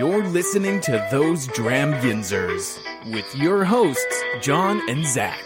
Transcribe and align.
You're 0.00 0.24
listening 0.24 0.80
to 0.80 1.06
Those 1.10 1.46
Dramginsers 1.48 2.78
with 3.12 3.36
your 3.36 3.66
hosts, 3.66 4.22
John 4.40 4.80
and 4.88 5.04
Zach. 5.04 5.38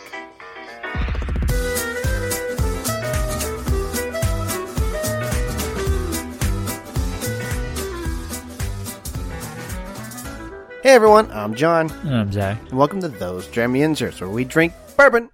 Hey 10.85 10.91
everyone, 10.91 11.33
I'm 11.33 11.57
John. 11.57 11.91
I'm 12.05 12.31
Zach. 12.31 12.61
And 12.69 12.79
welcome 12.79 13.01
to 13.01 13.09
Those 13.09 13.49
Dramginsers, 13.49 14.21
where 14.21 14.31
we 14.31 14.45
drink 14.45 14.73
bourbon. 14.97 15.31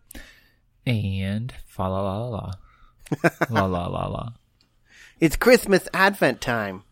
And 0.87 1.53
fa 1.67 1.83
la 1.83 2.01
la 2.01 2.27
la. 2.27 2.53
la 3.51 3.67
la 3.67 3.87
la 3.87 4.07
la. 4.07 4.29
It's 5.21 5.37
Christmas 5.37 5.87
Advent 5.93 6.41
time. 6.41 6.85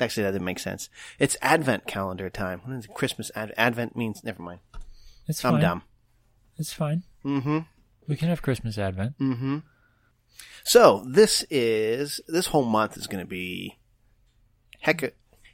Actually, 0.00 0.24
that 0.24 0.32
didn't 0.32 0.44
make 0.44 0.58
sense. 0.58 0.88
It's 1.18 1.36
Advent 1.40 1.86
calendar 1.86 2.30
time. 2.30 2.60
What 2.64 2.76
is 2.76 2.84
it? 2.86 2.94
Christmas 2.94 3.30
Ad- 3.34 3.54
Advent 3.56 3.96
means? 3.96 4.22
Never 4.24 4.42
mind. 4.42 4.60
It's 5.28 5.40
fine. 5.40 5.54
I'm 5.54 5.60
dumb. 5.60 5.82
It's 6.58 6.72
fine. 6.72 7.02
Mm-hmm. 7.24 7.60
We 8.06 8.16
can 8.16 8.28
have 8.28 8.42
Christmas 8.42 8.78
Advent. 8.78 9.18
Mm-hmm. 9.18 9.58
So 10.64 11.04
this 11.06 11.44
is 11.50 12.20
this 12.26 12.46
whole 12.46 12.64
month 12.64 12.96
is 12.96 13.06
going 13.06 13.24
to 13.24 13.28
be 13.28 13.78
hecka 14.84 15.12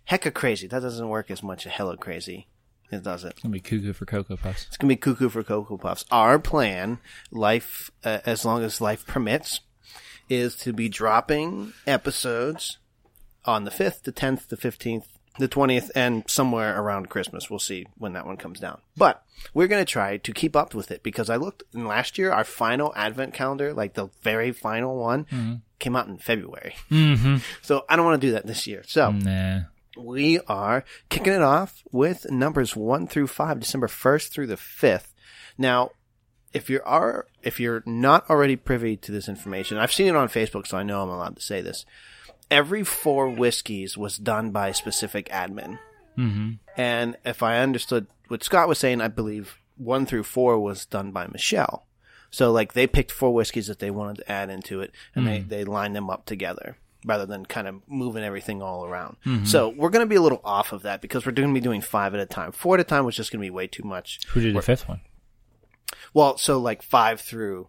hecka 0.09 0.33
crazy. 0.33 0.67
That 0.67 0.83
doesn't 0.83 1.09
work 1.09 1.31
as 1.31 1.43
much 1.43 1.67
as 1.67 1.73
hella 1.73 1.97
crazy. 1.97 2.48
It 2.93 3.05
doesn't. 3.05 3.31
It's 3.31 3.43
gonna 3.43 3.53
be 3.53 3.61
cuckoo 3.61 3.93
for 3.93 4.05
cocoa 4.05 4.37
puffs. 4.37 4.67
It's 4.67 4.77
gonna 4.77 4.89
be 4.89 4.97
cuckoo 4.97 5.29
for 5.29 5.45
cocoa 5.45 5.77
puffs. 5.77 6.05
Our 6.11 6.41
plan, 6.41 6.98
life 7.31 7.91
uh, 8.05 8.19
as 8.27 8.45
long 8.45 8.65
as 8.65 8.81
life 8.81 9.07
permits, 9.07 9.61
is 10.29 10.57
to 10.57 10.73
be 10.73 10.89
dropping 10.89 11.73
episodes 11.86 12.79
on 13.44 13.64
the 13.64 13.70
fifth, 13.70 14.02
the 14.05 14.12
tenth, 14.12 14.48
the 14.48 14.56
fifteenth, 14.56 15.06
the 15.38 15.48
twentieth, 15.48 15.91
and 15.94 16.24
somewhere 16.28 16.80
around 16.80 17.08
Christmas. 17.08 17.48
We'll 17.48 17.58
see 17.58 17.86
when 17.96 18.12
that 18.14 18.27
one 18.27 18.36
comes 18.36 18.60
down. 18.60 18.80
But 18.96 19.22
we're 19.55 19.69
gonna 19.69 19.84
try 19.84 20.19
to 20.19 20.33
keep 20.33 20.55
up 20.56 20.74
with 20.74 20.91
it 20.91 21.02
because 21.02 21.30
I 21.30 21.36
looked 21.36 21.62
in 21.72 21.86
last 21.86 22.18
year. 22.18 22.33
Our 22.33 22.44
final 22.44 22.92
Advent 22.96 23.33
calendar, 23.34 23.72
like 23.72 23.94
the 23.94 24.08
very 24.22 24.52
final 24.52 24.96
one, 24.96 25.62
came 25.78 25.96
out 25.96 26.08
in 26.08 26.18
February. 26.18 26.74
Mm-hmm. 26.91 27.36
So 27.62 27.84
I 27.88 27.96
don't 27.96 28.05
want 28.05 28.20
to 28.20 28.27
do 28.27 28.33
that 28.33 28.46
this 28.46 28.66
year. 28.66 28.83
So 28.86 29.12
Nah. 29.12 29.61
we 29.96 30.41
are 30.41 30.84
kicking 31.08 31.33
it 31.33 31.42
off 31.42 31.83
with 31.91 32.30
numbers 32.30 32.77
one 32.77 33.06
through 33.06 33.28
five, 33.28 33.61
December 33.61 33.88
first 33.88 34.33
through 34.33 34.48
the 34.48 34.56
fifth. 34.58 35.14
Now, 35.56 35.91
if 36.52 36.68
you 36.68 36.80
are 36.84 37.27
if 37.42 37.61
you're 37.61 37.83
not 37.86 38.28
already 38.28 38.56
privy 38.56 38.96
to 38.98 39.12
this 39.12 39.28
information, 39.28 39.78
I've 39.78 39.92
seen 39.92 40.08
it 40.08 40.16
on 40.16 40.28
Facebook, 40.28 40.66
so 40.66 40.77
I 40.77 40.83
know 40.83 41.02
I'm 41.02 41.08
allowed 41.08 41.36
to 41.36 41.42
say 41.42 41.62
this. 41.62 41.86
Every 42.51 42.84
four 42.84 43.29
whiskeys 43.29 43.97
was 43.97 44.17
done 44.17 44.51
by 44.51 44.69
a 44.69 44.75
specific 44.75 45.29
admin, 45.29 45.79
Mm-hmm. 46.19 46.51
and 46.77 47.17
if 47.25 47.42
I 47.42 47.59
understood 47.59 48.07
what 48.29 48.45
Scott 48.45 48.69
was 48.69 48.79
saying, 48.79 49.01
I 49.01 49.09
believe 49.09 49.57
one 49.77 50.07
through 50.07 50.25
four 50.25 50.59
was 50.59 50.84
done 50.84 51.12
by 51.12 51.27
Michelle. 51.29 51.87
So, 52.31 52.53
like, 52.53 52.75
they 52.75 52.87
picked 52.87 53.11
four 53.11 53.33
whiskeys 53.33 53.67
that 53.67 53.79
they 53.79 53.91
wanted 53.91 54.19
to 54.19 54.31
add 54.31 54.51
into 54.51 54.81
it, 54.81 54.92
and 55.15 55.27
they 55.27 55.41
mm. 55.41 55.48
they 55.48 55.65
lined 55.65 55.97
them 55.97 56.11
up 56.11 56.27
together 56.27 56.77
rather 57.05 57.27
than 57.27 57.47
kind 57.47 57.67
of 57.67 57.81
moving 57.89 58.23
everything 58.23 58.61
all 58.62 58.85
around. 58.85 59.17
Mm-hmm. 59.27 59.47
So, 59.47 59.69
we're 59.69 59.91
going 59.91 60.05
to 60.05 60.09
be 60.09 60.17
a 60.17 60.20
little 60.20 60.41
off 60.45 60.73
of 60.73 60.83
that 60.83 61.01
because 61.01 61.27
we're 61.27 61.33
going 61.33 61.48
to 61.48 61.55
be 61.55 61.61
doing 61.61 61.81
five 61.81 62.14
at 62.14 62.20
a 62.20 62.27
time. 62.27 62.53
Four 62.53 62.75
at 62.75 62.81
a 62.81 62.85
time 62.85 63.05
was 63.05 63.17
just 63.17 63.33
going 63.33 63.41
to 63.41 63.47
be 63.47 63.51
way 63.51 63.67
too 63.67 63.83
much. 63.83 64.20
Who 64.29 64.41
did 64.41 64.55
the 64.55 64.62
fifth 64.62 64.89
one? 64.89 65.01
Well, 66.14 66.39
so 66.39 66.59
like 66.59 66.83
five 66.83 67.20
through 67.20 67.69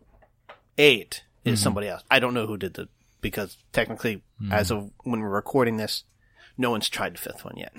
eight 0.78 1.24
is 1.44 1.60
mm-hmm. 1.60 1.64
somebody 1.64 1.88
else. 1.88 2.04
I 2.12 2.20
don't 2.20 2.34
know 2.34 2.46
who 2.46 2.58
did 2.58 2.76
the 2.76 2.88
because 3.22 3.58
technically, 3.72 4.22
as 4.52 4.72
of 4.72 4.92
when 5.04 5.22
we're 5.22 5.30
recording 5.30 5.78
this, 5.78 6.04
no 6.58 6.72
one's 6.72 6.90
tried 6.90 7.14
the 7.14 7.20
fifth 7.20 7.46
one 7.46 7.56
yet. 7.58 7.74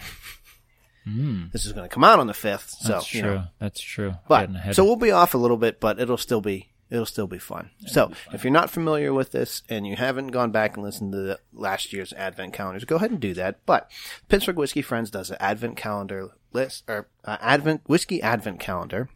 This 1.05 1.67
is 1.67 1.73
going 1.73 1.89
to 1.89 1.93
come 1.93 2.05
out 2.05 2.21
on 2.21 2.29
the 2.29 2.35
fifth, 2.35 2.71
so 2.81 2.93
That's 2.93 3.13
you 3.13 3.23
true. 3.23 3.35
know. 3.35 3.45
That's 3.59 3.81
true. 3.81 4.15
But 4.29 4.51
so 4.73 4.85
we'll 4.85 4.97
be 4.97 5.11
off 5.11 5.35
a 5.35 5.39
little 5.39 5.57
bit, 5.57 5.81
but 5.81 5.99
it'll 5.99 6.17
still 6.17 6.41
be 6.41 6.69
it'll 6.91 7.07
still 7.07 7.27
be 7.27 7.39
fun. 7.39 7.71
so 7.87 8.13
if 8.35 8.45
you're 8.45 8.53
not 8.53 8.71
familiar 8.71 9.15
with 9.15 9.33
this 9.33 9.63
and 9.71 9.87
you 9.87 9.97
haven't 9.97 10.27
gone 10.29 10.51
back 10.51 10.77
and 10.77 10.85
listened 10.85 11.11
to 11.11 11.19
the 11.19 11.41
last 11.53 11.93
year's 11.93 12.13
advent 12.13 12.53
calendars, 12.53 12.85
go 12.85 12.97
ahead 12.97 13.11
and 13.11 13.19
do 13.19 13.33
that. 13.35 13.65
But 13.67 13.91
Pittsburgh 14.29 14.59
Whiskey 14.59 14.83
Friends 14.83 15.11
does 15.11 15.31
an 15.31 15.39
advent 15.41 15.77
calendar 15.77 16.29
list 16.53 16.85
or 16.89 17.09
uh, 17.25 17.39
advent 17.41 17.81
whiskey 17.87 18.21
advent 18.23 18.61
calendar 18.61 19.09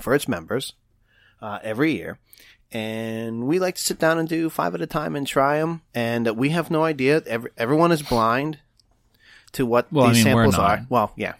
for 0.00 0.14
its 0.14 0.28
members 0.28 0.74
uh, 1.40 1.58
every 1.62 1.94
year. 1.94 2.18
And 2.70 3.46
we 3.46 3.58
like 3.58 3.76
to 3.76 3.80
sit 3.82 3.98
down 3.98 4.18
and 4.18 4.28
do 4.28 4.50
five 4.50 4.74
at 4.74 4.82
a 4.82 4.86
time 4.86 5.16
and 5.16 5.26
try 5.26 5.58
them. 5.58 5.82
And 5.94 6.28
uh, 6.28 6.34
we 6.34 6.50
have 6.50 6.70
no 6.70 6.84
idea. 6.84 7.22
Every, 7.26 7.50
everyone 7.56 7.92
is 7.92 8.02
blind 8.02 8.58
to 9.52 9.64
what 9.64 9.90
Well, 9.92 10.06
I 10.06 10.08
these 10.12 10.24
mean, 10.24 10.34
samples 10.34 10.54
are. 10.56 10.86
Well, 10.90 11.12
yeah. 11.16 11.34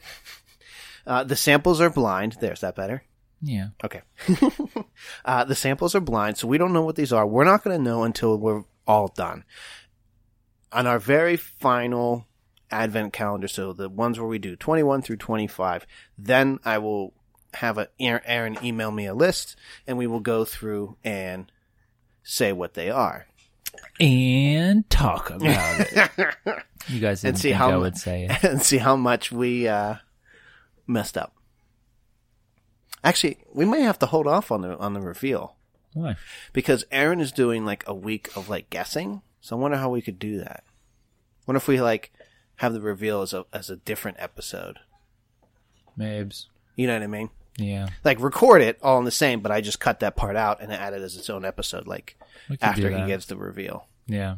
Uh, 1.06 1.24
the 1.24 1.36
samples 1.36 1.80
are 1.80 1.90
blind. 1.90 2.36
There's 2.40 2.60
that 2.60 2.74
better. 2.76 3.02
yeah. 3.42 3.68
Okay. 3.84 4.00
uh, 5.24 5.44
the 5.44 5.54
samples 5.54 5.94
are 5.94 6.00
blind, 6.00 6.36
so 6.38 6.48
we 6.48 6.58
don't 6.58 6.72
know 6.72 6.82
what 6.82 6.96
these 6.96 7.12
are. 7.12 7.26
We're 7.26 7.44
not 7.44 7.62
going 7.62 7.76
to 7.76 7.82
know 7.82 8.04
until 8.04 8.36
we're 8.38 8.64
all 8.86 9.08
done. 9.08 9.44
On 10.72 10.86
our 10.86 10.98
very 10.98 11.36
final 11.36 12.26
advent 12.70 13.12
calendar, 13.12 13.48
so 13.48 13.72
the 13.72 13.88
ones 13.88 14.18
where 14.18 14.28
we 14.28 14.38
do 14.38 14.56
21 14.56 15.02
through 15.02 15.16
25, 15.16 15.86
then 16.18 16.58
I 16.64 16.78
will 16.78 17.14
have 17.54 17.78
a, 17.78 17.88
Aaron 17.98 18.59
email 18.62 18.91
me 18.91 19.06
a 19.06 19.14
list 19.14 19.56
and 19.86 19.98
we 19.98 20.06
will 20.06 20.20
go 20.20 20.44
through 20.44 20.97
and 21.04 21.50
say 22.22 22.53
what 22.53 22.75
they 22.75 22.91
are. 22.91 23.26
And 24.00 24.88
talk 24.91 25.31
about 25.31 25.87
it. 25.92 26.34
You 26.88 27.00
guys 27.00 27.22
And 27.25 27.37
see 27.37 27.50
think 27.50 27.58
how 27.58 27.70
I 27.72 27.76
would 27.76 27.98
say 27.98 28.25
it. 28.25 28.42
and 28.44 28.62
see 28.62 28.78
how 28.78 28.97
much 28.97 29.31
we 29.31 29.69
uh, 29.69 29.97
messed 30.87 31.19
up. 31.19 31.34
Actually, 33.04 33.38
we 33.53 33.64
may 33.64 33.82
have 33.82 33.98
to 33.98 34.06
hold 34.06 34.26
off 34.26 34.50
on 34.50 34.62
the 34.62 34.76
on 34.78 34.94
the 34.94 35.00
reveal. 35.00 35.56
Why? 35.94 36.16
because 36.53 36.84
Aaron 36.92 37.20
is 37.20 37.32
doing 37.32 37.64
like 37.64 37.82
a 37.87 37.94
week 37.94 38.31
of 38.37 38.48
like 38.48 38.70
guessing. 38.70 39.22
So 39.41 39.56
I 39.56 39.60
wonder 39.60 39.76
how 39.76 39.91
we 39.91 40.03
could 40.03 40.19
do 40.19 40.38
that. 40.38 40.64
Wonder 41.47 41.58
if 41.58 41.69
we 41.69 41.81
like 41.81 42.12
have 42.56 42.72
the 42.72 42.81
reveal 42.81 43.22
as 43.22 43.32
a 43.32 43.44
as 43.53 43.69
a 43.69 43.76
different 43.76 44.19
episode. 44.20 44.78
Mabes. 45.98 46.47
You 46.76 46.87
know 46.87 46.94
what 46.94 47.03
I 47.03 47.06
mean? 47.08 47.31
Yeah. 47.58 47.88
Like 48.04 48.20
record 48.20 48.62
it 48.62 48.78
all 48.82 48.98
in 48.98 49.04
the 49.04 49.10
same, 49.10 49.41
but 49.41 49.52
I 49.52 49.60
just 49.60 49.80
cut 49.80 50.00
that 50.00 50.16
part 50.16 50.36
out 50.36 50.60
and 50.62 50.72
add 50.72 50.94
it 50.94 51.02
as 51.02 51.16
its 51.16 51.28
own 51.28 51.44
episode. 51.44 51.86
Like 51.86 52.16
We 52.48 52.56
could 52.56 52.60
do 52.60 52.66
after 52.66 52.88
he 52.88 52.94
that. 52.94 53.06
gives 53.08 53.26
the 53.26 53.36
reveal. 53.36 53.86
Yeah. 54.06 54.36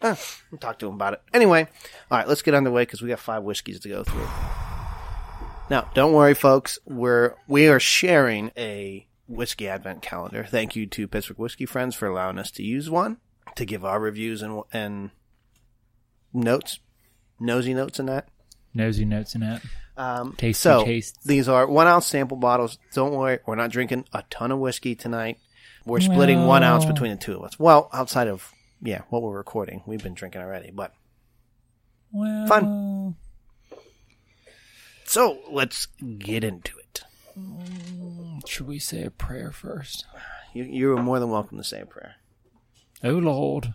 Ah, 0.00 0.18
we'll 0.50 0.58
talk 0.58 0.78
to 0.80 0.88
him 0.88 0.94
about 0.94 1.12
it. 1.12 1.22
Anyway, 1.34 1.68
all 2.10 2.18
right, 2.18 2.26
let's 2.26 2.42
get 2.42 2.54
underway 2.54 2.82
because 2.82 3.02
we 3.02 3.08
got 3.08 3.20
five 3.20 3.42
whiskeys 3.42 3.78
to 3.80 3.88
go 3.88 4.02
through. 4.02 4.26
Now, 5.70 5.90
don't 5.94 6.12
worry, 6.12 6.34
folks. 6.34 6.78
We're 6.86 7.34
we 7.46 7.68
are 7.68 7.78
sharing 7.80 8.50
a 8.56 9.06
whiskey 9.28 9.68
advent 9.68 10.02
calendar. 10.02 10.44
Thank 10.48 10.74
you 10.76 10.86
to 10.86 11.06
Pittsburgh 11.08 11.38
Whiskey 11.38 11.66
Friends 11.66 11.94
for 11.94 12.06
allowing 12.06 12.38
us 12.38 12.50
to 12.52 12.62
use 12.62 12.90
one 12.90 13.18
to 13.54 13.64
give 13.64 13.84
our 13.84 14.00
reviews 14.00 14.42
and 14.42 14.62
and 14.72 15.10
notes, 16.32 16.80
nosy 17.38 17.74
notes, 17.74 17.98
and 17.98 18.08
that. 18.08 18.28
Nosy 18.74 19.04
notes 19.04 19.34
in 19.34 19.42
it. 19.42 19.62
Um, 19.96 20.34
Tasty 20.38 20.52
so 20.54 20.84
tastes. 20.84 21.18
these 21.24 21.48
are 21.48 21.66
one 21.66 21.86
ounce 21.86 22.06
sample 22.06 22.36
bottles. 22.38 22.78
Don't 22.94 23.12
worry, 23.12 23.38
we're 23.46 23.56
not 23.56 23.70
drinking 23.70 24.06
a 24.12 24.24
ton 24.30 24.50
of 24.50 24.58
whiskey 24.58 24.94
tonight. 24.94 25.38
We're 25.84 26.00
splitting 26.00 26.46
one 26.46 26.62
ounce 26.62 26.84
between 26.84 27.10
the 27.10 27.16
two 27.16 27.36
of 27.36 27.42
us. 27.42 27.58
Well, 27.58 27.90
outside 27.92 28.28
of 28.28 28.52
yeah, 28.80 29.02
what 29.10 29.22
we're 29.22 29.36
recording, 29.36 29.82
we've 29.86 30.02
been 30.02 30.14
drinking 30.14 30.40
already, 30.40 30.70
but. 30.70 30.92
Well, 32.12 32.46
Fun. 32.46 33.16
So 35.04 35.38
let's 35.50 35.86
get 36.18 36.44
into 36.44 36.78
it. 36.78 37.02
Should 38.46 38.66
we 38.66 38.78
say 38.78 39.04
a 39.04 39.10
prayer 39.10 39.50
first? 39.52 40.06
You, 40.54 40.64
you 40.64 40.96
are 40.96 41.02
more 41.02 41.18
than 41.18 41.30
welcome 41.30 41.58
to 41.58 41.64
say 41.64 41.80
a 41.80 41.86
prayer. 41.86 42.16
Oh 43.04 43.10
Lord. 43.12 43.74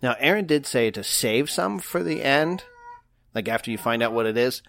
Now, 0.00 0.14
Aaron 0.20 0.46
did 0.46 0.64
say 0.66 0.90
to 0.92 1.02
save 1.02 1.50
some 1.50 1.78
for 1.80 2.02
the 2.04 2.22
end, 2.22 2.62
like 3.38 3.48
after 3.48 3.70
you 3.70 3.78
find 3.78 4.02
out 4.02 4.12
what 4.12 4.26
it 4.26 4.36
is. 4.36 4.62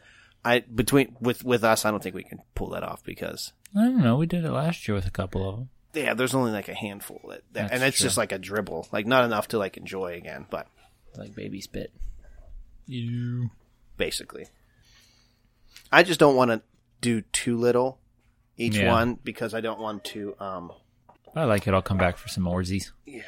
I 0.45 0.59
between 0.59 1.15
with 1.19 1.43
with 1.43 1.63
us, 1.63 1.83
I 1.85 1.91
don't 1.91 2.01
think 2.01 2.15
we 2.15 2.23
can 2.23 2.39
pull 2.55 2.69
that 2.69 2.83
off 2.83 3.03
because 3.03 3.51
I 3.75 3.81
don't 3.85 4.03
know. 4.03 4.15
We 4.17 4.25
did 4.27 4.45
it 4.45 4.51
last 4.51 4.87
year 4.87 4.95
with 4.95 5.05
a 5.07 5.11
couple 5.11 5.47
of 5.49 5.55
them. 5.57 5.69
yeah, 5.93 6.13
there's 6.13 6.33
only 6.35 6.51
like 6.51 6.69
a 6.69 6.73
handful 6.73 7.19
that, 7.29 7.41
that 7.53 7.71
and 7.73 7.83
it's 7.83 7.97
true. 7.97 8.05
just 8.05 8.17
like 8.17 8.31
a 8.31 8.37
dribble, 8.37 8.87
like 8.91 9.05
not 9.05 9.25
enough 9.25 9.47
to 9.49 9.57
like 9.57 9.75
enjoy 9.75 10.13
again, 10.13 10.45
but 10.49 10.67
Like 11.17 11.35
baby 11.35 11.59
spit. 11.61 11.91
You. 12.85 13.49
basically, 13.97 14.45
I 15.91 16.03
just 16.03 16.19
don't 16.19 16.35
want 16.37 16.51
to 16.51 16.61
do 17.01 17.21
too 17.21 17.57
little 17.57 17.99
each 18.57 18.77
Yeah. 18.77 18.91
one 18.91 19.15
because 19.23 19.53
I 19.53 19.61
don't 19.61 19.79
want 19.79 20.03
to. 20.05 20.35
um 20.39 20.71
I 21.35 21.43
like 21.43 21.67
it. 21.67 21.73
I'll 21.73 21.81
come 21.81 21.97
back 21.97 22.17
for 22.17 22.27
some 22.29 22.45
moresies. 22.45 22.91
Yeah, 23.05 23.21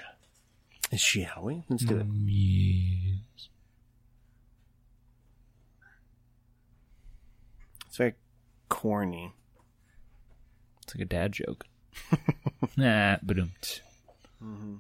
shall 0.98 1.44
we? 1.44 1.64
Let's 1.70 1.84
do 1.84 1.98
it. 1.98 2.06
Yes. 2.26 3.50
It's 7.92 7.98
very 7.98 8.14
corny. 8.70 9.34
It's 10.84 10.96
like 10.96 11.02
a 11.02 11.06
dad 11.06 11.34
joke. 11.34 11.66
nah, 12.78 13.18
but 13.22 13.36
mm-hmm. 13.36 14.76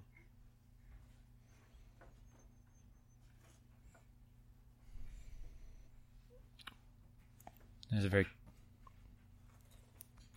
There's 7.91 8.05
a 8.05 8.07
very 8.07 8.27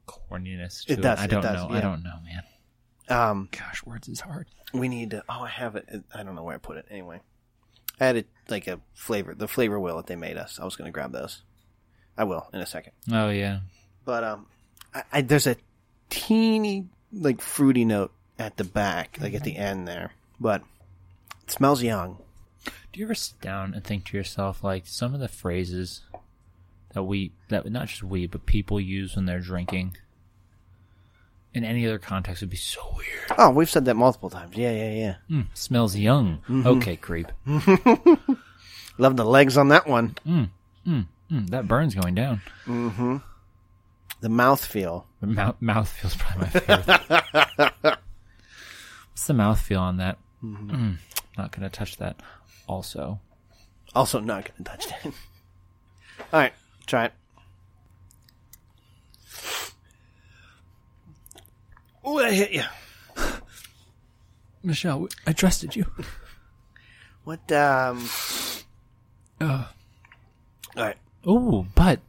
corniness 0.08 0.84
to 0.86 0.94
it. 0.94 1.00
Does, 1.00 1.20
it. 1.20 1.22
I 1.22 1.26
don't 1.28 1.42
does, 1.42 1.62
know. 1.62 1.70
Yeah. 1.70 1.78
I 1.78 1.80
don't 1.80 2.02
know, 2.02 2.16
man. 2.24 2.42
Um, 3.08 3.48
Gosh, 3.52 3.84
words 3.84 4.08
is 4.08 4.18
hard. 4.18 4.48
We 4.72 4.88
need 4.88 5.10
to. 5.10 5.22
Oh, 5.28 5.42
I 5.42 5.48
have 5.48 5.76
it. 5.76 5.88
I 6.12 6.24
don't 6.24 6.34
know 6.34 6.42
where 6.42 6.56
I 6.56 6.58
put 6.58 6.76
it. 6.76 6.86
Anyway, 6.90 7.20
I 8.00 8.06
had 8.06 8.16
it 8.16 8.26
like 8.48 8.66
a 8.66 8.80
flavor, 8.94 9.32
the 9.32 9.46
flavor 9.46 9.78
wheel 9.78 9.96
that 9.98 10.08
they 10.08 10.16
made 10.16 10.36
us. 10.36 10.58
I 10.60 10.64
was 10.64 10.74
going 10.74 10.86
to 10.86 10.92
grab 10.92 11.12
those. 11.12 11.42
I 12.16 12.24
will 12.24 12.46
in 12.52 12.60
a 12.60 12.66
second. 12.66 12.92
Oh 13.12 13.30
yeah. 13.30 13.60
But 14.04 14.24
um, 14.24 14.46
I, 14.94 15.02
I, 15.12 15.20
there's 15.22 15.46
a 15.46 15.56
teeny 16.10 16.86
like 17.12 17.40
fruity 17.40 17.84
note 17.84 18.12
at 18.38 18.56
the 18.56 18.64
back, 18.64 19.18
like 19.20 19.34
at 19.34 19.44
the 19.44 19.56
end 19.56 19.88
there. 19.88 20.12
But 20.40 20.62
it 21.42 21.50
smells 21.50 21.82
young. 21.82 22.18
Do 22.64 23.00
you 23.00 23.06
ever 23.06 23.14
sit 23.14 23.40
down 23.40 23.74
and 23.74 23.82
think 23.82 24.04
to 24.06 24.16
yourself, 24.16 24.62
like 24.62 24.86
some 24.86 25.14
of 25.14 25.20
the 25.20 25.28
phrases 25.28 26.02
that 26.92 27.02
we, 27.02 27.32
that 27.48 27.70
not 27.70 27.88
just 27.88 28.02
we, 28.02 28.26
but 28.26 28.46
people 28.46 28.80
use 28.80 29.16
when 29.16 29.26
they're 29.26 29.40
drinking, 29.40 29.96
in 31.52 31.64
any 31.64 31.86
other 31.86 31.98
context 31.98 32.40
would 32.42 32.50
be 32.50 32.56
so 32.56 32.80
weird. 32.96 33.38
Oh, 33.38 33.50
we've 33.50 33.70
said 33.70 33.84
that 33.86 33.94
multiple 33.94 34.30
times. 34.30 34.56
Yeah, 34.56 34.72
yeah, 34.72 34.92
yeah. 34.92 35.14
Mm, 35.30 35.46
smells 35.54 35.96
young. 35.96 36.40
Okay, 36.48 36.96
creep. 36.96 37.30
Love 38.98 39.16
the 39.16 39.24
legs 39.24 39.56
on 39.56 39.68
that 39.68 39.86
one. 39.86 40.16
Mm, 40.26 41.06
that 41.50 41.66
burn's 41.68 41.94
going 41.94 42.14
down. 42.14 42.40
Mm-hmm. 42.66 43.16
The 44.20 44.28
mouth 44.28 44.64
feel. 44.64 45.06
The 45.20 45.26
mouth, 45.26 45.56
mouth 45.60 45.88
feels 45.88 46.14
probably 46.16 46.42
my 46.42 46.48
favorite. 46.48 47.98
What's 49.12 49.26
the 49.26 49.34
mouth 49.34 49.60
feel 49.60 49.80
on 49.80 49.98
that? 49.98 50.18
Mm, 50.42 50.96
not 51.38 51.52
gonna 51.52 51.68
touch 51.70 51.96
that. 51.98 52.16
Also, 52.66 53.20
Also, 53.94 54.18
not 54.20 54.44
going 54.44 54.56
to 54.58 54.64
touch 54.64 54.86
that. 54.88 55.04
All 56.32 56.40
right, 56.40 56.52
try 56.86 57.04
it. 57.06 57.12
Oh, 62.02 62.18
I 62.18 62.32
hit 62.32 62.52
you. 62.52 62.62
Michelle, 64.62 65.08
I 65.26 65.32
trusted 65.32 65.76
you. 65.76 65.86
What? 67.24 67.50
Um. 67.52 68.08
Uh, 69.40 69.64
All 70.76 70.84
right. 70.84 70.96
Oh, 71.26 71.66
but 71.74 72.00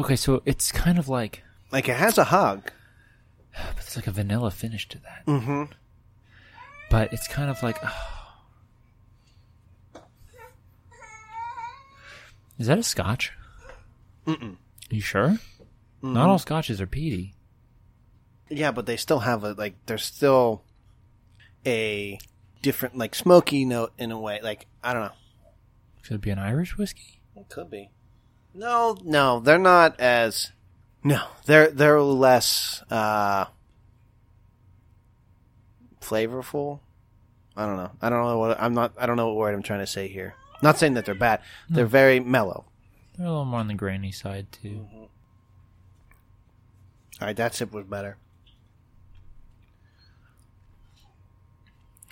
okay, 0.00 0.16
so 0.16 0.42
it's 0.44 0.72
kind 0.72 0.98
of 0.98 1.08
like, 1.08 1.42
Like 1.70 1.88
it 1.88 1.96
has 1.96 2.18
a 2.18 2.24
hug. 2.24 2.70
but 3.54 3.84
it's 3.84 3.96
like 3.96 4.06
a 4.06 4.12
vanilla 4.12 4.50
finish 4.50 4.88
to 4.88 4.98
that. 4.98 5.26
Mm-hmm. 5.26 5.72
But 6.90 7.12
it's 7.12 7.26
kind 7.26 7.50
of 7.50 7.62
like, 7.62 7.78
is 12.58 12.66
that 12.66 12.78
a 12.78 12.82
Scotch? 12.82 13.32
Mm-mm. 14.26 14.56
You 14.90 15.00
sure? 15.00 15.38
Not 16.02 16.28
all 16.28 16.38
Scotches 16.38 16.80
are 16.80 16.86
peaty. 16.86 17.34
Yeah, 18.50 18.72
but 18.72 18.86
they 18.86 18.96
still 18.96 19.20
have 19.20 19.44
a 19.44 19.52
like. 19.52 19.74
There's 19.86 20.04
still 20.04 20.62
a 21.64 22.18
different 22.60 22.98
like 22.98 23.14
smoky 23.14 23.64
note 23.64 23.92
in 23.96 24.10
a 24.10 24.18
way. 24.20 24.40
Like 24.42 24.66
I 24.84 24.92
don't 24.92 25.04
know. 25.04 25.12
Could 26.02 26.16
it 26.16 26.20
be 26.20 26.30
an 26.30 26.38
Irish 26.38 26.76
whiskey? 26.76 27.20
It 27.36 27.48
could 27.48 27.70
be. 27.70 27.90
No, 28.54 28.96
no, 29.02 29.40
they're 29.40 29.58
not 29.58 29.98
as. 30.00 30.52
No, 31.02 31.22
they're 31.46 31.70
they're 31.70 32.00
less 32.00 32.82
uh 32.90 33.46
flavorful. 36.00 36.80
I 37.56 37.66
don't 37.66 37.76
know. 37.76 37.90
I 38.00 38.10
don't 38.10 38.24
know 38.24 38.38
what 38.38 38.60
I'm 38.60 38.74
not. 38.74 38.92
I 38.98 39.06
don't 39.06 39.16
know 39.16 39.28
what 39.28 39.36
word 39.36 39.54
I'm 39.54 39.62
trying 39.62 39.80
to 39.80 39.86
say 39.86 40.08
here. 40.08 40.34
Not 40.62 40.78
saying 40.78 40.94
that 40.94 41.04
they're 41.04 41.14
bad. 41.14 41.40
They're 41.68 41.86
very 41.86 42.20
mellow. 42.20 42.66
They're 43.16 43.26
a 43.26 43.30
little 43.30 43.44
more 43.44 43.60
on 43.60 43.68
the 43.68 43.74
grainy 43.74 44.12
side 44.12 44.46
too. 44.52 44.86
All 47.20 47.28
right, 47.28 47.36
that 47.36 47.54
sip 47.54 47.72
was 47.72 47.86
better. 47.86 48.16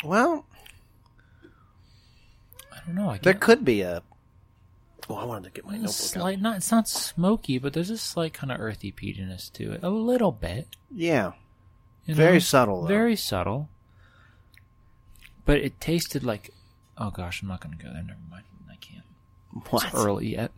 Well, 0.04 0.46
I 2.72 2.78
don't 2.86 2.94
know. 2.94 3.10
I 3.10 3.18
there 3.18 3.34
could 3.34 3.64
be 3.64 3.82
a. 3.82 4.02
Oh, 5.08 5.16
I 5.16 5.24
wanted 5.24 5.44
to 5.44 5.50
get 5.50 5.64
my 5.64 5.72
There's 5.72 5.82
a 5.82 5.84
notebook. 5.84 5.94
out. 5.94 6.20
slight, 6.20 6.40
not 6.40 6.56
it's 6.58 6.70
not 6.70 6.88
smoky, 6.88 7.58
but 7.58 7.72
there's 7.72 7.90
a 7.90 7.98
slight 7.98 8.32
kind 8.34 8.52
of 8.52 8.60
earthy 8.60 8.92
peatiness 8.92 9.52
to 9.54 9.72
it, 9.72 9.80
a 9.82 9.88
little 9.90 10.32
bit. 10.32 10.68
Yeah, 10.90 11.32
you 12.06 12.14
very 12.14 12.34
know? 12.34 12.38
subtle. 12.40 12.82
Though. 12.82 12.88
very 12.88 13.16
subtle. 13.16 13.68
But 15.44 15.58
it 15.58 15.80
tasted 15.80 16.22
like, 16.22 16.50
oh 16.98 17.10
gosh, 17.10 17.42
I'm 17.42 17.48
not 17.48 17.60
going 17.60 17.76
to 17.76 17.82
go 17.82 17.92
there. 17.92 18.02
Never 18.02 18.18
mind. 18.30 18.44
I 18.70 18.76
can't. 18.76 19.04
what? 19.70 19.84
It's 19.84 19.94
early 19.94 20.28
yet. 20.32 20.52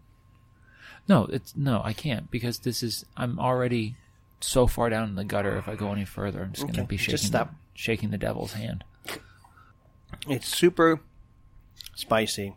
No, 1.09 1.25
it's 1.27 1.55
no, 1.57 1.81
I 1.85 1.93
can't 1.93 2.31
because 2.31 2.59
this 2.61 2.83
is. 2.83 3.05
I'm 3.17 3.39
already 3.39 3.97
so 4.41 4.67
far 4.67 4.91
down 4.91 5.09
in 5.09 5.15
the 5.15 5.25
gutter. 5.25 5.57
If 5.57 5.69
I 5.69 5.75
go 5.77 5.93
any 5.93 6.05
further, 6.05 6.43
I'm 6.43 6.53
just 6.53 6.63
going 6.63 6.75
to 6.75 6.81
Okay, 6.83 6.89
be 6.89 6.97
just 6.97 7.07
shaking, 7.07 7.27
stop. 7.27 7.55
shaking 7.75 8.11
the 8.11 8.19
devil's 8.19 8.53
hand. 8.55 8.85
It's 10.29 10.47
super 10.47 11.01
spicy 11.95 12.55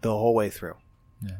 the 0.00 0.10
whole 0.10 0.34
way 0.34 0.50
through. 0.50 0.76
Yeah. 1.22 1.36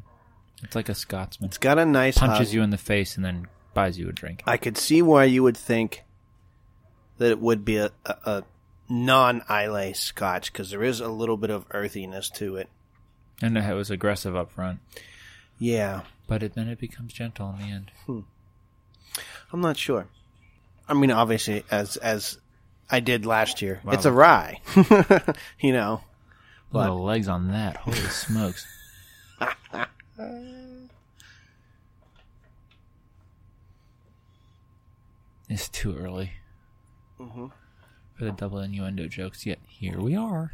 It's 0.63 0.75
like 0.77 0.89
a 0.89 0.95
Scotsman 0.95 1.49
It's 1.49 1.59
got 1.59 1.79
a 1.79 1.85
nice 1.87 2.19
punches 2.19 2.49
hug. 2.49 2.55
you 2.55 2.63
in 2.63 2.71
the 2.71 2.77
face 2.79 3.17
and 3.17 3.25
then 3.25 3.47
buys 3.75 3.99
you 3.99 4.09
a 4.09 4.13
drink. 4.13 4.43
I 4.47 4.57
could 4.57 4.77
see 4.77 5.01
why 5.03 5.25
you 5.25 5.43
would 5.43 5.57
think 5.57 6.05
that 7.19 7.31
it 7.31 7.41
would 7.41 7.65
be 7.65 7.77
a, 7.77 7.91
a, 8.05 8.15
a 8.27 8.45
non 8.89 9.43
Islay 9.51 9.93
Scotch 9.95 10.53
because 10.53 10.71
there 10.71 10.83
is 10.83 11.01
a 11.01 11.09
little 11.09 11.37
bit 11.37 11.51
of 11.51 11.65
earthiness 11.71 12.29
to 12.31 12.57
it. 12.57 12.69
And 13.43 13.57
it 13.57 13.73
was 13.75 13.91
aggressive 13.91 14.37
up 14.37 14.51
front, 14.51 14.81
Yeah, 15.59 16.03
but 16.27 16.43
it, 16.43 16.55
then 16.55 16.69
it 16.69 16.79
becomes 16.79 17.15
gentle 17.15 17.51
in 17.51 17.57
the 17.59 17.73
end. 17.75 17.91
Hmm. 18.05 18.21
I'm 19.53 19.61
not 19.63 19.79
sure. 19.79 20.07
I 20.87 20.93
mean, 20.95 21.11
obviously, 21.11 21.65
as 21.71 21.97
as 21.97 22.39
I 22.91 23.01
did 23.01 23.25
last 23.25 23.63
year, 23.63 23.81
Wow. 23.85 23.93
it's 23.93 24.05
a 24.05 24.13
rye. 24.13 24.61
you 25.61 25.73
know, 25.73 26.03
Look 26.73 26.85
the 26.85 26.93
legs 26.93 27.29
on 27.29 27.49
that. 27.49 27.77
Holy 27.79 27.97
smokes. 27.97 28.67
it's 35.49 35.69
too 35.69 35.97
early 35.97 36.33
mm-hmm. 37.19 37.47
for 38.15 38.25
the 38.25 38.31
double 38.33 38.61
innuendo 38.61 39.09
jokes, 39.09 39.45
yet 39.45 39.59
here 39.67 39.99
we 39.99 40.15
are. 40.15 40.53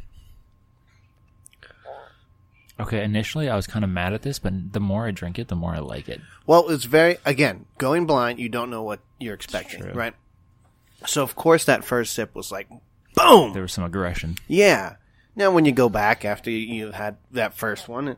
Okay, 2.79 3.03
initially 3.03 3.49
I 3.49 3.55
was 3.55 3.65
kind 3.65 3.83
of 3.83 3.89
mad 3.89 4.13
at 4.13 4.21
this, 4.21 4.37
but 4.37 4.73
the 4.73 4.79
more 4.79 5.07
I 5.07 5.11
drink 5.11 5.39
it, 5.39 5.47
the 5.47 5.55
more 5.55 5.73
I 5.73 5.79
like 5.79 6.07
it. 6.09 6.21
Well, 6.45 6.69
it's 6.69 6.85
very 6.85 7.17
again 7.25 7.65
going 7.77 8.05
blind. 8.05 8.39
You 8.39 8.49
don't 8.49 8.69
know 8.69 8.83
what 8.83 8.99
you're 9.19 9.33
expecting, 9.33 9.81
true. 9.81 9.93
right? 9.93 10.13
So 11.05 11.23
of 11.23 11.35
course 11.35 11.65
that 11.65 11.83
first 11.83 12.13
sip 12.13 12.35
was 12.35 12.51
like, 12.51 12.67
boom. 13.15 13.53
There 13.53 13.63
was 13.63 13.73
some 13.73 13.83
aggression. 13.83 14.37
Yeah. 14.47 14.97
Now 15.37 15.51
when 15.51 15.65
you 15.65 15.71
go 15.71 15.87
back 15.87 16.25
after 16.25 16.49
you- 16.49 16.57
you've 16.75 16.95
had 16.95 17.17
that 17.31 17.53
first 17.53 17.87
one, 17.87 18.17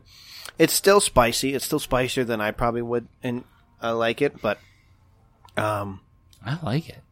it's 0.58 0.72
still 0.72 1.00
spicy. 1.00 1.54
It's 1.54 1.66
still 1.66 1.78
spicier 1.78 2.24
than 2.24 2.40
I 2.40 2.50
probably 2.50 2.80
would 2.82 3.06
and 3.22 3.44
I 3.80 3.90
like 3.90 4.22
it, 4.22 4.40
but 4.40 4.58
um, 5.56 6.00
I 6.44 6.58
like 6.62 6.88
it. 6.88 7.02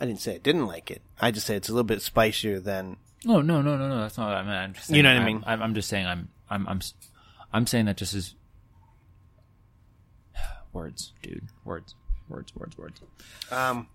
I 0.00 0.06
didn't 0.06 0.20
say 0.20 0.36
I 0.36 0.38
didn't 0.38 0.66
like 0.66 0.90
it. 0.92 1.02
I 1.20 1.32
just 1.32 1.46
said 1.46 1.56
it's 1.56 1.68
a 1.68 1.72
little 1.72 1.82
bit 1.84 2.02
spicier 2.02 2.60
than. 2.60 2.96
No, 3.24 3.40
no, 3.40 3.62
no, 3.62 3.76
no, 3.76 3.88
no. 3.88 4.00
That's 4.02 4.16
not 4.16 4.28
what 4.28 4.36
I 4.36 4.42
meant. 4.42 4.56
I'm 4.58 4.72
just 4.74 4.86
saying, 4.86 4.96
You 4.96 5.02
know 5.02 5.10
what 5.10 5.16
I 5.16 5.24
I'm- 5.24 5.26
mean? 5.26 5.44
I'm, 5.46 5.62
I'm 5.62 5.74
just 5.74 5.88
saying 5.88 6.06
I'm, 6.06 6.28
I'm, 6.48 6.68
I'm, 6.68 6.80
I'm 7.52 7.66
saying 7.66 7.86
that 7.86 7.96
just 7.96 8.14
as 8.14 8.34
words, 10.72 11.12
dude. 11.22 11.48
Words, 11.64 11.94
words, 12.28 12.54
words, 12.54 12.78
words. 12.78 13.00
Um, 13.50 13.88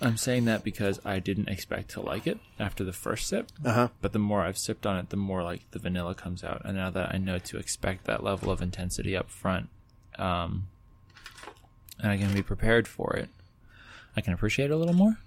I'm 0.00 0.16
saying 0.16 0.46
that 0.46 0.64
because 0.64 1.00
I 1.04 1.18
didn't 1.18 1.48
expect 1.48 1.90
to 1.90 2.00
like 2.00 2.26
it 2.26 2.38
after 2.58 2.84
the 2.84 2.92
first 2.92 3.28
sip. 3.28 3.50
Uh-huh. 3.64 3.88
But 4.00 4.12
the 4.12 4.18
more 4.18 4.42
I've 4.42 4.58
sipped 4.58 4.86
on 4.86 4.96
it, 4.96 5.10
the 5.10 5.16
more 5.16 5.42
like 5.42 5.70
the 5.70 5.78
vanilla 5.78 6.14
comes 6.14 6.42
out, 6.42 6.62
and 6.64 6.76
now 6.76 6.90
that 6.90 7.14
I 7.14 7.18
know 7.18 7.38
to 7.38 7.58
expect 7.58 8.04
that 8.04 8.22
level 8.22 8.50
of 8.50 8.60
intensity 8.60 9.16
up 9.16 9.30
front, 9.30 9.68
um, 10.18 10.68
and 12.00 12.10
I 12.10 12.16
can 12.16 12.34
be 12.34 12.42
prepared 12.42 12.88
for 12.88 13.14
it, 13.14 13.28
I 14.16 14.20
can 14.20 14.32
appreciate 14.32 14.70
it 14.70 14.72
a 14.72 14.76
little 14.76 14.94
more. 14.94 15.18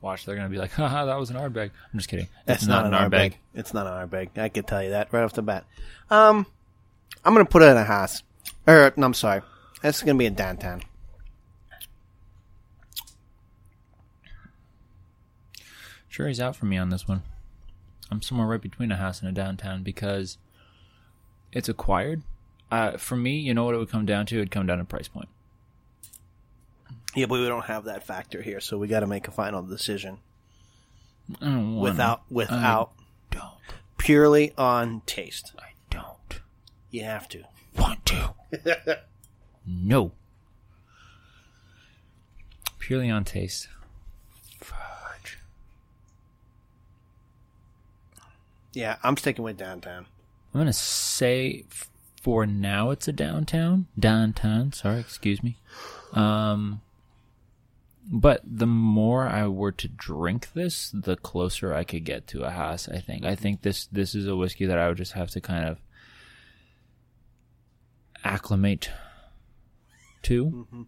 Watch, 0.00 0.24
they're 0.24 0.36
gonna 0.36 0.48
be 0.48 0.58
like, 0.58 0.72
"Haha, 0.72 1.04
that 1.06 1.18
was 1.18 1.30
an 1.30 1.36
Ardbeg." 1.36 1.70
I'm 1.92 1.98
just 1.98 2.08
kidding. 2.08 2.28
that's 2.44 2.62
it's 2.62 2.68
not, 2.68 2.86
an 2.86 2.94
an 2.94 3.10
Ardbeg. 3.10 3.34
It's 3.54 3.74
not 3.74 3.86
an 3.86 4.08
Ardbeg. 4.08 4.38
I 4.38 4.48
could 4.48 4.66
tell 4.66 4.82
you 4.82 4.90
that 4.90 5.12
right 5.12 5.22
off 5.22 5.34
the 5.34 5.42
bat. 5.42 5.64
Um, 6.10 6.46
I'm 7.24 7.34
gonna 7.34 7.44
put 7.44 7.62
it 7.62 7.66
in 7.66 7.76
a 7.76 7.84
Haas. 7.84 8.22
Or 8.66 8.92
no, 8.96 9.06
I'm 9.06 9.14
sorry. 9.14 9.42
That's 9.82 10.00
gonna 10.02 10.18
be 10.18 10.26
a 10.26 10.30
downtown. 10.30 10.82
Sure, 16.16 16.28
he's 16.28 16.40
out 16.40 16.56
for 16.56 16.64
me 16.64 16.78
on 16.78 16.88
this 16.88 17.06
one. 17.06 17.24
I'm 18.10 18.22
somewhere 18.22 18.46
right 18.46 18.62
between 18.62 18.90
a 18.90 18.96
house 18.96 19.20
and 19.20 19.28
a 19.28 19.32
downtown 19.32 19.82
because 19.82 20.38
it's 21.52 21.68
acquired. 21.68 22.22
Uh, 22.70 22.92
for 22.92 23.16
me, 23.16 23.36
you 23.38 23.52
know 23.52 23.64
what 23.64 23.74
it 23.74 23.76
would 23.76 23.90
come 23.90 24.06
down 24.06 24.24
to? 24.24 24.36
It'd 24.36 24.50
come 24.50 24.64
down 24.64 24.78
to 24.78 24.84
price 24.86 25.08
point. 25.08 25.28
Yeah, 27.14 27.26
but 27.26 27.38
we 27.38 27.46
don't 27.46 27.66
have 27.66 27.84
that 27.84 28.02
factor 28.02 28.40
here, 28.40 28.60
so 28.60 28.78
we 28.78 28.88
got 28.88 29.00
to 29.00 29.06
make 29.06 29.28
a 29.28 29.30
final 29.30 29.60
decision 29.60 30.20
I 31.42 31.58
without 31.58 32.22
without 32.30 32.92
don't. 33.30 33.52
purely 33.98 34.54
on 34.56 35.02
taste. 35.04 35.52
I 35.58 35.72
don't. 35.90 36.40
You 36.90 37.04
have 37.04 37.28
to. 37.28 37.44
Want 37.76 38.06
to? 38.06 39.00
no. 39.66 40.12
Purely 42.78 43.10
on 43.10 43.24
taste. 43.24 43.68
Yeah, 48.76 48.96
I'm 49.02 49.16
sticking 49.16 49.42
with 49.42 49.56
downtown. 49.56 50.04
I'm 50.52 50.60
gonna 50.60 50.72
say 50.74 51.64
for 52.20 52.44
now 52.44 52.90
it's 52.90 53.08
a 53.08 53.12
downtown. 53.12 53.86
Downtown. 53.98 54.72
Sorry, 54.72 55.00
excuse 55.00 55.42
me. 55.42 55.56
Um, 56.12 56.82
but 58.06 58.42
the 58.44 58.66
more 58.66 59.26
I 59.26 59.46
were 59.46 59.72
to 59.72 59.88
drink 59.88 60.52
this, 60.52 60.90
the 60.92 61.16
closer 61.16 61.72
I 61.72 61.84
could 61.84 62.04
get 62.04 62.26
to 62.28 62.42
a 62.42 62.50
Haas. 62.50 62.86
I 62.86 62.98
think. 62.98 63.24
I 63.24 63.34
think 63.34 63.62
this 63.62 63.86
this 63.86 64.14
is 64.14 64.26
a 64.26 64.36
whiskey 64.36 64.66
that 64.66 64.78
I 64.78 64.88
would 64.88 64.98
just 64.98 65.12
have 65.12 65.30
to 65.30 65.40
kind 65.40 65.66
of 65.66 65.78
acclimate 68.24 68.90
to. 70.24 70.86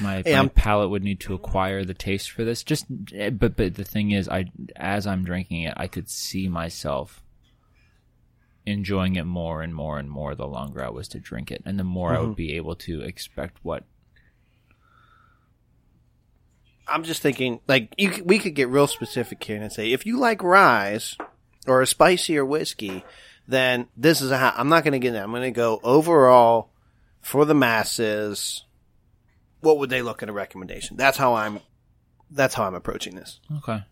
My, 0.00 0.22
Hey, 0.24 0.36
my 0.36 0.46
palate 0.46 0.90
would 0.90 1.02
need 1.02 1.18
to 1.20 1.34
acquire 1.34 1.84
the 1.84 1.94
taste 1.94 2.30
for 2.30 2.44
this. 2.44 2.62
Just, 2.62 2.86
eh, 3.12 3.30
but 3.30 3.56
but 3.56 3.74
the 3.74 3.82
thing 3.82 4.12
is, 4.12 4.28
I 4.28 4.52
as 4.76 5.04
I'm 5.04 5.24
drinking 5.24 5.62
it, 5.62 5.74
I 5.76 5.88
could 5.88 6.08
see 6.08 6.46
myself 6.48 7.23
enjoying 8.66 9.16
it 9.16 9.24
more 9.24 9.62
and 9.62 9.74
more 9.74 9.98
and 9.98 10.10
more 10.10 10.34
the 10.34 10.46
longer 10.46 10.84
I 10.84 10.90
was 10.90 11.08
to 11.08 11.20
drink 11.20 11.50
it, 11.50 11.62
and 11.64 11.78
the 11.78 11.84
more 11.84 12.14
I 12.14 12.18
would 12.18 12.30
mm-hmm. 12.30 12.34
be 12.34 12.56
able 12.56 12.76
to 12.76 13.02
expect 13.02 13.58
what. 13.62 13.84
I'm 16.86 17.02
just 17.02 17.22
thinking, 17.22 17.60
like, 17.66 17.94
you, 17.96 18.22
we 18.24 18.38
could 18.38 18.54
get 18.54 18.68
real 18.68 18.86
specific 18.86 19.42
here 19.42 19.60
and 19.60 19.72
say, 19.72 19.92
if 19.92 20.04
you 20.04 20.18
like 20.18 20.42
ryes 20.42 21.16
or 21.66 21.80
a 21.80 21.86
spicier 21.86 22.44
whiskey, 22.44 23.04
then 23.48 23.88
this 23.96 24.20
is 24.20 24.30
a. 24.30 24.38
ha- 24.38 24.54
I'm 24.56 24.68
not 24.68 24.84
going 24.84 24.92
to 24.92 24.98
get 24.98 25.12
that. 25.12 25.22
I'm 25.22 25.30
going 25.30 25.42
to 25.42 25.50
go 25.50 25.80
overall 25.82 26.70
for 27.20 27.44
the 27.44 27.54
masses. 27.54 28.64
What 29.60 29.78
would 29.78 29.90
they 29.90 30.02
look 30.02 30.22
at 30.22 30.28
a 30.28 30.32
recommendation? 30.32 30.96
That's 30.96 31.16
how 31.16 31.34
I'm. 31.34 31.60
That's 32.30 32.54
how 32.54 32.64
I'm 32.64 32.74
approaching 32.74 33.14
this. 33.14 33.40
Okay. 33.58 33.82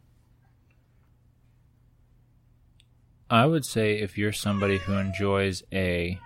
I 3.33 3.47
would 3.47 3.65
say 3.65 3.99
if 3.99 4.19
you're 4.19 4.31
somebody 4.31 4.77
who 4.77 4.93
enjoys 4.93 5.63
a 5.73 6.21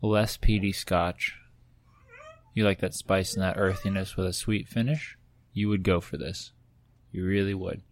less 0.00 0.38
peaty 0.38 0.72
scotch, 0.72 1.34
you 2.54 2.64
like 2.64 2.80
that 2.80 2.94
spice 2.94 3.34
and 3.34 3.42
that 3.42 3.58
earthiness 3.58 4.16
with 4.16 4.26
a 4.26 4.32
sweet 4.32 4.66
finish, 4.66 5.18
you 5.52 5.68
would 5.68 5.82
go 5.82 6.00
for 6.00 6.16
this. 6.16 6.52
You 7.12 7.26
really 7.26 7.52
would. 7.52 7.82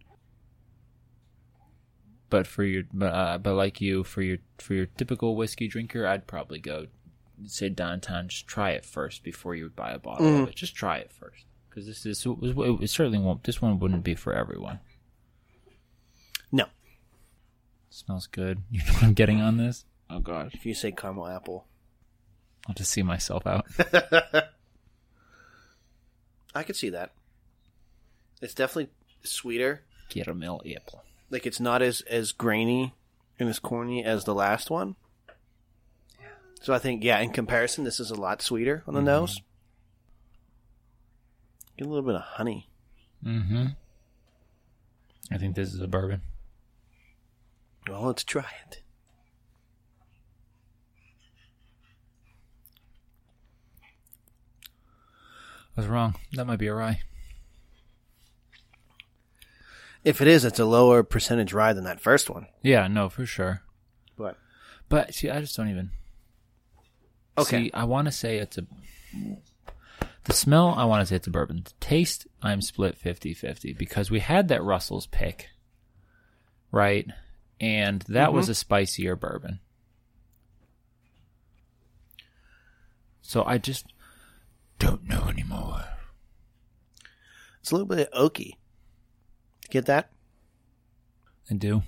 But 2.31 2.47
for 2.47 2.63
your, 2.63 2.85
but, 2.91 3.13
uh, 3.13 3.37
but 3.37 3.53
like 3.53 3.79
you, 3.79 4.03
for 4.03 4.23
your 4.23 4.39
for 4.57 4.73
your 4.73 4.87
typical 4.87 5.35
whiskey 5.35 5.67
drinker, 5.67 6.07
I'd 6.07 6.25
probably 6.25 6.57
go 6.57 6.87
say 7.45 7.69
downtown. 7.69 8.29
Just 8.29 8.47
try 8.47 8.71
it 8.71 8.85
first 8.85 9.23
before 9.23 9.53
you 9.53 9.65
would 9.65 9.75
buy 9.75 9.91
a 9.91 9.99
bottle 9.99 10.41
of 10.41 10.49
it. 10.49 10.55
Just 10.55 10.73
try 10.73 10.97
it 10.97 11.11
first, 11.11 11.45
because 11.69 11.85
this 11.85 12.07
is 12.07 12.25
it 12.25 12.89
certainly 12.89 13.19
won't. 13.19 13.43
This 13.43 13.61
one 13.61 13.77
wouldn't 13.77 14.03
be 14.03 14.15
for 14.15 14.33
everyone. 14.33 14.79
No, 16.51 16.65
smells 17.93 18.27
good. 18.27 18.61
You 18.71 18.79
know 18.79 18.93
what 18.93 19.03
I'm 19.03 19.13
getting 19.13 19.41
on 19.41 19.57
this? 19.57 19.85
Oh 20.09 20.19
gosh, 20.19 20.51
if 20.53 20.65
you 20.65 20.73
say 20.73 20.91
caramel 20.91 21.27
apple, 21.27 21.65
I'll 22.67 22.75
just 22.75 22.91
see 22.91 23.03
myself 23.03 23.47
out. 23.47 23.65
I 26.55 26.63
could 26.63 26.75
see 26.75 26.89
that. 26.89 27.11
It's 28.41 28.53
definitely 28.53 28.91
sweeter. 29.23 29.81
Caramel 30.09 30.61
apple. 30.75 31.03
Like 31.29 31.45
it's 31.45 31.59
not 31.59 31.81
as 31.81 32.01
as 32.01 32.31
grainy 32.31 32.93
and 33.39 33.49
as 33.49 33.59
corny 33.59 34.03
as 34.03 34.25
the 34.25 34.35
last 34.35 34.69
one. 34.69 34.95
So 36.61 36.73
I 36.73 36.79
think, 36.79 37.03
yeah, 37.03 37.19
in 37.19 37.31
comparison, 37.31 37.83
this 37.83 37.99
is 37.99 38.09
a 38.09 38.15
lot 38.15 38.41
sweeter 38.41 38.83
on 38.87 38.93
the 38.93 39.01
nose. 39.01 39.41
Get 41.77 41.87
a 41.87 41.89
little 41.89 42.05
bit 42.05 42.15
of 42.15 42.21
honey. 42.21 42.69
Mm-hmm. 43.25 43.65
I 45.29 45.37
think 45.37 45.55
this 45.55 45.73
is 45.73 45.81
a 45.81 45.87
bourbon. 45.87 46.21
Well, 47.89 48.03
let's 48.03 48.23
try 48.23 48.45
it. 48.67 48.81
I 55.75 55.81
was 55.81 55.87
wrong. 55.87 56.15
That 56.33 56.45
might 56.45 56.59
be 56.59 56.67
a 56.67 56.73
rye. 56.73 57.01
If 60.03 60.21
it 60.21 60.27
is, 60.27 60.45
it's 60.45 60.59
a 60.59 60.65
lower 60.65 61.01
percentage 61.03 61.53
rye 61.53 61.73
than 61.73 61.85
that 61.85 62.01
first 62.01 62.29
one. 62.29 62.47
Yeah, 62.61 62.87
no, 62.87 63.09
for 63.09 63.25
sure. 63.25 63.61
But 64.17 64.37
But 64.89 65.13
see, 65.13 65.29
I 65.29 65.39
just 65.39 65.55
don't 65.55 65.69
even. 65.69 65.91
Okay. 67.37 67.65
See, 67.65 67.71
I 67.73 67.85
want 67.85 68.05
to 68.05 68.11
say 68.11 68.37
it's 68.37 68.57
a. 68.57 68.65
The 70.25 70.33
smell, 70.33 70.73
I 70.77 70.85
want 70.85 71.01
to 71.01 71.05
say 71.05 71.15
it's 71.15 71.27
a 71.27 71.31
bourbon. 71.31 71.63
The 71.65 71.73
taste, 71.79 72.27
I'm 72.41 72.61
split 72.61 72.97
50 72.97 73.33
50 73.33 73.73
because 73.73 74.09
we 74.11 74.19
had 74.19 74.47
that 74.49 74.63
Russell's 74.63 75.07
pick, 75.07 75.49
right? 76.71 77.07
And 77.63 78.01
that 78.09 78.33
was 78.33 78.47
mm-hmm. 78.47 78.51
a 78.51 78.55
spicier 78.55 79.15
bourbon. 79.15 79.61
So 83.21 83.45
I 83.45 83.57
just 83.57 83.85
don't 84.79 85.07
know 85.07 85.27
anymore. 85.29 85.85
it's 87.61 87.71
a 87.71 87.75
little 87.75 87.87
bit 87.87 88.11
oaky. 88.11 88.57
Get 89.69 89.85
that? 89.85 90.09
I 91.49 91.53
do. 91.53 91.83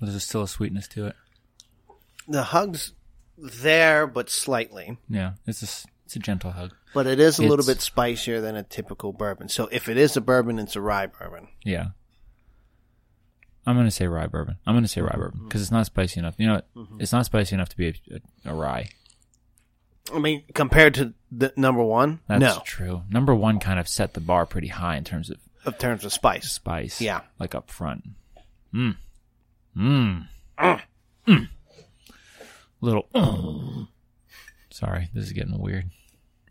There's 0.00 0.24
still 0.24 0.44
a 0.44 0.48
sweetness 0.48 0.88
to 0.88 1.08
it. 1.08 1.16
The 2.26 2.44
hug's 2.44 2.94
there, 3.36 4.06
but 4.06 4.30
slightly. 4.30 4.96
Yeah, 5.10 5.32
it's 5.46 5.62
a, 5.62 5.88
it's 6.06 6.16
a 6.16 6.20
gentle 6.20 6.52
hug. 6.52 6.72
But 6.94 7.06
it 7.06 7.20
is 7.20 7.38
a 7.38 7.42
little 7.42 7.66
bit 7.66 7.82
spicier 7.82 8.40
than 8.40 8.56
a 8.56 8.62
typical 8.62 9.12
bourbon. 9.12 9.50
So 9.50 9.68
if 9.70 9.90
it 9.90 9.98
is 9.98 10.16
a 10.16 10.22
bourbon, 10.22 10.58
it's 10.58 10.74
a 10.74 10.80
rye 10.80 11.08
bourbon. 11.08 11.48
Yeah. 11.62 11.88
I'm 13.66 13.76
gonna 13.76 13.90
say 13.90 14.06
rye 14.06 14.26
bourbon. 14.26 14.56
I'm 14.66 14.74
gonna 14.74 14.88
say 14.88 15.00
rye 15.00 15.08
mm-hmm. 15.08 15.20
bourbon 15.20 15.38
mm-hmm. 15.38 15.48
because 15.48 15.62
it's 15.62 15.70
not 15.70 15.86
spicy 15.86 16.20
enough. 16.20 16.34
You 16.38 16.46
know, 16.46 16.54
what? 16.54 16.74
Mm-hmm. 16.74 17.00
it's 17.00 17.12
not 17.12 17.26
spicy 17.26 17.54
enough 17.54 17.68
to 17.70 17.76
be 17.76 17.88
a, 17.88 17.94
a, 18.48 18.52
a 18.52 18.54
rye. 18.54 18.88
I 20.14 20.18
mean, 20.20 20.44
compared 20.54 20.94
to 20.94 21.14
the 21.32 21.52
number 21.56 21.82
one, 21.82 22.20
That's 22.28 22.40
no, 22.40 22.62
true. 22.64 23.02
Number 23.10 23.34
one 23.34 23.58
kind 23.58 23.80
of 23.80 23.88
set 23.88 24.14
the 24.14 24.20
bar 24.20 24.46
pretty 24.46 24.68
high 24.68 24.96
in 24.96 25.04
terms 25.04 25.30
of 25.30 25.38
in 25.66 25.72
terms 25.72 26.04
of 26.04 26.12
spice. 26.12 26.52
spice. 26.52 27.00
Yeah. 27.00 27.22
like 27.40 27.54
up 27.54 27.70
front. 27.70 28.04
Mmm. 28.72 28.96
Mmm. 29.76 30.28
Mm. 31.26 31.48
Little. 32.80 33.06
Mm. 33.14 33.88
Sorry, 34.70 35.08
this 35.14 35.24
is 35.24 35.32
getting 35.32 35.58
weird, 35.58 35.90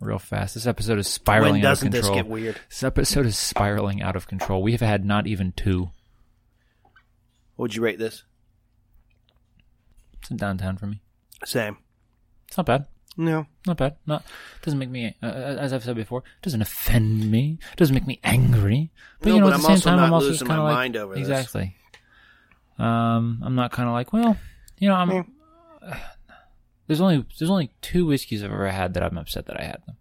real 0.01 0.19
fast. 0.19 0.55
This 0.55 0.67
episode 0.67 0.98
is 0.98 1.07
spiraling 1.07 1.53
When 1.53 1.65
out 1.65 1.72
of 1.74 1.77
doesn't 1.77 1.91
this 1.91 2.05
control. 2.05 2.15
get 2.24 2.27
weird? 2.27 2.60
This 2.69 2.84
episode 2.84 3.25
is 3.25 3.38
spiraling 3.38 4.01
out 4.01 4.15
of 4.15 4.27
control. 4.27 4.63
We 4.63 4.72
have 4.74 4.81
had 4.81 5.05
not 5.05 5.27
even 5.27 5.53
two. 5.53 5.91
What 7.55 7.63
would 7.63 7.75
you 7.75 7.81
rate 7.83 8.00
this? 8.00 8.24
It's 10.21 10.31
in 10.31 10.38
downtown 10.38 10.77
for 10.77 10.88
me. 10.88 11.01
Same. 11.43 11.77
It's 12.47 12.57
not 12.57 12.65
bad. 12.65 12.88
No. 13.17 13.45
Not 13.65 13.77
bad. 13.77 13.95
Not 14.05 14.25
doesn't 14.62 14.77
make 14.79 14.89
me, 14.89 15.15
uh, 15.24 15.25
as 15.27 15.71
I've 15.71 15.83
said 15.83 15.95
before, 15.95 16.24
doesn't 16.41 16.62
offend 16.62 17.31
me. 17.31 17.59
Doesn't 17.77 17.93
make 17.93 18.07
me 18.07 18.19
angry. 18.24 18.91
But 19.21 19.29
No, 19.29 19.35
you 19.35 19.39
know, 19.41 19.47
but 19.47 19.53
at 19.55 19.62
the 19.62 19.67
I'm 19.67 19.77
same 19.77 19.83
time, 19.83 20.00
I'm 20.00 20.13
also 20.13 20.27
losing 20.27 20.47
kind 20.47 20.59
of 20.59 20.65
like 20.65 20.74
mind 20.75 20.97
over 20.97 21.13
this. 21.15 21.21
exactly. 21.21 21.75
Um, 22.77 23.41
I'm 23.43 23.55
not 23.55 23.71
kind 23.71 23.88
of 23.88 23.93
like, 23.93 24.12
well, 24.12 24.38
you 24.79 24.89
know, 24.89 24.95
I'm. 24.95 25.31
There's 26.88 27.01
only 27.01 27.25
there's 27.39 27.50
only 27.50 27.71
two 27.81 28.05
whiskeys 28.05 28.43
I've 28.43 28.51
ever 28.51 28.69
had 28.69 28.93
that 28.93 29.01
I'm 29.01 29.17
upset 29.17 29.47
that 29.47 29.59
I 29.59 29.63
had 29.63 29.81
them. 29.88 29.95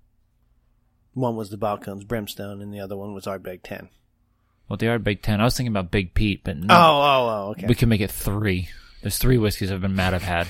One 1.14 1.34
was 1.34 1.48
the 1.48 1.56
Balcones 1.56 2.06
Brimstone, 2.06 2.60
and 2.60 2.74
the 2.74 2.80
other 2.80 2.94
one 2.94 3.14
was 3.14 3.24
Ardbeg 3.24 3.60
Ten. 3.62 3.88
Well, 4.68 4.76
they 4.76 4.86
Ardbeg 4.86 5.22
Ten. 5.22 5.40
I 5.40 5.44
was 5.44 5.56
thinking 5.56 5.72
about 5.72 5.90
Big 5.90 6.14
Peat, 6.14 6.42
but 6.44 6.56
no, 6.56 6.74
Oh, 6.74 6.76
oh, 6.76 7.28
oh, 7.46 7.50
okay. 7.50 7.66
we 7.66 7.74
can 7.74 7.88
make 7.88 8.00
it 8.00 8.10
three. 8.10 8.68
There's 9.02 9.18
three 9.18 9.36
whiskeys 9.38 9.70
I've 9.70 9.82
been 9.82 9.94
mad 9.94 10.14
I've 10.14 10.22
had. 10.22 10.46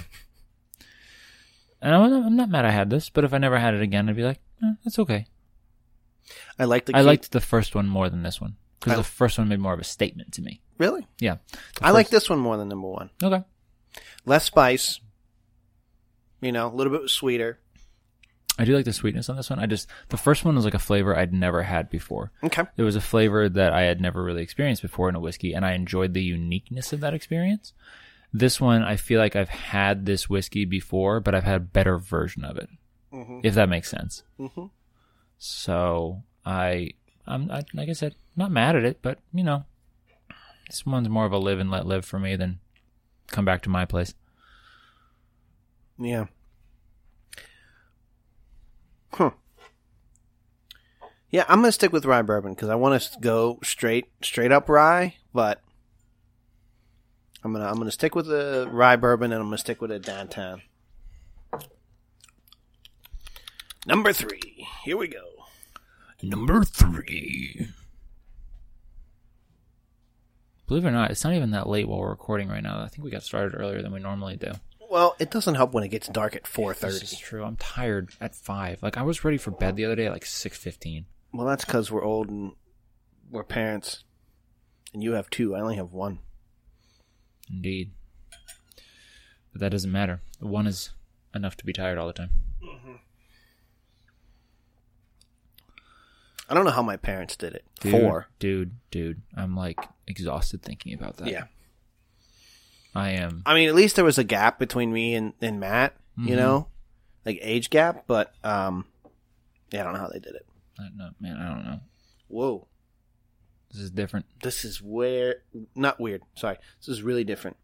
And 1.82 1.94
I'm 1.94 2.12
I'm 2.12 2.36
not 2.36 2.48
mad 2.48 2.64
I 2.64 2.70
had 2.70 2.88
this, 2.90 3.10
but 3.10 3.24
if 3.24 3.34
I 3.34 3.38
never 3.38 3.58
had 3.58 3.74
it 3.74 3.82
again, 3.82 4.08
I'd 4.08 4.16
be 4.16 4.22
like, 4.22 4.40
eh, 4.62 4.72
it's 4.84 4.98
okay. 4.98 5.26
I 6.58 6.64
like 6.64 6.86
the. 6.86 6.96
I 6.96 7.02
liked 7.02 7.32
the 7.32 7.40
first 7.40 7.74
one 7.74 7.86
more 7.88 8.08
than 8.08 8.22
this 8.22 8.40
one 8.40 8.56
because 8.80 8.94
I- 8.94 8.96
the 8.96 9.02
first 9.04 9.36
one 9.38 9.48
made 9.48 9.60
more 9.60 9.74
of 9.74 9.80
a 9.80 9.84
statement 9.84 10.32
to 10.34 10.42
me. 10.42 10.60
really. 10.78 11.06
Yeah, 11.18 11.36
I 11.82 11.90
like 11.90 12.08
this 12.08 12.30
one 12.30 12.38
more 12.38 12.56
than 12.56 12.68
number 12.68 12.88
one. 12.88 13.10
Okay, 13.22 13.42
Less 14.24 14.44
spice. 14.44 15.00
You 16.40 16.52
know, 16.52 16.68
a 16.68 16.74
little 16.74 16.96
bit 16.96 17.08
sweeter. 17.10 17.58
I 18.58 18.64
do 18.64 18.74
like 18.76 18.84
the 18.84 18.92
sweetness 18.92 19.28
on 19.28 19.34
this 19.36 19.50
one. 19.50 19.58
I 19.58 19.66
just 19.66 19.88
the 20.10 20.16
first 20.16 20.44
one 20.44 20.54
was 20.54 20.64
like 20.64 20.74
a 20.74 20.78
flavor 20.78 21.16
I'd 21.16 21.32
never 21.32 21.62
had 21.64 21.90
before. 21.90 22.30
Okay. 22.44 22.62
It 22.76 22.82
was 22.82 22.94
a 22.94 23.00
flavor 23.00 23.48
that 23.48 23.72
I 23.72 23.82
had 23.82 24.00
never 24.00 24.22
really 24.22 24.42
experienced 24.42 24.82
before 24.82 25.08
in 25.08 25.16
a 25.16 25.20
whiskey, 25.20 25.52
and 25.54 25.64
I 25.66 25.72
enjoyed 25.72 26.14
the 26.14 26.22
uniqueness 26.22 26.92
of 26.92 27.00
that 27.00 27.14
experience. 27.14 27.72
This 28.32 28.60
one, 28.60 28.82
I 28.82 28.96
feel 28.96 29.18
like 29.20 29.34
I've 29.36 29.48
had 29.48 30.06
this 30.06 30.28
whiskey 30.30 30.64
before, 30.64 31.20
but 31.20 31.34
I've 31.34 31.44
had 31.44 31.56
a 31.56 31.60
better 31.60 31.98
version 31.98 32.44
of 32.44 32.56
it, 32.56 32.68
if 33.44 33.54
that 33.54 33.68
makes 33.68 33.90
sense. 33.90 34.22
Mhm. 34.38 34.70
So 35.38 36.22
I, 36.46 36.90
I'm 37.26 37.50
I, 37.50 37.64
like 37.74 37.88
I 37.88 37.92
said, 37.92 38.14
not 38.36 38.50
mad 38.52 38.76
at 38.76 38.84
it, 38.84 39.00
but 39.02 39.18
you 39.32 39.42
know, 39.44 39.64
this 40.68 40.86
one's 40.86 41.08
more 41.08 41.26
of 41.26 41.32
a 41.32 41.38
live 41.38 41.58
and 41.58 41.70
let 41.70 41.86
live 41.86 42.04
for 42.04 42.18
me 42.18 42.36
than 42.36 42.58
come 43.28 43.44
back 43.44 43.62
to 43.62 43.68
my 43.70 43.84
place. 43.84 44.14
Yeah. 45.98 46.26
Yeah, 51.34 51.44
I'm 51.48 51.58
gonna 51.58 51.72
stick 51.72 51.92
with 51.92 52.04
rye 52.04 52.22
bourbon 52.22 52.54
because 52.54 52.68
I 52.68 52.76
want 52.76 53.02
to 53.02 53.18
go 53.18 53.58
straight, 53.64 54.06
straight 54.22 54.52
up 54.52 54.68
rye, 54.68 55.16
but 55.32 55.60
I'm 57.42 57.52
gonna 57.52 57.68
I'm 57.68 57.74
gonna 57.74 57.90
stick 57.90 58.14
with 58.14 58.26
the 58.26 58.68
rye 58.70 58.94
bourbon 58.94 59.32
and 59.32 59.40
I'm 59.40 59.48
gonna 59.48 59.58
stick 59.58 59.82
with 59.82 59.90
it 59.90 60.02
downtown. 60.02 60.62
Number 63.84 64.12
three. 64.12 64.68
Here 64.84 64.96
we 64.96 65.08
go. 65.08 65.24
Number 66.22 66.62
three. 66.62 67.66
Believe 70.68 70.84
it 70.84 70.88
or 70.88 70.92
not, 70.92 71.10
it's 71.10 71.24
not 71.24 71.34
even 71.34 71.50
that 71.50 71.68
late 71.68 71.88
while 71.88 71.98
we're 71.98 72.10
recording 72.10 72.48
right 72.48 72.62
now. 72.62 72.80
I 72.80 72.86
think 72.86 73.02
we 73.02 73.10
got 73.10 73.24
started 73.24 73.58
earlier 73.58 73.82
than 73.82 73.92
we 73.92 73.98
normally 73.98 74.36
do. 74.36 74.52
Well, 74.88 75.16
it 75.18 75.32
doesn't 75.32 75.56
help 75.56 75.72
when 75.72 75.82
it 75.82 75.88
gets 75.88 76.06
dark 76.06 76.36
at 76.36 76.46
four 76.46 76.74
This 76.74 77.02
is 77.02 77.18
true. 77.18 77.42
I'm 77.42 77.56
tired 77.56 78.10
at 78.20 78.36
five. 78.36 78.84
Like 78.84 78.96
I 78.96 79.02
was 79.02 79.24
ready 79.24 79.36
for 79.36 79.50
bed 79.50 79.74
the 79.74 79.84
other 79.84 79.96
day 79.96 80.06
at 80.06 80.12
like 80.12 80.26
six 80.26 80.56
fifteen. 80.56 81.06
Well, 81.34 81.46
that's 81.48 81.64
because 81.64 81.90
we're 81.90 82.04
old 82.04 82.28
and 82.30 82.52
we're 83.28 83.42
parents, 83.42 84.04
and 84.92 85.02
you 85.02 85.12
have 85.12 85.28
two. 85.28 85.56
I 85.56 85.60
only 85.60 85.74
have 85.74 85.92
one. 85.92 86.20
Indeed. 87.50 87.90
But 89.52 89.60
that 89.60 89.70
doesn't 89.70 89.90
matter. 89.90 90.20
One 90.38 90.68
is 90.68 90.90
enough 91.34 91.56
to 91.56 91.66
be 91.66 91.72
tired 91.72 91.98
all 91.98 92.06
the 92.06 92.12
time. 92.12 92.30
I 96.48 96.54
don't 96.54 96.64
know 96.64 96.70
how 96.70 96.82
my 96.82 96.96
parents 96.96 97.34
did 97.34 97.54
it. 97.54 97.64
Dude, 97.80 97.90
Four. 97.90 98.28
Dude, 98.38 98.76
dude. 98.92 99.22
I'm 99.36 99.56
like 99.56 99.78
exhausted 100.06 100.62
thinking 100.62 100.94
about 100.94 101.16
that. 101.16 101.26
Yeah. 101.26 101.44
I 102.94 103.10
am. 103.10 103.42
I 103.44 103.54
mean, 103.54 103.68
at 103.68 103.74
least 103.74 103.96
there 103.96 104.04
was 104.04 104.18
a 104.18 104.24
gap 104.24 104.60
between 104.60 104.92
me 104.92 105.16
and, 105.16 105.32
and 105.40 105.58
Matt, 105.58 105.96
you 106.16 106.36
know, 106.36 106.68
like 107.24 107.40
age 107.42 107.70
gap, 107.70 108.04
but 108.06 108.32
um, 108.44 108.84
yeah, 109.72 109.80
I 109.80 109.84
don't 109.84 109.94
know 109.94 109.98
how 109.98 110.10
they 110.10 110.20
did 110.20 110.36
it. 110.36 110.46
I 110.78 110.82
don't 110.84 110.96
know, 110.96 111.10
man, 111.20 111.36
I 111.36 111.48
don't 111.54 111.64
know. 111.64 111.80
Whoa, 112.28 112.66
This 113.70 113.80
is 113.82 113.90
different. 113.90 114.26
this 114.42 114.64
is 114.64 114.82
where 114.82 115.42
not 115.74 116.00
weird. 116.00 116.22
Sorry, 116.36 116.58
this 116.80 116.88
is 116.88 117.02
really 117.02 117.24
different. 117.24 117.56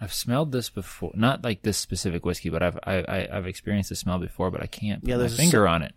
I've 0.00 0.12
smelled 0.12 0.50
this 0.50 0.68
before. 0.68 1.12
Not 1.14 1.44
like 1.44 1.62
this 1.62 1.78
specific 1.78 2.24
whiskey, 2.26 2.48
but 2.48 2.62
I've 2.62 2.76
I, 2.82 2.94
I, 3.08 3.28
I've 3.36 3.46
experienced 3.46 3.90
the 3.90 3.94
smell 3.96 4.18
before, 4.18 4.50
but 4.50 4.60
I 4.62 4.66
can't 4.66 5.00
put 5.02 5.08
Yeah, 5.10 5.14
my 5.16 5.20
there's 5.20 5.34
a 5.34 5.36
finger 5.36 5.68
on 5.68 5.82
it. 5.82 5.94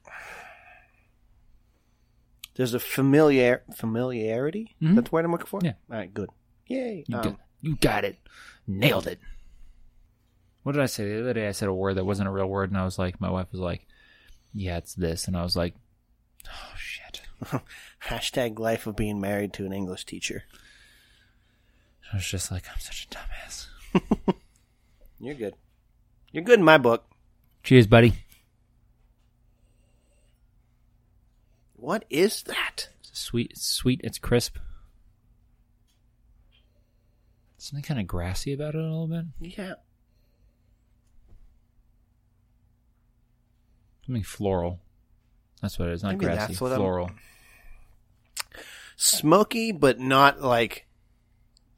There's 2.55 2.73
a 2.73 2.79
familiar 2.79 3.63
familiarity. 3.75 4.75
That's 4.79 5.09
the 5.09 5.11
word 5.13 5.25
I'm 5.25 5.31
looking 5.31 5.47
for. 5.47 5.59
Yeah. 5.63 5.73
All 5.91 5.97
right. 5.97 6.13
Good. 6.13 6.29
Yay. 6.67 7.03
You, 7.07 7.17
Um, 7.17 7.23
got, 7.23 7.39
you 7.61 7.75
got 7.77 8.05
it. 8.05 8.17
Nailed 8.67 9.07
it. 9.07 9.19
What 10.63 10.71
did 10.71 10.81
I 10.81 10.85
say 10.85 11.07
the 11.09 11.19
other 11.21 11.33
day? 11.33 11.47
I 11.47 11.51
said 11.51 11.67
a 11.67 11.73
word 11.73 11.95
that 11.95 12.05
wasn't 12.05 12.29
a 12.29 12.31
real 12.31 12.47
word, 12.47 12.69
and 12.71 12.79
I 12.79 12.85
was 12.85 12.97
like, 12.97 13.19
my 13.19 13.29
wife 13.29 13.47
was 13.51 13.59
like, 13.61 13.85
"Yeah, 14.55 14.77
it's 14.77 14.95
this," 14.95 15.27
and 15.27 15.37
I 15.37 15.43
was 15.43 15.55
like, 15.55 15.75
"Oh 16.47 16.73
shit." 16.75 17.21
hashtag 18.07 18.57
life 18.57 18.87
of 18.87 18.95
being 18.95 19.19
married 19.19 19.53
to 19.53 19.65
an 19.65 19.73
English 19.73 20.05
teacher. 20.05 20.43
I 22.11 22.15
was 22.17 22.25
just 22.25 22.51
like, 22.51 22.65
"I'm 22.71 22.79
such 22.79 23.05
a 23.05 23.15
dumbass." 23.15 23.67
You're 25.19 25.35
good. 25.35 25.55
You're 26.31 26.43
good 26.43 26.59
in 26.59 26.65
my 26.65 26.77
book. 26.77 27.05
Cheers, 27.63 27.87
buddy. 27.87 28.13
What 31.75 32.05
is 32.09 32.43
that? 32.43 32.89
It's 32.99 33.19
sweet. 33.19 33.51
It's 33.51 33.65
sweet. 33.65 34.01
It's 34.03 34.17
crisp. 34.17 34.57
Something 37.57 37.83
kind 37.83 37.99
of 37.99 38.07
grassy 38.07 38.53
about 38.53 38.75
it 38.75 38.79
a 38.79 38.81
little 38.81 39.07
bit. 39.07 39.25
Yeah. 39.39 39.73
Something 44.05 44.23
floral. 44.23 44.79
That's 45.61 45.79
what 45.79 45.87
it 45.89 45.93
is. 45.93 46.03
Not 46.03 46.13
Maybe 46.13 46.25
grassy. 46.25 46.55
what 46.55 46.71
I'm- 46.71 46.79
floral. 46.79 47.11
Smoky, 48.97 49.71
but 49.71 49.99
not 49.99 50.41
like 50.41 50.87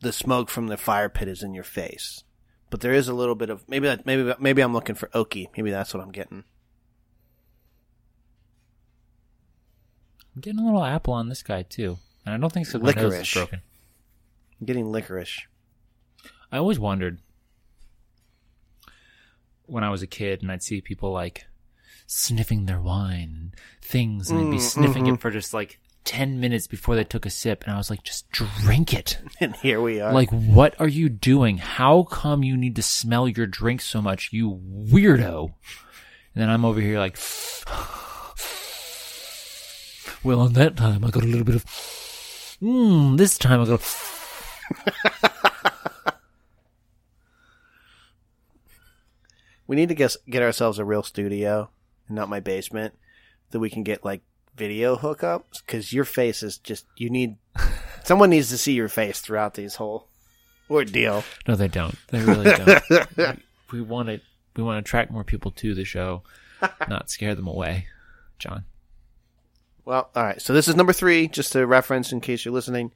the 0.02 0.12
smoke 0.12 0.50
from 0.50 0.68
the 0.68 0.78
fire 0.78 1.10
pit 1.10 1.28
is 1.28 1.42
in 1.42 1.54
your 1.54 1.64
face. 1.64 2.24
But 2.70 2.82
there 2.82 2.94
is 2.94 3.08
a 3.08 3.14
little 3.14 3.34
bit 3.36 3.50
of 3.50 3.68
maybe 3.70 3.88
that 3.88 4.06
maybe 4.06 4.34
maybe 4.40 4.62
I'm 4.62 4.74
looking 4.74 4.96
for 4.96 5.08
oaky. 5.10 5.48
Maybe 5.56 5.72
that's 5.72 5.94
what 5.94 6.04
I'm 6.04 6.12
getting. 6.12 6.44
I'm 10.36 10.42
getting 10.42 10.60
a 10.60 10.66
little 10.66 10.84
apple 10.84 11.14
on 11.14 11.30
this 11.30 11.42
guy 11.42 11.64
too, 11.64 11.98
and 12.26 12.36
I 12.36 12.38
don't 12.38 12.52
think 12.52 12.68
so. 12.68 12.78
My 12.80 12.92
nose 12.92 12.98
is 12.98 13.04
Licorice. 13.12 13.34
broken. 13.34 13.62
I'm 14.60 14.66
getting 14.66 14.92
licorice. 14.92 15.42
I 16.52 16.58
always 16.58 16.78
wondered 16.80 17.20
when 19.66 19.84
I 19.84 19.90
was 19.90 20.02
a 20.02 20.08
kid 20.08 20.42
and 20.42 20.52
I'd 20.52 20.64
see 20.64 20.82
people 20.82 21.12
like 21.12 21.46
sniffing 22.08 22.66
their 22.66 22.80
wine 22.80 23.36
and 23.36 23.56
things 23.82 24.32
and 24.32 24.40
they'd 24.40 24.50
be 24.50 24.58
mm, 24.58 24.62
sniffing 24.62 25.06
it 25.06 25.12
mm-hmm. 25.12 25.20
for 25.20 25.30
just 25.30 25.54
like 25.54 25.80
10 26.06 26.40
minutes 26.40 26.68
before 26.68 26.96
they 26.96 27.04
took 27.04 27.26
a 27.26 27.30
sip 27.30 27.66
and 27.66 27.74
I 27.74 27.78
was 27.78 27.90
like 27.90 28.04
just 28.04 28.32
drink 28.32 28.94
it. 28.94 29.20
And 29.42 29.54
here 29.58 29.82
we 29.82 30.00
are. 30.00 30.14
Like 30.14 30.30
what 30.32 30.80
are 30.80 30.88
you 30.88 31.10
doing? 31.10 31.58
How 31.58 32.04
come 32.04 32.44
you 32.44 32.56
need 32.56 32.78
to 32.78 32.82
smell 32.82 33.28
your 33.28 33.46
drink 33.46 33.82
so 33.82 34.02
much, 34.02 34.30
you 34.32 34.52
weirdo? 34.52 35.54
And 36.34 36.42
then 36.42 36.50
I'm 36.50 36.64
over 36.64 36.80
here 36.80 36.98
like 36.98 37.18
Well, 40.24 40.40
on 40.40 40.54
that 40.54 40.78
time 40.78 41.04
I 41.04 41.12
got 41.12 41.24
a 41.24 41.28
little 41.28 41.44
bit 41.44 41.56
of 41.56 41.66
Mmm, 42.62 43.18
this 43.18 43.38
time 43.38 43.60
I 43.62 43.66
got 43.66 43.82
we 49.68 49.76
need 49.76 49.90
to 49.90 49.96
get 49.96 50.16
get 50.30 50.42
ourselves 50.42 50.80
a 50.80 50.86
real 50.86 51.04
studio, 51.04 51.70
and 52.08 52.16
not 52.16 52.30
my 52.30 52.40
basement, 52.40 52.94
that 53.52 53.60
we 53.60 53.70
can 53.70 53.84
get 53.84 54.06
like 54.06 54.22
video 54.56 54.96
hookups. 54.96 55.62
Because 55.66 55.94
your 55.94 56.06
face 56.06 56.44
is 56.44 56.58
just 56.58 56.86
you 56.96 57.10
need. 57.10 57.38
someone 58.04 58.30
needs 58.30 58.50
to 58.50 58.58
see 58.58 58.74
your 58.74 58.90
face 58.90 59.20
throughout 59.20 59.54
these 59.54 59.76
whole 59.76 60.08
ordeal. 60.70 61.24
No, 61.48 61.56
they 61.56 61.68
don't. 61.68 61.96
They 62.10 62.22
really 62.22 62.46
don't. 62.46 63.40
we 63.72 63.82
want 63.82 64.10
to 64.10 64.22
we 64.56 64.64
want 64.64 64.76
to 64.78 64.80
attract 64.80 65.12
more 65.12 65.24
people 65.24 65.52
to 65.52 65.76
the 65.76 65.84
show, 65.84 66.24
not 66.90 67.10
scare 67.10 67.36
them 67.36 67.48
away. 67.48 67.88
John, 68.40 68.66
Well, 69.86 70.10
all 70.16 70.24
right. 70.24 70.42
So 70.42 70.54
this 70.54 70.68
is 70.68 70.76
number 70.76 70.94
three, 70.94 71.28
just 71.28 71.54
to 71.54 71.66
reference 71.66 72.12
in 72.12 72.22
case 72.22 72.46
you're 72.46 72.54
listening. 72.54 72.92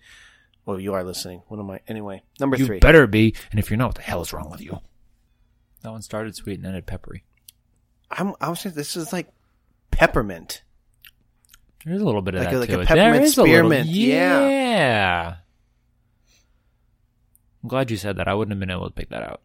Well, 0.66 0.80
you 0.80 0.94
are 0.94 1.04
listening. 1.04 1.42
What 1.48 1.60
am 1.60 1.70
I? 1.72 1.80
Anyway, 1.88 2.22
number 2.40 2.58
you 2.58 2.68
three. 2.68 2.80
better 2.80 3.08
be. 3.08 3.34
And 3.50 3.60
if 3.60 3.72
you're 3.72 3.78
not, 3.78 3.88
what 3.88 3.96
the 3.96 4.02
hell 4.04 4.22
is 4.22 4.34
wrong 4.34 4.52
with 4.52 4.62
you? 4.62 4.80
That 5.82 5.92
one 5.92 6.04
started 6.04 6.36
sweet 6.36 6.60
and 6.60 6.66
ended 6.68 6.86
peppery. 6.86 7.24
I'm, 8.12 8.34
I 8.42 8.50
was 8.50 8.60
saying 8.60 8.76
this 8.76 8.96
is 8.96 9.12
like 9.14 9.28
peppermint. 9.92 10.62
There's 11.86 12.02
a 12.02 12.06
little 12.06 12.22
bit 12.22 12.36
of 12.36 12.42
Like 12.42 12.50
that 12.52 12.58
a- 12.58 12.60
like 12.60 12.70
to 12.70 12.78
a 12.80 12.82
it. 12.82 12.88
peppermint 12.88 13.16
a 13.16 13.28
little- 13.28 13.46
spearmint, 13.46 13.88
yeah. 13.90 14.48
yeah. 14.50 15.36
I'm 17.64 17.70
glad 17.70 17.92
you 17.92 17.98
said 17.98 18.18
that. 18.18 18.28
I 18.28 18.34
wouldn't 18.34 18.52
have 18.54 18.60
been 18.60 18.72
able 18.72 18.88
to 18.88 18.94
pick 18.94 19.10
that 19.10 19.24
out. 19.24 19.42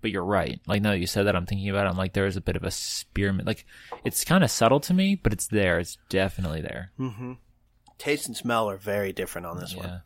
But 0.00 0.10
you're 0.10 0.24
right. 0.24 0.60
Like 0.66 0.80
now 0.80 0.90
that 0.90 0.98
you 0.98 1.06
said 1.06 1.24
that, 1.26 1.34
I'm 1.36 1.44
thinking 1.46 1.68
about 1.68 1.86
it. 1.86 1.90
I'm 1.90 1.96
like, 1.96 2.12
there 2.12 2.26
is 2.26 2.36
a 2.36 2.40
bit 2.40 2.56
of 2.56 2.62
a 2.64 2.70
spearmint. 2.70 3.46
Like 3.46 3.66
it's 4.04 4.24
kind 4.24 4.44
of 4.44 4.50
subtle 4.50 4.80
to 4.80 4.94
me, 4.94 5.16
but 5.16 5.32
it's 5.32 5.48
there. 5.48 5.78
It's 5.78 5.98
definitely 6.08 6.60
there. 6.62 6.92
Mm-hmm. 6.98 7.32
Taste 7.98 8.26
and 8.28 8.36
smell 8.36 8.70
are 8.70 8.76
very 8.76 9.12
different 9.12 9.46
on 9.48 9.58
this 9.58 9.74
one. 9.74 10.02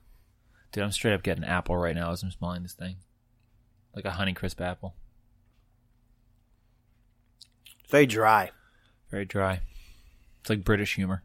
Dude, 0.73 0.83
I'm 0.83 0.93
straight 0.93 1.13
up 1.13 1.23
getting 1.23 1.45
apple 1.45 1.77
right 1.77 1.95
now 1.95 2.11
as 2.11 2.23
I'm 2.23 2.31
smelling 2.31 2.63
this 2.63 2.73
thing. 2.73 2.97
Like 3.95 4.07
a 4.07 4.13
honey 4.13 4.33
crisp 4.33 4.61
apple. 4.63 4.95
Very 7.93 8.07
dry. 8.07 8.51
Very 9.11 9.27
dry. 9.27 9.61
It's 10.41 10.49
like 10.49 10.65
British 10.65 10.95
humor. 10.95 11.23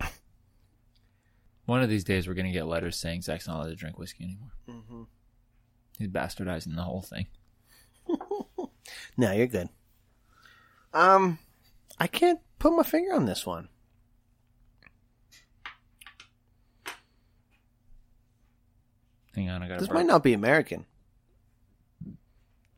One 1.66 1.82
of 1.84 1.88
these 1.88 2.02
days 2.02 2.26
we're 2.26 2.34
gonna 2.34 2.50
get 2.50 2.66
letters 2.66 2.96
saying 2.96 3.22
Zach's 3.22 3.46
not 3.46 3.56
allowed 3.56 3.68
to 3.68 3.76
drink 3.76 3.96
whiskey 3.96 4.24
anymore. 4.24 4.50
Mm-hmm. 4.68 5.02
He's 5.98 6.08
bastardizing 6.08 6.74
the 6.74 6.82
whole 6.82 7.00
thing. 7.00 7.26
No, 9.16 9.32
you're 9.32 9.46
good. 9.46 9.68
Um, 10.92 11.38
I 11.98 12.06
can't 12.06 12.40
put 12.58 12.76
my 12.76 12.82
finger 12.82 13.14
on 13.14 13.24
this 13.26 13.46
one. 13.46 13.68
Hang 19.34 19.48
on, 19.48 19.62
I 19.62 19.68
got 19.68 19.74
to 19.78 19.80
This 19.80 19.94
might 19.94 20.06
not 20.06 20.22
be 20.22 20.32
American. 20.32 20.84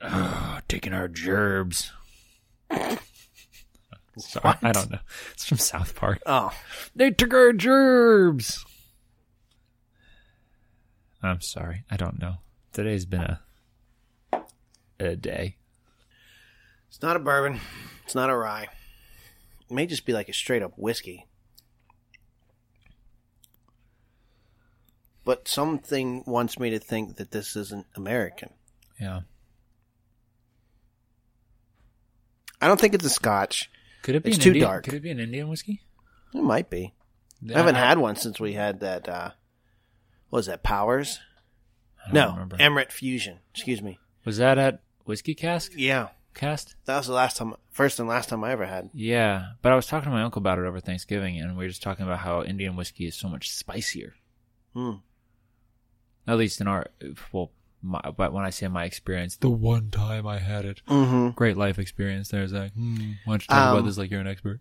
taking 0.69 0.93
our 0.93 1.09
gerbs. 1.09 1.91
Sorry, 4.19 4.55
I 4.63 4.73
don't 4.73 4.91
know. 4.91 4.99
It's 5.33 5.45
from 5.45 5.59
South 5.59 5.95
Park. 5.95 6.23
Oh, 6.27 6.51
They 6.95 7.11
took 7.11 7.35
our 7.35 7.53
gerbs. 7.53 8.65
I'm 11.23 11.41
sorry. 11.41 11.85
I 11.91 11.97
don't 11.97 12.19
know. 12.21 12.37
Today's 12.73 13.05
been 13.07 13.21
a 13.23 13.41
a 14.99 15.15
day. 15.17 15.57
it's 16.89 17.03
not 17.03 17.17
a 17.17 17.19
bourbon. 17.19 17.61
It's 18.05 18.15
not 18.15 18.31
a 18.31 18.37
rye. 18.37 18.69
It 19.69 19.75
may 19.75 19.85
just 19.87 20.07
be 20.07 20.13
like 20.15 20.29
a 20.31 20.33
straight 20.33 20.63
up 20.63 20.73
whiskey. 20.77 21.27
But 25.25 25.49
something 25.49 26.23
wants 26.27 26.59
me 26.59 26.71
to 26.71 26.79
think 26.79 27.17
that 27.17 27.33
this 27.33 27.57
isn't 27.57 27.87
American. 27.97 28.51
Yeah. 29.01 29.21
I 32.61 32.69
don't 32.69 32.81
think 32.81 32.95
it's 32.95 33.05
a 33.05 33.11
Scotch. 33.11 33.69
Could 34.07 34.15
it 34.15 34.23
be 34.23 34.31
It's 34.31 34.39
an 34.39 34.45
too 34.45 34.49
Indian, 34.51 34.69
dark. 34.69 34.85
Could 34.85 34.95
it 34.95 35.03
be 35.03 35.11
an 35.11 35.19
Indian 35.19 35.49
whiskey? 35.49 35.83
It 36.33 36.41
might 36.41 36.71
be. 36.71 36.95
I 37.53 37.55
haven't 37.55 37.75
had 37.75 37.99
one 37.99 38.15
since 38.15 38.39
we 38.39 38.53
had 38.53 38.79
that. 38.79 39.09
Uh, 39.09 39.31
what 40.31 40.39
was 40.39 40.47
that? 40.47 40.63
Powers? 40.63 41.19
No, 42.13 42.31
remember. 42.31 42.57
Amrut 42.59 42.93
Fusion. 42.93 43.41
Excuse 43.53 43.83
me. 43.83 43.99
Was 44.25 44.37
that 44.37 44.59
at 44.59 44.81
Whiskey 45.07 45.35
Cask? 45.35 45.73
Yeah, 45.75 46.11
Cast? 46.35 46.77
that 46.85 46.99
was 46.99 47.09
the 47.09 47.15
last 47.15 47.37
time, 47.37 47.55
first 47.73 47.99
and 47.99 48.09
last 48.09 48.29
time 48.29 48.45
I 48.45 48.53
ever 48.53 48.67
had. 48.67 48.91
Yeah, 48.95 49.55
but 49.61 49.73
I 49.73 49.75
was 49.75 49.87
talking 49.87 50.09
to 50.09 50.17
my 50.17 50.23
uncle 50.23 50.39
about 50.39 50.61
it 50.61 50.67
over 50.67 50.79
Thanksgiving, 50.79 51.41
and 51.41 51.57
we 51.57 51.65
were 51.65 51.69
just 51.69 51.83
talking 51.83 52.05
about 52.07 52.21
how 52.21 52.45
Indian 52.45 52.77
whiskey 52.77 53.07
is 53.07 53.17
so 53.17 53.29
much 53.29 53.51
spicier. 53.51 54.15
Hmm. 54.73 54.99
At 56.29 56.39
least 56.39 56.61
in 56.61 56.69
our, 56.69 56.87
well, 57.33 57.51
my, 57.83 58.01
but 58.17 58.33
when 58.33 58.45
I 58.45 58.51
say 58.51 58.69
my 58.69 58.85
experience, 58.85 59.37
the 59.37 59.51
one 59.51 59.91
time 59.91 60.27
I 60.27 60.39
had 60.39 60.65
it, 60.65 60.83
Mm-hmm. 60.89 61.31
great 61.31 61.57
life 61.57 61.79
experience. 61.79 62.29
There, 62.31 62.47
Zach. 62.49 62.73
Hmm, 62.73 63.13
why 63.25 63.33
don't 63.35 63.43
you 63.43 63.49
talk 63.55 63.65
Um, 63.71 63.73
about 63.75 63.85
this 63.87 63.99
like 63.99 64.11
you're 64.11 64.21
an 64.21 64.27
expert? 64.27 64.61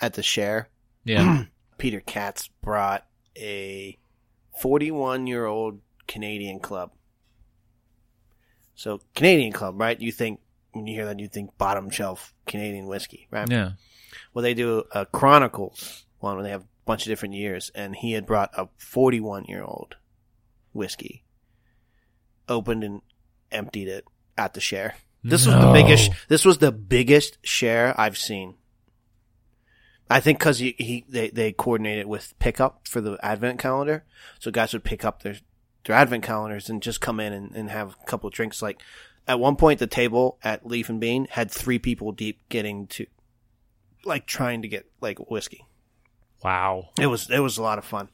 At 0.00 0.14
the 0.14 0.22
share, 0.22 0.68
Yeah, 1.04 1.44
Peter 1.78 2.00
Katz 2.00 2.48
brought 2.62 3.06
a 3.36 3.98
41 4.60 5.26
year 5.26 5.46
old 5.46 5.80
Canadian 6.06 6.60
club. 6.60 6.92
So 8.74 9.00
Canadian 9.14 9.52
club, 9.52 9.80
right? 9.80 10.00
You 10.00 10.12
think 10.12 10.40
when 10.72 10.86
you 10.86 10.94
hear 10.94 11.06
that, 11.06 11.20
you 11.20 11.28
think 11.28 11.56
bottom 11.58 11.90
shelf 11.90 12.34
Canadian 12.46 12.86
whiskey, 12.86 13.28
right? 13.30 13.50
yeah. 13.50 13.72
Well, 14.32 14.42
they 14.42 14.54
do 14.54 14.84
a 14.92 15.06
Chronicles 15.06 16.06
one 16.20 16.34
where 16.36 16.44
they 16.44 16.50
have 16.50 16.62
a 16.62 16.66
bunch 16.84 17.02
of 17.02 17.08
different 17.10 17.34
years, 17.34 17.70
and 17.74 17.94
he 17.96 18.12
had 18.12 18.26
brought 18.26 18.50
a 18.56 18.68
41 18.78 19.44
year 19.46 19.62
old 19.62 19.96
whiskey, 20.72 21.23
opened 22.48 22.84
and 22.84 23.02
emptied 23.50 23.88
it 23.88 24.04
at 24.36 24.54
the 24.54 24.60
share. 24.60 24.96
This 25.22 25.46
was 25.46 25.54
the 25.54 25.72
biggest. 25.72 26.10
This 26.28 26.44
was 26.44 26.58
the 26.58 26.72
biggest 26.72 27.38
share 27.42 27.98
I've 27.98 28.18
seen. 28.18 28.56
I 30.10 30.20
think 30.20 30.38
because 30.38 30.58
he, 30.58 30.74
he 30.78 31.04
they 31.08 31.30
they 31.30 31.52
coordinated 31.52 32.06
with 32.06 32.38
pickup 32.38 32.86
for 32.86 33.00
the 33.00 33.18
advent 33.22 33.58
calendar, 33.58 34.04
so 34.38 34.50
guys 34.50 34.74
would 34.74 34.84
pick 34.84 35.02
up 35.04 35.22
their 35.22 35.36
their 35.84 35.96
advent 35.96 36.24
calendars 36.24 36.68
and 36.68 36.82
just 36.82 37.00
come 37.00 37.20
in 37.20 37.32
and, 37.32 37.54
and 37.54 37.70
have 37.70 37.96
a 38.00 38.06
couple 38.06 38.28
of 38.28 38.34
drinks. 38.34 38.60
Like 38.60 38.82
at 39.26 39.40
one 39.40 39.56
point, 39.56 39.78
the 39.78 39.86
table 39.86 40.38
at 40.44 40.66
Leaf 40.66 40.90
and 40.90 41.00
Bean 41.00 41.26
had 41.30 41.50
three 41.50 41.78
people 41.78 42.12
deep 42.12 42.46
getting 42.50 42.86
to, 42.88 43.06
like 44.04 44.26
trying 44.26 44.60
to 44.60 44.68
get 44.68 44.90
like 45.00 45.30
whiskey. 45.30 45.66
Wow. 46.42 46.90
It 47.00 47.06
was 47.06 47.30
it 47.30 47.40
was 47.40 47.56
a 47.56 47.62
lot 47.62 47.78
of 47.78 47.86
fun. 47.86 48.10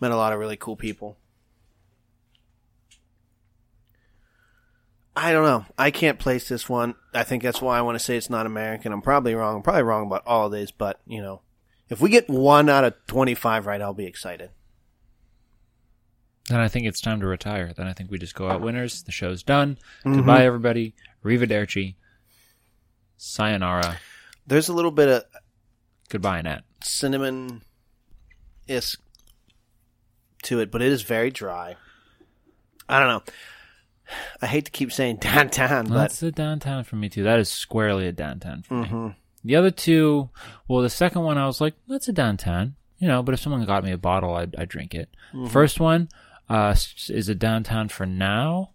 Met 0.00 0.10
a 0.10 0.16
lot 0.16 0.34
of 0.34 0.38
really 0.38 0.56
cool 0.56 0.76
people. 0.76 1.16
I 5.14 5.32
don't 5.32 5.44
know. 5.44 5.66
I 5.78 5.90
can't 5.90 6.18
place 6.18 6.48
this 6.48 6.68
one. 6.68 6.94
I 7.12 7.22
think 7.22 7.42
that's 7.42 7.60
why 7.60 7.78
I 7.78 7.82
want 7.82 7.96
to 7.98 8.04
say 8.04 8.16
it's 8.16 8.30
not 8.30 8.46
American. 8.46 8.92
I'm 8.92 9.02
probably 9.02 9.34
wrong. 9.34 9.56
I'm 9.56 9.62
probably 9.62 9.82
wrong 9.82 10.06
about 10.06 10.22
all 10.26 10.46
of 10.46 10.52
these, 10.52 10.70
but 10.70 11.00
you 11.06 11.20
know, 11.20 11.42
if 11.90 12.00
we 12.00 12.08
get 12.08 12.30
one 12.30 12.68
out 12.70 12.84
of 12.84 12.94
25 13.08 13.66
right, 13.66 13.82
I'll 13.82 13.92
be 13.92 14.06
excited. 14.06 14.50
Then 16.48 16.60
I 16.60 16.68
think 16.68 16.86
it's 16.86 17.00
time 17.00 17.20
to 17.20 17.26
retire. 17.26 17.72
Then 17.76 17.86
I 17.86 17.92
think 17.92 18.10
we 18.10 18.18
just 18.18 18.34
go 18.34 18.48
out 18.48 18.62
winners. 18.62 19.02
The 19.02 19.12
show's 19.12 19.42
done. 19.42 19.76
Mm-hmm. 20.04 20.16
Goodbye, 20.16 20.44
everybody. 20.44 20.94
Arrivederci. 21.24 21.94
Sayonara. 23.16 23.98
There's 24.46 24.68
a 24.68 24.72
little 24.72 24.90
bit 24.90 25.08
of 25.08 25.24
Goodbye, 26.08 26.42
Nat. 26.42 26.62
cinnamon 26.82 27.62
is 28.66 28.96
to 30.42 30.60
it, 30.60 30.70
but 30.70 30.82
it 30.82 30.90
is 30.90 31.02
very 31.02 31.30
dry. 31.30 31.76
I 32.88 32.98
don't 32.98 33.08
know. 33.08 33.22
I 34.40 34.46
hate 34.46 34.64
to 34.66 34.70
keep 34.70 34.92
saying 34.92 35.16
downtown, 35.20 35.86
but 35.86 35.94
That's 35.94 36.22
a 36.22 36.32
downtown 36.32 36.84
for 36.84 36.96
me 36.96 37.08
too. 37.08 37.22
That 37.22 37.38
is 37.38 37.48
squarely 37.48 38.06
a 38.06 38.12
downtown 38.12 38.62
for 38.62 38.74
me. 38.74 38.84
Mm-hmm. 38.86 39.08
The 39.44 39.56
other 39.56 39.70
two, 39.70 40.30
well, 40.68 40.82
the 40.82 40.90
second 40.90 41.22
one 41.22 41.38
I 41.38 41.46
was 41.46 41.60
like, 41.60 41.74
that's 41.88 42.08
a 42.08 42.12
downtown, 42.12 42.76
you 42.98 43.08
know. 43.08 43.22
But 43.22 43.34
if 43.34 43.40
someone 43.40 43.64
got 43.64 43.84
me 43.84 43.92
a 43.92 43.98
bottle, 43.98 44.34
I'd, 44.34 44.54
I'd 44.56 44.68
drink 44.68 44.94
it. 44.94 45.08
Mm-hmm. 45.32 45.48
First 45.48 45.80
one 45.80 46.08
uh, 46.48 46.74
is 47.08 47.28
a 47.28 47.34
downtown 47.34 47.88
for 47.88 48.06
now, 48.06 48.70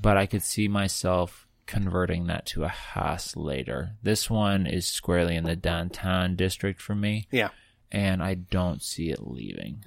but 0.00 0.16
I 0.16 0.26
could 0.26 0.42
see 0.42 0.66
myself 0.68 1.46
converting 1.66 2.26
that 2.28 2.46
to 2.46 2.64
a 2.64 2.68
Haas 2.68 3.36
later. 3.36 3.96
This 4.02 4.30
one 4.30 4.66
is 4.66 4.86
squarely 4.86 5.36
in 5.36 5.44
the 5.44 5.56
downtown 5.56 6.36
district 6.36 6.80
for 6.80 6.94
me, 6.94 7.26
yeah. 7.30 7.48
and 7.92 8.22
I 8.22 8.34
don't 8.34 8.82
see 8.82 9.10
it 9.10 9.26
leaving. 9.26 9.84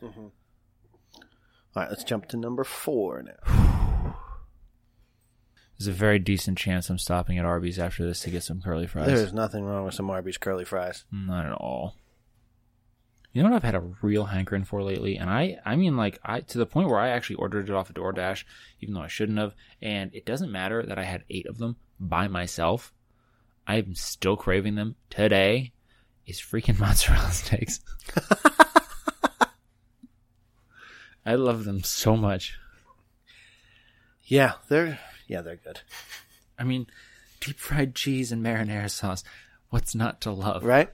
All 1.76 1.84
right, 1.84 1.90
let's 1.90 2.04
jump 2.04 2.28
to 2.30 2.38
number 2.38 2.64
four 2.64 3.24
now. 3.24 3.70
There's 5.80 5.88
a 5.88 5.94
very 5.94 6.20
decent 6.20 6.58
chance 6.58 6.90
I'm 6.90 6.98
stopping 6.98 7.38
at 7.38 7.46
Arby's 7.46 7.80
after 7.80 8.06
this 8.06 8.20
to 8.22 8.30
get 8.30 8.44
some 8.44 8.62
curly 8.62 8.86
fries. 8.86 9.08
There 9.08 9.16
is 9.16 9.32
nothing 9.32 9.64
wrong 9.64 9.86
with 9.86 9.94
some 9.94 10.10
Arby's 10.10 10.38
curly 10.38 10.66
fries. 10.66 11.06
Not 11.10 11.46
at 11.46 11.54
all. 11.54 11.96
You 13.32 13.42
know 13.42 13.50
what 13.50 13.56
I've 13.56 13.64
had 13.64 13.76
a 13.76 13.94
real 14.02 14.26
hankering 14.26 14.66
for 14.66 14.84
lately, 14.84 15.16
and 15.16 15.30
I, 15.30 15.60
I 15.64 15.78
mean, 15.78 15.96
like, 15.96 16.20
I 16.22 16.42
to 16.42 16.58
the 16.58 16.66
point 16.66 16.90
where 16.90 17.00
I 17.00 17.10
actually 17.10 17.38
ordered 17.38 17.70
it 17.70 17.76
off 17.76 17.90
of 17.90 17.96
DoorDash, 17.96 18.44
even 18.82 18.94
though 18.94 19.04
I 19.04 19.08
shouldn't 19.08 19.40
have. 19.40 19.54
And 19.82 20.14
it 20.14 20.26
doesn't 20.26 20.52
matter 20.52 20.84
that 20.86 21.00
I 21.00 21.04
had 21.04 21.24
eight 21.30 21.46
of 21.46 21.60
them 21.60 21.78
by 21.98 22.28
myself. 22.28 22.92
I'm 23.66 23.96
still 23.96 24.36
craving 24.36 24.76
them 24.76 24.96
today. 25.10 25.72
Is 26.26 26.42
freaking 26.42 26.78
mozzarella 26.82 27.32
sticks. 27.32 27.80
I 31.26 31.36
love 31.36 31.64
them 31.64 31.84
so 31.84 32.18
much. 32.18 32.58
Yeah, 34.24 34.54
they're 34.68 35.00
yeah 35.30 35.42
they're 35.42 35.56
good, 35.56 35.82
I 36.58 36.64
mean, 36.64 36.88
deep 37.40 37.58
fried 37.58 37.96
cheese 37.96 38.32
and 38.32 38.44
marinara 38.44 38.90
sauce. 38.90 39.24
What's 39.70 39.96
not 39.96 40.20
to 40.22 40.32
love? 40.32 40.64
right? 40.64 40.90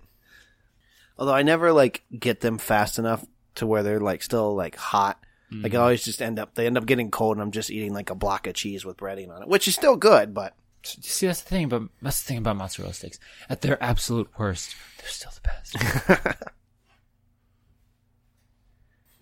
Although 1.18 1.34
I 1.34 1.44
never 1.44 1.72
like 1.72 2.04
get 2.18 2.42
them 2.42 2.58
fast 2.58 3.00
enough 3.00 3.26
to 3.56 3.66
where 3.66 3.84
they're 3.84 4.00
like 4.00 4.22
still 4.22 4.54
like 4.54 4.76
hot. 4.76 5.20
Like 5.52 5.74
I 5.74 5.76
mm-hmm. 5.76 5.82
always 5.82 6.04
just 6.04 6.22
end 6.22 6.38
up 6.40 6.56
they 6.56 6.66
end 6.66 6.78
up 6.78 6.86
getting 6.86 7.12
cold, 7.12 7.38
and 7.38 7.42
I'm 7.42 7.52
just 7.52 7.72
eating 7.72 7.94
like 7.94 8.10
a 8.10 8.16
block 8.16 8.48
of 8.48 8.56
cheese 8.56 8.84
with 8.84 8.98
breading 8.98 9.30
on 9.30 9.42
it, 9.42 9.48
which 9.48 9.68
is 9.68 9.76
still 9.76 9.96
good, 9.96 10.34
but 10.34 10.56
See, 10.86 11.26
that's 11.26 11.42
the 11.42 11.50
thing 11.50 11.68
but 11.68 11.84
that's 12.02 12.22
the 12.22 12.28
thing 12.28 12.38
about 12.38 12.58
mozzarella 12.58 12.94
sticks. 12.94 13.20
At 13.50 13.62
their 13.62 13.82
absolute 13.82 14.30
worst, 14.38 14.76
they're 15.00 15.08
still 15.08 15.32
the 15.32 15.42
best. 15.42 16.44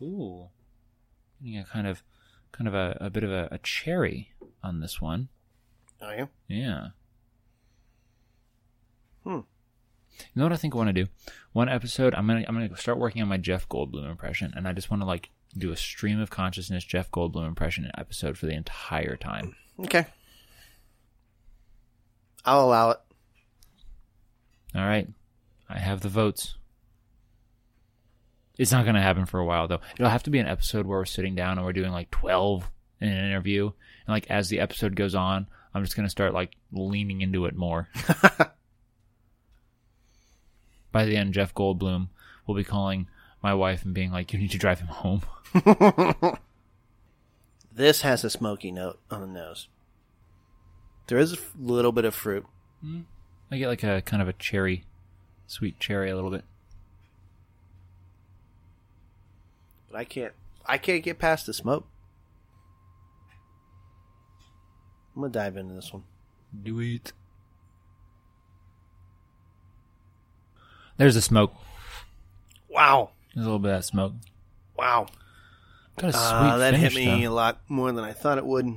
Ooh, 0.01 0.49
getting 1.41 1.59
a 1.59 1.63
kind 1.63 1.87
of, 1.87 2.03
kind 2.51 2.67
of 2.67 2.73
a, 2.73 2.97
a 2.99 3.09
bit 3.09 3.23
of 3.23 3.31
a, 3.31 3.47
a 3.51 3.57
cherry 3.59 4.32
on 4.63 4.79
this 4.79 5.01
one. 5.01 5.29
are 6.01 6.15
you? 6.15 6.29
Yeah. 6.47 6.87
Hmm. 9.23 9.39
You 10.19 10.25
know 10.35 10.43
what 10.43 10.53
I 10.53 10.57
think 10.57 10.73
I 10.73 10.77
want 10.77 10.89
to 10.89 11.03
do? 11.03 11.07
One 11.53 11.69
episode, 11.69 12.13
I'm 12.13 12.27
gonna 12.27 12.45
I'm 12.47 12.53
gonna 12.55 12.75
start 12.77 12.99
working 12.99 13.21
on 13.21 13.27
my 13.27 13.37
Jeff 13.37 13.67
Goldblum 13.67 14.09
impression, 14.09 14.53
and 14.55 14.67
I 14.67 14.73
just 14.73 14.91
want 14.91 15.01
to 15.01 15.07
like 15.07 15.29
do 15.57 15.71
a 15.71 15.77
stream 15.77 16.19
of 16.19 16.29
consciousness 16.29 16.83
Jeff 16.83 17.09
Goldblum 17.11 17.47
impression 17.47 17.89
episode 17.97 18.37
for 18.37 18.45
the 18.45 18.53
entire 18.53 19.15
time. 19.15 19.55
Okay, 19.79 20.05
I'll 22.45 22.65
allow 22.65 22.91
it. 22.91 22.97
All 24.75 24.85
right. 24.85 25.07
I 25.69 25.79
have 25.79 26.01
the 26.01 26.09
votes. 26.09 26.55
It's 28.57 28.71
not 28.71 28.85
going 28.85 28.95
to 28.95 29.01
happen 29.01 29.25
for 29.25 29.39
a 29.39 29.45
while, 29.45 29.67
though. 29.67 29.81
It'll 29.95 30.09
have 30.09 30.23
to 30.23 30.29
be 30.29 30.39
an 30.39 30.47
episode 30.47 30.85
where 30.85 30.99
we're 30.99 31.05
sitting 31.05 31.35
down 31.35 31.57
and 31.57 31.65
we're 31.65 31.73
doing 31.73 31.91
like 31.91 32.11
12 32.11 32.69
in 33.03 33.11
an 33.11 33.25
interview. 33.25 33.65
And 33.65 34.13
like 34.13 34.29
as 34.29 34.49
the 34.49 34.59
episode 34.59 34.95
goes 34.95 35.13
on, 35.15 35.47
I'm 35.73 35.83
just 35.83 35.95
going 35.95 36.05
to 36.05 36.11
start 36.11 36.33
like 36.33 36.55
leaning 36.71 37.21
into 37.21 37.45
it 37.45 37.55
more. 37.55 37.89
By 40.91 41.05
the 41.05 41.17
end, 41.17 41.33
Jeff 41.33 41.53
Goldblum 41.53 42.09
will 42.45 42.55
be 42.55 42.63
calling 42.63 43.07
my 43.41 43.53
wife 43.53 43.85
and 43.85 43.93
being 43.93 44.11
like, 44.11 44.33
you 44.33 44.39
need 44.39 44.51
to 44.51 44.57
drive 44.57 44.79
him 44.79 44.87
home. 44.87 45.21
This 47.75 48.01
has 48.01 48.23
a 48.23 48.29
smoky 48.29 48.71
note 48.71 48.99
on 49.09 49.21
the 49.21 49.27
nose. 49.27 49.67
There 51.07 51.17
is 51.17 51.33
a 51.33 51.37
little 51.59 51.91
bit 51.91 52.05
of 52.05 52.13
fruit. 52.13 52.45
Hmm. 52.81 53.01
I 53.51 53.57
get 53.57 53.67
like 53.67 53.83
a 53.83 54.01
kind 54.03 54.21
of 54.21 54.27
a 54.27 54.33
cherry, 54.33 54.85
sweet 55.47 55.79
cherry 55.79 56.11
a 56.11 56.15
little 56.15 56.29
bit. 56.29 56.43
But 59.89 59.97
I 59.97 60.03
can't 60.03 60.33
I 60.67 60.77
can't 60.77 61.03
get 61.03 61.17
past 61.17 61.47
the 61.47 61.53
smoke. 61.53 61.87
I'm 65.15 65.21
gonna 65.21 65.31
dive 65.31 65.57
into 65.57 65.73
this 65.73 65.93
one. 65.93 66.03
Do 66.63 66.79
it. 66.79 67.13
There's 70.97 71.15
a 71.15 71.21
smoke. 71.21 71.53
Wow. 72.69 73.11
There's 73.33 73.45
a 73.45 73.49
little 73.49 73.59
bit 73.59 73.71
of 73.71 73.77
that 73.79 73.83
smoke. 73.85 74.13
Wow. 74.77 75.07
Got 75.97 76.09
a 76.09 76.13
sweet 76.13 76.21
Uh, 76.21 76.57
that 76.57 76.73
finish, 76.75 76.93
hit 76.95 77.05
me 77.15 77.25
though. 77.25 77.31
a 77.31 77.33
lot 77.33 77.61
more 77.67 77.91
than 77.91 78.03
I 78.03 78.13
thought 78.13 78.37
it 78.37 78.45
would. 78.45 78.67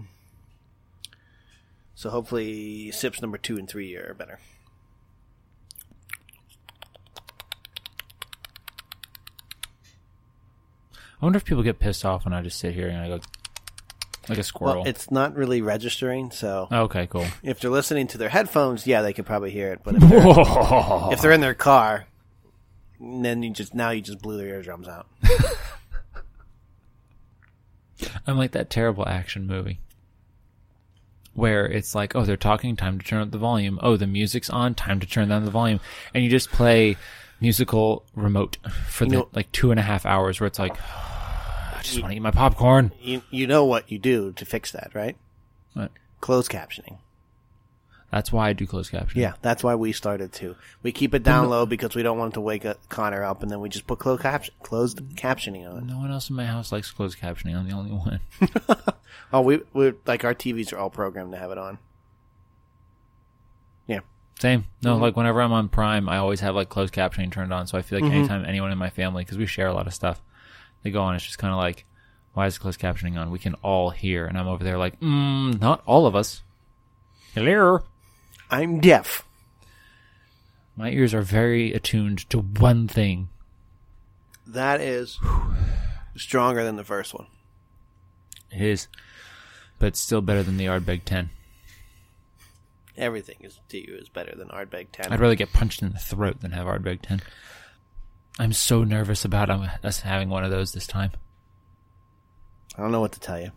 So 1.94 2.10
hopefully 2.10 2.90
sips 2.90 3.22
number 3.22 3.38
two 3.38 3.56
and 3.56 3.68
three 3.68 3.94
are 3.96 4.12
better. 4.14 4.38
I 11.20 11.24
wonder 11.24 11.38
if 11.38 11.44
people 11.44 11.62
get 11.62 11.78
pissed 11.78 12.04
off 12.04 12.24
when 12.24 12.34
I 12.34 12.42
just 12.42 12.58
sit 12.58 12.74
here 12.74 12.88
and 12.88 12.98
I 12.98 13.08
go. 13.08 13.20
Like 14.28 14.38
a 14.38 14.42
squirrel. 14.42 14.82
Well, 14.82 14.86
it's 14.86 15.10
not 15.10 15.34
really 15.36 15.62
registering, 15.62 16.30
so 16.30 16.68
okay, 16.70 17.06
cool. 17.06 17.26
if 17.42 17.60
they're 17.60 17.70
listening 17.70 18.06
to 18.08 18.18
their 18.18 18.28
headphones, 18.28 18.86
yeah, 18.86 19.02
they 19.02 19.12
could 19.12 19.26
probably 19.26 19.50
hear 19.50 19.72
it. 19.72 19.80
But 19.84 19.96
if 19.96 20.02
they're, 20.08 21.12
if 21.12 21.20
they're 21.22 21.32
in 21.32 21.40
their 21.40 21.54
car, 21.54 22.06
then 23.00 23.42
you 23.42 23.50
just 23.50 23.74
now 23.74 23.90
you 23.90 24.00
just 24.00 24.20
blew 24.20 24.36
their 24.36 24.48
eardrums 24.48 24.88
out. 24.88 25.06
I'm 28.26 28.36
like 28.36 28.52
that 28.52 28.68
terrible 28.70 29.06
action 29.08 29.46
movie 29.46 29.80
where 31.32 31.66
it's 31.66 31.94
like, 31.94 32.16
oh, 32.16 32.24
they're 32.24 32.36
talking, 32.36 32.76
time 32.76 32.98
to 32.98 33.04
turn 33.04 33.20
up 33.20 33.30
the 33.30 33.38
volume. 33.38 33.78
Oh, 33.82 33.96
the 33.96 34.06
music's 34.06 34.48
on, 34.48 34.74
time 34.74 35.00
to 35.00 35.06
turn 35.06 35.28
down 35.28 35.44
the 35.44 35.50
volume, 35.50 35.80
and 36.14 36.24
you 36.24 36.30
just 36.30 36.50
play 36.50 36.96
musical 37.40 38.04
remote 38.14 38.56
for 38.88 39.04
the 39.04 39.16
know- 39.16 39.28
like 39.34 39.52
two 39.52 39.70
and 39.70 39.78
a 39.78 39.82
half 39.82 40.06
hours 40.06 40.40
where 40.40 40.46
it's 40.46 40.58
like, 40.58 40.74
just 41.86 42.02
want 42.02 42.12
to 42.12 42.16
eat 42.16 42.20
my 42.20 42.30
popcorn. 42.30 42.92
You 43.00 43.22
you 43.30 43.46
know 43.46 43.64
what 43.64 43.90
you 43.90 43.98
do 43.98 44.32
to 44.32 44.44
fix 44.44 44.72
that, 44.72 44.90
right? 44.94 45.16
What? 45.74 45.90
Closed 46.20 46.50
captioning. 46.50 46.98
That's 48.12 48.32
why 48.32 48.48
I 48.48 48.52
do 48.52 48.66
closed 48.66 48.92
captioning. 48.92 49.16
Yeah, 49.16 49.34
that's 49.42 49.64
why 49.64 49.74
we 49.74 49.92
started 49.92 50.32
too. 50.32 50.54
We 50.82 50.92
keep 50.92 51.12
it 51.12 51.22
down 51.22 51.50
low 51.50 51.66
because 51.66 51.94
we 51.94 52.02
don't 52.02 52.18
want 52.18 52.34
to 52.34 52.40
wake 52.40 52.64
up 52.64 52.88
Connor 52.88 53.24
up, 53.24 53.42
and 53.42 53.50
then 53.50 53.60
we 53.60 53.68
just 53.68 53.86
put 53.86 53.98
closed, 53.98 54.22
closed 54.62 55.00
captioning 55.16 55.68
on. 55.68 55.86
No 55.86 55.98
one 55.98 56.10
else 56.10 56.30
in 56.30 56.36
my 56.36 56.46
house 56.46 56.70
likes 56.70 56.90
closed 56.90 57.18
captioning. 57.18 57.56
I'm 57.56 57.68
the 57.68 57.74
only 57.74 57.92
one. 57.92 58.20
Oh, 59.32 59.40
we 59.40 59.60
we 59.72 59.92
like 60.06 60.24
our 60.24 60.34
TVs 60.34 60.72
are 60.72 60.78
all 60.78 60.90
programmed 60.90 61.32
to 61.32 61.38
have 61.38 61.50
it 61.50 61.58
on. 61.58 61.78
Yeah, 63.86 64.00
Same. 64.38 64.66
No, 64.82 64.94
mm-hmm. 64.94 65.02
like 65.02 65.16
whenever 65.16 65.40
I'm 65.40 65.52
on 65.52 65.68
Prime, 65.68 66.08
I 66.08 66.18
always 66.18 66.40
have 66.40 66.54
like 66.54 66.68
closed 66.68 66.94
captioning 66.94 67.32
turned 67.32 67.52
on. 67.52 67.66
So 67.66 67.78
I 67.78 67.82
feel 67.82 67.98
like 67.98 68.06
mm-hmm. 68.06 68.18
anytime 68.18 68.44
anyone 68.44 68.72
in 68.72 68.78
my 68.78 68.90
family, 68.90 69.24
because 69.24 69.38
we 69.38 69.46
share 69.46 69.66
a 69.66 69.74
lot 69.74 69.86
of 69.86 69.94
stuff, 69.94 70.22
they 70.86 70.92
go 70.92 71.02
on, 71.02 71.16
it's 71.16 71.24
just 71.24 71.38
kind 71.38 71.52
of 71.52 71.58
like, 71.58 71.84
why 72.32 72.46
is 72.46 72.58
closed 72.58 72.80
captioning 72.80 73.18
on? 73.18 73.30
We 73.30 73.38
can 73.38 73.54
all 73.54 73.90
hear. 73.90 74.26
And 74.26 74.38
I'm 74.38 74.46
over 74.46 74.62
there 74.62 74.78
like, 74.78 75.00
mm, 75.00 75.60
not 75.60 75.82
all 75.84 76.06
of 76.06 76.14
us. 76.14 76.42
Hello. 77.34 77.80
I'm 78.50 78.80
deaf. 78.80 79.26
My 80.76 80.90
ears 80.90 81.12
are 81.12 81.22
very 81.22 81.72
attuned 81.72 82.28
to 82.30 82.38
one 82.38 82.86
thing. 82.86 83.28
That 84.46 84.80
is 84.80 85.18
stronger 86.16 86.62
than 86.62 86.76
the 86.76 86.84
first 86.84 87.12
one. 87.14 87.26
It 88.52 88.60
is, 88.60 88.86
but 89.78 89.96
still 89.96 90.20
better 90.20 90.42
than 90.42 90.56
the 90.56 90.66
Ardbeg 90.66 91.04
10. 91.04 91.30
Everything 92.96 93.36
is 93.40 93.58
to 93.68 93.78
you 93.78 93.96
is 93.96 94.08
better 94.08 94.34
than 94.36 94.48
Ardbeg 94.48 94.86
Ten. 94.92 95.12
I'd 95.12 95.20
rather 95.20 95.34
get 95.34 95.52
punched 95.52 95.82
in 95.82 95.92
the 95.92 95.98
throat 95.98 96.40
than 96.40 96.52
have 96.52 96.66
Ardbeg 96.66 97.02
10. 97.02 97.20
I'm 98.38 98.52
so 98.52 98.84
nervous 98.84 99.24
about 99.24 99.50
um, 99.50 99.68
us 99.82 100.00
having 100.00 100.28
one 100.28 100.44
of 100.44 100.50
those 100.50 100.72
this 100.72 100.86
time. 100.86 101.12
I 102.76 102.82
don't 102.82 102.92
know 102.92 103.00
what 103.00 103.12
to 103.12 103.20
tell 103.20 103.40
you. 103.40 103.50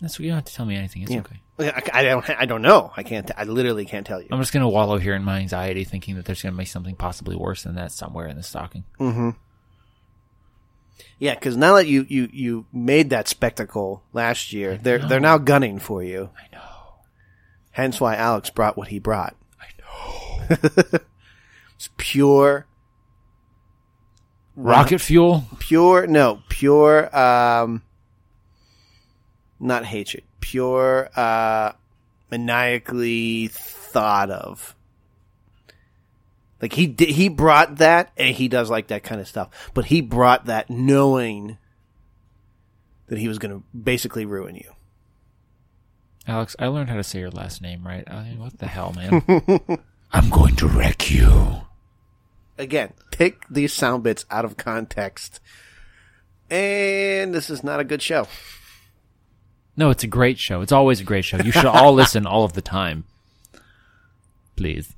That's 0.00 0.18
you 0.18 0.28
don't 0.28 0.36
have 0.36 0.44
to 0.46 0.54
tell 0.54 0.66
me 0.66 0.74
anything. 0.76 1.02
It's 1.02 1.12
Yeah. 1.12 1.20
okay. 1.20 1.40
I, 1.60 1.82
I 2.00 2.02
don't. 2.02 2.28
I 2.30 2.44
don't 2.44 2.62
know. 2.62 2.92
I 2.96 3.04
can't. 3.04 3.30
I 3.36 3.44
literally 3.44 3.84
can't 3.84 4.04
tell 4.04 4.20
you. 4.20 4.26
I'm 4.32 4.40
just 4.40 4.52
gonna 4.52 4.68
wallow 4.68 4.98
here 4.98 5.14
in 5.14 5.22
my 5.22 5.38
anxiety, 5.38 5.84
thinking 5.84 6.16
that 6.16 6.24
there's 6.24 6.42
gonna 6.42 6.56
be 6.56 6.64
something 6.64 6.96
possibly 6.96 7.36
worse 7.36 7.62
than 7.62 7.76
that 7.76 7.92
somewhere 7.92 8.26
in 8.26 8.36
the 8.36 8.42
stocking. 8.42 8.82
Hmm. 8.98 9.30
Yeah, 11.20 11.34
because 11.34 11.56
now 11.56 11.76
that 11.76 11.86
you 11.86 12.04
you 12.08 12.28
you 12.32 12.66
made 12.72 13.10
that 13.10 13.28
spectacle 13.28 14.02
last 14.12 14.52
year, 14.52 14.76
they're 14.76 14.98
they're 14.98 15.20
now 15.20 15.38
gunning 15.38 15.78
for 15.78 16.02
you. 16.02 16.30
I 16.36 16.52
know. 16.56 16.62
Hence 17.70 18.00
why 18.00 18.16
Alex 18.16 18.50
brought 18.50 18.76
what 18.76 18.88
he 18.88 18.98
brought. 18.98 19.36
I 19.60 19.66
know. 20.50 20.98
It's 21.82 21.90
pure, 21.96 22.64
Rocket 24.54 25.00
fuel. 25.00 25.46
pure. 25.58 26.06
No, 26.06 26.40
pure. 26.48 27.10
Um, 27.18 27.82
not 29.58 29.84
hatred. 29.84 30.22
Pure, 30.38 31.10
uh, 31.16 31.72
maniacally 32.30 33.48
thought 33.48 34.30
of. 34.30 34.76
Like 36.60 36.72
he 36.72 36.86
did, 36.86 37.08
he 37.08 37.28
brought 37.28 37.78
that, 37.78 38.12
and 38.16 38.32
he 38.32 38.46
does 38.46 38.70
like 38.70 38.86
that 38.86 39.02
kind 39.02 39.20
of 39.20 39.26
stuff. 39.26 39.48
But 39.74 39.86
he 39.86 40.02
brought 40.02 40.46
that 40.46 40.70
knowing 40.70 41.58
that 43.08 43.18
he 43.18 43.26
was 43.26 43.40
going 43.40 43.58
to 43.58 43.64
basically 43.76 44.24
ruin 44.24 44.54
you. 44.54 44.70
Alex, 46.28 46.54
I 46.60 46.68
learned 46.68 46.90
how 46.90 46.96
to 46.96 47.02
say 47.02 47.18
your 47.18 47.32
last 47.32 47.60
name 47.60 47.84
right. 47.84 48.08
I 48.08 48.22
mean, 48.22 48.38
what 48.38 48.56
the 48.60 48.68
hell, 48.68 48.92
man? 48.92 49.80
I'm 50.12 50.30
going 50.30 50.54
to 50.56 50.68
wreck 50.68 51.10
you. 51.10 51.62
Again, 52.62 52.92
pick 53.10 53.44
these 53.50 53.72
sound 53.72 54.04
bits 54.04 54.24
out 54.30 54.44
of 54.44 54.56
context, 54.56 55.40
and 56.48 57.34
this 57.34 57.50
is 57.50 57.64
not 57.64 57.80
a 57.80 57.84
good 57.84 58.00
show. 58.00 58.28
No, 59.76 59.90
it's 59.90 60.04
a 60.04 60.06
great 60.06 60.38
show. 60.38 60.60
It's 60.60 60.70
always 60.70 61.00
a 61.00 61.04
great 61.04 61.24
show. 61.24 61.38
You 61.38 61.50
should 61.50 61.64
all 61.64 61.92
listen 62.02 62.24
all 62.24 62.44
of 62.44 62.52
the 62.52 62.62
time. 62.62 63.02
Please. 64.54 64.94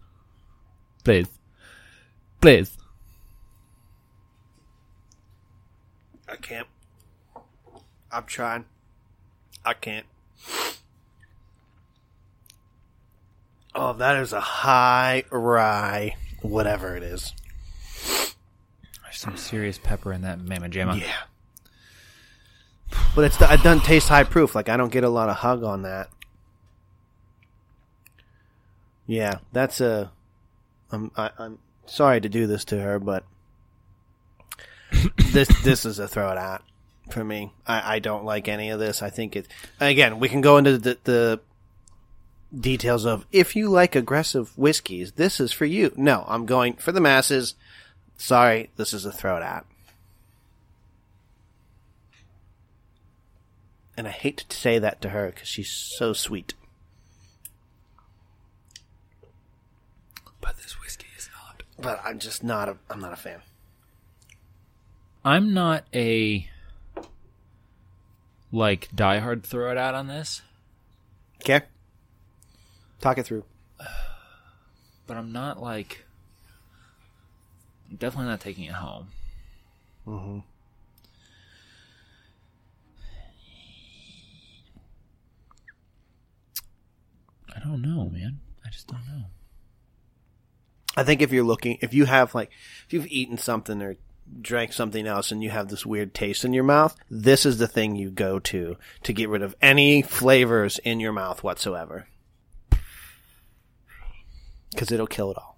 Please. 1.04 1.28
Please. 2.42 2.76
I 6.28 6.36
can't. 6.36 6.68
I'm 8.12 8.24
trying. 8.24 8.66
I 9.64 9.72
can't. 9.72 10.04
Oh, 13.74 13.94
that 13.94 14.16
is 14.18 14.34
a 14.34 14.40
high 14.40 15.24
rye, 15.30 16.16
whatever 16.42 16.94
it 16.94 17.02
is. 17.02 17.32
There's 19.14 19.20
some 19.20 19.36
serious 19.36 19.78
pepper 19.78 20.12
in 20.12 20.22
that 20.22 20.40
mamma 20.40 20.68
jamma. 20.68 20.98
Yeah. 21.00 21.14
But 23.14 23.26
it's 23.26 23.40
it 23.40 23.62
doesn't 23.62 23.84
taste 23.84 24.08
high 24.08 24.24
proof. 24.24 24.56
Like 24.56 24.68
I 24.68 24.76
don't 24.76 24.90
get 24.90 25.04
a 25.04 25.08
lot 25.08 25.28
of 25.28 25.36
hug 25.36 25.62
on 25.62 25.82
that. 25.82 26.10
Yeah, 29.06 29.38
that's 29.52 29.80
a. 29.80 30.10
I'm 30.90 31.12
I, 31.16 31.30
I'm 31.38 31.60
sorry 31.86 32.22
to 32.22 32.28
do 32.28 32.48
this 32.48 32.64
to 32.66 32.80
her, 32.80 32.98
but 32.98 33.24
this 35.16 35.62
this 35.62 35.84
is 35.84 36.00
a 36.00 36.08
throw 36.08 36.32
it 36.32 36.38
out 36.38 36.64
for 37.10 37.22
me. 37.22 37.52
I, 37.68 37.94
I 37.94 37.98
don't 38.00 38.24
like 38.24 38.48
any 38.48 38.70
of 38.70 38.80
this. 38.80 39.00
I 39.00 39.10
think 39.10 39.36
it. 39.36 39.46
Again, 39.78 40.18
we 40.18 40.28
can 40.28 40.40
go 40.40 40.56
into 40.56 40.76
the, 40.76 40.98
the 41.04 41.40
details 42.52 43.04
of 43.04 43.26
if 43.30 43.54
you 43.54 43.68
like 43.68 43.94
aggressive 43.94 44.58
whiskeys, 44.58 45.12
this 45.12 45.38
is 45.38 45.52
for 45.52 45.66
you. 45.66 45.92
No, 45.96 46.24
I'm 46.26 46.46
going 46.46 46.74
for 46.74 46.90
the 46.90 47.00
masses. 47.00 47.54
Sorry, 48.16 48.70
this 48.76 48.92
is 48.92 49.04
a 49.04 49.12
throw 49.12 49.36
it 49.36 49.42
out. 49.42 49.66
And 53.96 54.08
I 54.08 54.10
hate 54.10 54.38
to 54.48 54.56
say 54.56 54.78
that 54.78 55.00
to 55.02 55.10
her 55.10 55.30
because 55.30 55.48
she's 55.48 55.70
so 55.70 56.12
sweet. 56.12 56.54
But 60.40 60.56
this 60.56 60.80
whiskey 60.80 61.06
is 61.16 61.28
not. 61.34 61.62
But 61.80 62.00
I'm 62.04 62.18
just 62.18 62.42
not 62.42 62.68
a. 62.68 62.76
I'm 62.90 63.00
not 63.00 63.12
a 63.12 63.16
fan. 63.16 63.40
I'm 65.24 65.54
not 65.54 65.84
a 65.94 66.48
like 68.52 68.88
diehard 68.94 69.42
throw 69.42 69.70
it 69.70 69.78
out 69.78 69.94
on 69.94 70.06
this, 70.06 70.42
Okay. 71.40 71.62
Talk 73.00 73.18
it 73.18 73.24
through. 73.26 73.44
but 75.06 75.16
I'm 75.16 75.32
not 75.32 75.60
like 75.60 76.04
definitely 77.98 78.30
not 78.30 78.40
taking 78.40 78.64
it 78.64 78.72
home. 78.72 79.08
Mm-hmm. 80.06 80.38
I 87.54 87.60
don't 87.60 87.82
know, 87.82 88.08
man. 88.08 88.40
I 88.64 88.70
just 88.70 88.88
don't 88.88 89.06
know. 89.06 89.24
I 90.96 91.02
think 91.04 91.22
if 91.22 91.32
you're 91.32 91.44
looking, 91.44 91.78
if 91.80 91.94
you 91.94 92.04
have 92.04 92.34
like, 92.34 92.50
if 92.86 92.92
you've 92.92 93.06
eaten 93.06 93.38
something 93.38 93.80
or 93.82 93.96
drank 94.40 94.72
something 94.72 95.06
else 95.06 95.30
and 95.30 95.42
you 95.42 95.50
have 95.50 95.68
this 95.68 95.84
weird 95.84 96.14
taste 96.14 96.44
in 96.44 96.52
your 96.52 96.64
mouth, 96.64 96.96
this 97.10 97.44
is 97.44 97.58
the 97.58 97.68
thing 97.68 97.96
you 97.96 98.10
go 98.10 98.38
to 98.38 98.76
to 99.02 99.12
get 99.12 99.28
rid 99.28 99.42
of 99.42 99.54
any 99.60 100.02
flavors 100.02 100.78
in 100.78 101.00
your 101.00 101.12
mouth 101.12 101.42
whatsoever. 101.42 102.06
Because 104.70 104.90
it'll 104.90 105.06
kill 105.06 105.30
it 105.30 105.38
all. 105.38 105.53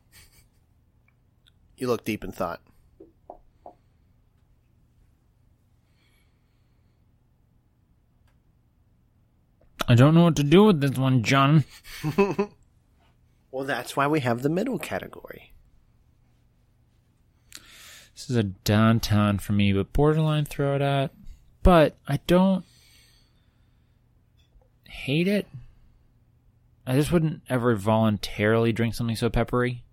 You 1.77 1.89
look 1.89 2.05
deep 2.05 2.25
in 2.25 2.33
thought. 2.33 2.61
I 9.89 9.95
don't 9.95 10.15
know 10.15 10.25
what 10.25 10.37
to 10.37 10.43
do 10.43 10.65
with 10.65 10.81
this 10.81 10.99
one, 10.99 11.23
John. 11.23 11.65
Well, 13.57 13.65
that's 13.65 13.97
why 13.97 14.07
we 14.07 14.21
have 14.21 14.43
the 14.43 14.51
middle 14.51 14.79
category. 14.79 15.55
This 18.15 18.29
is 18.29 18.37
a 18.37 18.43
downtown 18.43 19.39
for 19.39 19.55
me, 19.55 19.73
but 19.73 19.95
borderline 19.95 20.45
throw 20.45 20.77
it 20.77 20.83
out. 20.83 21.13
But 21.63 21.97
I 22.07 22.21
don't 22.27 22.67
hate 24.85 25.27
it. 25.27 25.47
I 26.87 26.97
just 26.97 27.11
wouldn't 27.11 27.45
ever 27.49 27.75
voluntarily 27.77 28.75
drink 28.75 28.95
something 28.95 29.17
so 29.17 29.31
peppery. 29.31 29.85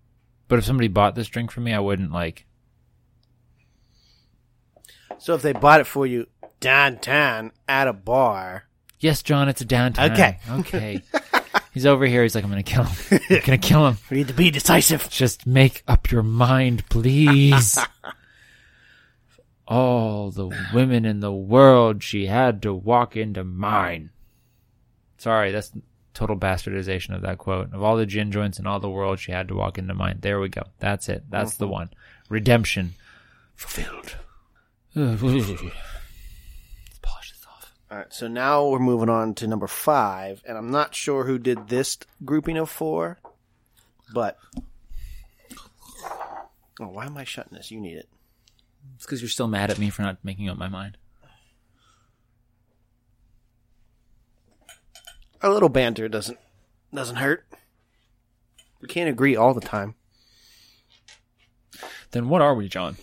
But 0.48 0.58
if 0.58 0.64
somebody 0.64 0.88
bought 0.88 1.14
this 1.14 1.28
drink 1.28 1.50
for 1.50 1.60
me, 1.60 1.72
I 1.72 1.80
wouldn't 1.80 2.12
like. 2.12 2.46
So 5.18 5.34
if 5.34 5.42
they 5.42 5.52
bought 5.52 5.80
it 5.80 5.86
for 5.86 6.06
you 6.06 6.26
downtown 6.60 7.52
at 7.68 7.88
a 7.88 7.92
bar, 7.92 8.64
Yes, 9.04 9.22
John, 9.22 9.50
it's 9.50 9.60
a 9.60 9.66
downtown. 9.66 10.12
Okay. 10.12 10.38
Okay. 10.50 11.02
He's 11.74 11.84
over 11.84 12.06
here. 12.06 12.22
He's 12.22 12.34
like, 12.34 12.42
I'm 12.42 12.50
going 12.50 12.64
to 12.64 12.72
kill 12.72 12.84
him. 12.84 13.20
I'm 13.28 13.40
going 13.40 13.60
to 13.60 13.68
kill 13.68 13.86
him. 13.86 13.98
we 14.10 14.16
need 14.16 14.28
to 14.28 14.32
be 14.32 14.50
decisive. 14.50 15.10
Just 15.10 15.46
make 15.46 15.82
up 15.86 16.10
your 16.10 16.22
mind, 16.22 16.88
please. 16.88 17.78
All 19.68 20.30
the 20.30 20.48
women 20.72 21.04
in 21.04 21.20
the 21.20 21.34
world, 21.34 22.02
she 22.02 22.26
had 22.26 22.62
to 22.62 22.72
walk 22.72 23.14
into 23.14 23.44
mine. 23.44 24.08
Sorry, 25.18 25.52
that's 25.52 25.70
total 26.14 26.36
bastardization 26.36 27.14
of 27.14 27.22
that 27.22 27.38
quote. 27.38 27.74
Of 27.74 27.82
all 27.82 27.96
the 27.96 28.06
gin 28.06 28.32
joints 28.32 28.58
in 28.58 28.66
all 28.66 28.80
the 28.80 28.88
world, 28.88 29.18
she 29.18 29.32
had 29.32 29.48
to 29.48 29.54
walk 29.54 29.78
into 29.78 29.94
mine. 29.94 30.18
There 30.20 30.40
we 30.40 30.48
go. 30.48 30.62
That's 30.78 31.08
it. 31.08 31.24
That's 31.28 31.56
the 31.56 31.66
mm-hmm. 31.66 31.72
one. 31.72 31.90
Redemption 32.28 32.94
fulfilled. 33.54 34.16
Let's 34.94 35.20
polish 37.02 37.32
this 37.32 37.46
off. 37.46 37.72
All 37.90 37.98
right, 37.98 38.12
so 38.12 38.28
now 38.28 38.68
we're 38.68 38.78
moving 38.78 39.08
on 39.08 39.34
to 39.34 39.46
number 39.46 39.66
five, 39.66 40.42
and 40.46 40.56
I'm 40.56 40.70
not 40.70 40.94
sure 40.94 41.24
who 41.24 41.38
did 41.38 41.68
this 41.68 41.98
grouping 42.24 42.56
of 42.56 42.70
four, 42.70 43.18
but 44.12 44.38
oh, 46.80 46.88
why 46.88 47.06
am 47.06 47.16
I 47.16 47.24
shutting 47.24 47.56
this? 47.56 47.70
You 47.70 47.80
need 47.80 47.96
it. 47.96 48.08
It's 48.96 49.04
because 49.04 49.20
you're 49.20 49.28
still 49.28 49.48
mad 49.48 49.70
at 49.70 49.78
me 49.78 49.90
for 49.90 50.02
not 50.02 50.18
making 50.22 50.48
up 50.48 50.56
my 50.56 50.68
mind. 50.68 50.96
A 55.44 55.50
little 55.50 55.68
banter 55.68 56.08
doesn't 56.08 56.38
doesn't 56.94 57.16
hurt. 57.16 57.44
We 58.80 58.88
can't 58.88 59.10
agree 59.10 59.36
all 59.36 59.52
the 59.52 59.60
time. 59.60 59.94
Then 62.12 62.30
what 62.30 62.40
are 62.40 62.54
we, 62.54 62.66
John? 62.66 62.96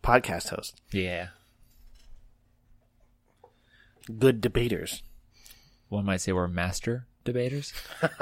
Podcast 0.00 0.50
host, 0.50 0.80
Yeah. 0.92 1.28
good 4.16 4.40
debaters. 4.40 5.02
One 5.88 6.04
might 6.04 6.20
say 6.20 6.30
we're 6.30 6.46
master 6.46 7.06
debaters. 7.24 7.72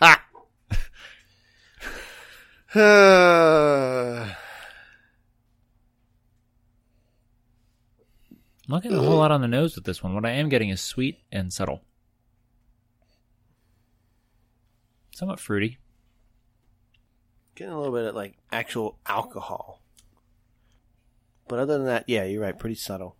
Uh, 0.00 0.16
I'm 8.64 8.68
not 8.68 8.82
getting 8.82 8.96
a 8.98 9.02
whole 9.02 9.11
lot 9.22 9.32
on 9.32 9.40
the 9.40 9.48
nose 9.48 9.74
with 9.74 9.84
this 9.84 10.02
one. 10.02 10.14
What 10.14 10.26
I 10.26 10.32
am 10.32 10.48
getting 10.48 10.68
is 10.68 10.80
sweet 10.80 11.20
and 11.30 11.52
subtle. 11.52 11.82
Somewhat 15.14 15.40
fruity. 15.40 15.78
Getting 17.54 17.72
a 17.72 17.78
little 17.78 17.94
bit 17.94 18.06
of 18.06 18.14
like 18.14 18.36
actual 18.50 18.98
alcohol. 19.06 19.82
But 21.48 21.58
other 21.58 21.78
than 21.78 21.86
that, 21.86 22.04
yeah, 22.06 22.24
you're 22.24 22.42
right. 22.42 22.58
Pretty 22.58 22.76
subtle. 22.76 23.16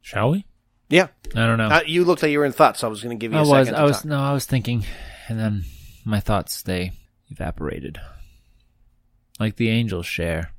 Shall 0.00 0.30
we? 0.30 0.46
Yeah. 0.88 1.08
I 1.34 1.46
don't 1.46 1.58
know. 1.58 1.68
Uh, 1.68 1.80
you 1.86 2.04
looked 2.04 2.22
like 2.22 2.32
you 2.32 2.38
were 2.38 2.44
in 2.44 2.52
thought, 2.52 2.76
so 2.76 2.86
I 2.86 2.90
was 2.90 3.02
going 3.02 3.16
to 3.16 3.20
give 3.20 3.32
you 3.32 3.38
a 3.38 3.42
I 3.42 3.44
was. 3.44 3.68
I 3.68 3.84
was. 3.84 3.96
talk. 3.98 4.04
No, 4.06 4.18
I 4.18 4.32
was 4.32 4.46
thinking, 4.46 4.84
and 5.28 5.38
then 5.38 5.64
my 6.04 6.20
thoughts 6.20 6.62
they 6.62 6.92
evaporated, 7.28 8.00
like 9.38 9.56
the 9.56 9.68
angels 9.68 10.06
share. 10.06 10.52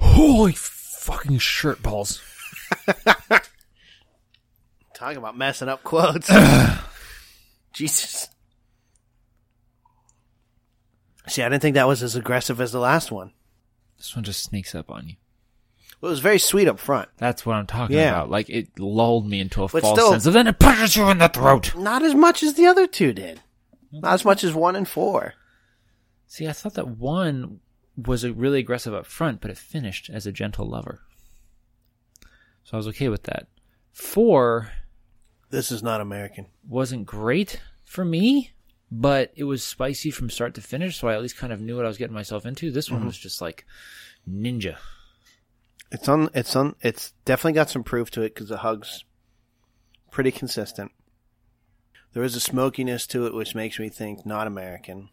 Holy 0.00 0.52
fucking 1.08 1.38
shirt 1.38 1.82
balls! 1.82 2.20
Talking 4.94 5.16
about 5.16 5.36
messing 5.38 5.68
up 5.68 5.82
quotes. 5.84 6.30
Jesus. 7.72 8.28
See, 11.28 11.42
I 11.42 11.48
didn't 11.48 11.62
think 11.62 11.74
that 11.74 11.86
was 11.88 12.02
as 12.02 12.16
aggressive 12.16 12.60
as 12.60 12.72
the 12.72 12.78
last 12.80 13.10
one. 13.12 13.32
This 13.96 14.14
one 14.14 14.24
just 14.24 14.42
sneaks 14.42 14.74
up 14.74 14.90
on 14.90 15.08
you. 15.08 15.16
Well, 16.00 16.10
It 16.10 16.12
was 16.12 16.20
very 16.20 16.38
sweet 16.38 16.68
up 16.68 16.78
front. 16.78 17.08
That's 17.18 17.44
what 17.46 17.54
I'm 17.56 17.66
talking 17.66 17.96
Yeah. 17.96 18.10
about. 18.10 18.30
Like 18.30 18.48
it 18.50 18.78
lulled 18.78 19.26
me 19.28 19.40
into 19.40 19.62
a 19.64 19.68
But 19.68 19.82
false 19.82 19.98
still- 19.98 20.10
sense, 20.12 20.26
and 20.26 20.34
then 20.34 20.46
it 20.46 20.58
punches 20.58 20.94
you 20.96 21.08
in 21.10 21.18
the 21.18 21.28
throat. 21.28 21.74
Not 21.74 22.02
as 22.02 22.14
much 22.14 22.42
as 22.42 22.54
the 22.54 22.66
other 22.66 22.86
two 22.86 23.12
did. 23.12 23.40
Not 23.92 24.12
as 24.14 24.24
much 24.24 24.44
as 24.44 24.52
one 24.52 24.76
and 24.76 24.86
four. 24.88 25.34
See, 26.26 26.46
I 26.46 26.52
thought 26.52 26.74
that 26.74 26.88
one 26.88 27.60
was 28.06 28.24
a 28.24 28.32
really 28.32 28.60
aggressive 28.60 28.94
up 28.94 29.06
front, 29.06 29.40
but 29.40 29.50
it 29.50 29.58
finished 29.58 30.08
as 30.08 30.26
a 30.26 30.32
gentle 30.32 30.68
lover. 30.68 31.00
So 32.64 32.74
I 32.74 32.76
was 32.76 32.88
okay 32.88 33.08
with 33.08 33.24
that. 33.24 33.48
Four 33.92 34.70
This 35.50 35.72
is 35.72 35.82
not 35.82 36.00
American. 36.00 36.46
wasn't 36.68 37.06
great 37.06 37.60
for 37.84 38.04
me, 38.04 38.52
but 38.90 39.32
it 39.34 39.44
was 39.44 39.64
spicy 39.64 40.10
from 40.10 40.30
start 40.30 40.54
to 40.54 40.60
finish, 40.60 40.98
so 40.98 41.08
I 41.08 41.14
at 41.14 41.22
least 41.22 41.36
kind 41.36 41.52
of 41.52 41.60
knew 41.60 41.76
what 41.76 41.84
I 41.84 41.88
was 41.88 41.98
getting 41.98 42.14
myself 42.14 42.46
into. 42.46 42.70
This 42.70 42.90
one 42.90 43.00
mm-hmm. 43.00 43.08
was 43.08 43.18
just 43.18 43.40
like 43.40 43.66
ninja. 44.28 44.76
It's 45.90 46.08
on. 46.08 46.28
It's 46.34 46.54
on. 46.54 46.76
It's 46.82 47.12
definitely 47.24 47.54
got 47.54 47.70
some 47.70 47.82
proof 47.82 48.10
to 48.12 48.22
it 48.22 48.34
because 48.34 48.50
the 48.50 48.58
hugs 48.58 49.04
pretty 50.10 50.30
consistent. 50.30 50.92
There 52.12 52.22
is 52.22 52.36
a 52.36 52.40
smokiness 52.40 53.06
to 53.08 53.26
it 53.26 53.34
which 53.34 53.54
makes 53.54 53.78
me 53.78 53.88
think 53.88 54.24
not 54.26 54.46
American. 54.46 55.08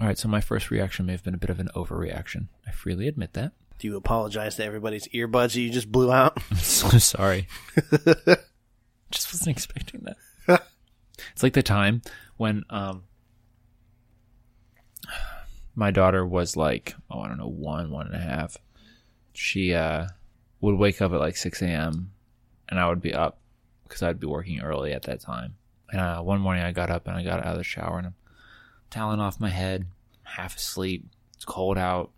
All 0.00 0.06
right, 0.08 0.18
so 0.18 0.28
my 0.28 0.40
first 0.40 0.70
reaction 0.70 1.06
may 1.06 1.12
have 1.12 1.22
been 1.22 1.34
a 1.34 1.38
bit 1.38 1.50
of 1.50 1.60
an 1.60 1.68
overreaction. 1.74 2.48
I 2.66 2.72
freely 2.72 3.06
admit 3.06 3.34
that. 3.34 3.52
Do 3.78 3.86
you 3.88 3.96
apologize 3.96 4.56
to 4.56 4.64
everybody's 4.64 5.06
earbuds 5.08 5.54
that 5.54 5.60
you 5.60 5.70
just 5.70 5.90
blew 5.90 6.12
out? 6.12 6.36
I'm 6.50 6.56
so 6.56 6.88
sorry. 6.98 7.48
Just 9.10 9.32
wasn't 9.32 9.56
expecting 9.56 10.04
that. 10.04 10.62
it's 11.32 11.42
like 11.42 11.52
the 11.52 11.62
time 11.62 12.02
when 12.36 12.64
um 12.70 13.04
my 15.76 15.90
daughter 15.92 16.26
was 16.26 16.56
like, 16.56 16.94
oh, 17.10 17.20
I 17.20 17.28
don't 17.28 17.38
know, 17.38 17.46
one, 17.46 17.90
one 17.90 18.06
and 18.06 18.16
a 18.16 18.18
half. 18.18 18.56
She 19.32 19.74
uh 19.74 20.06
would 20.60 20.76
wake 20.76 21.00
up 21.00 21.12
at 21.12 21.20
like 21.20 21.36
six 21.36 21.62
AM 21.62 22.10
and 22.68 22.80
I 22.80 22.88
would 22.88 23.02
be 23.02 23.14
up 23.14 23.38
because 23.84 24.02
I'd 24.02 24.18
be 24.18 24.26
working 24.26 24.60
early 24.60 24.92
at 24.92 25.02
that 25.02 25.20
time. 25.20 25.56
And 25.90 26.00
uh, 26.00 26.20
one 26.22 26.40
morning 26.40 26.64
I 26.64 26.72
got 26.72 26.90
up 26.90 27.06
and 27.06 27.16
I 27.16 27.22
got 27.22 27.40
out 27.40 27.52
of 27.52 27.58
the 27.58 27.64
shower 27.64 27.98
and 27.98 28.08
I'm 28.08 28.14
toweling 28.94 29.20
off 29.20 29.40
my 29.40 29.50
head, 29.50 29.86
half 30.22 30.56
asleep. 30.56 31.06
It's 31.34 31.44
cold 31.44 31.76
out. 31.76 32.12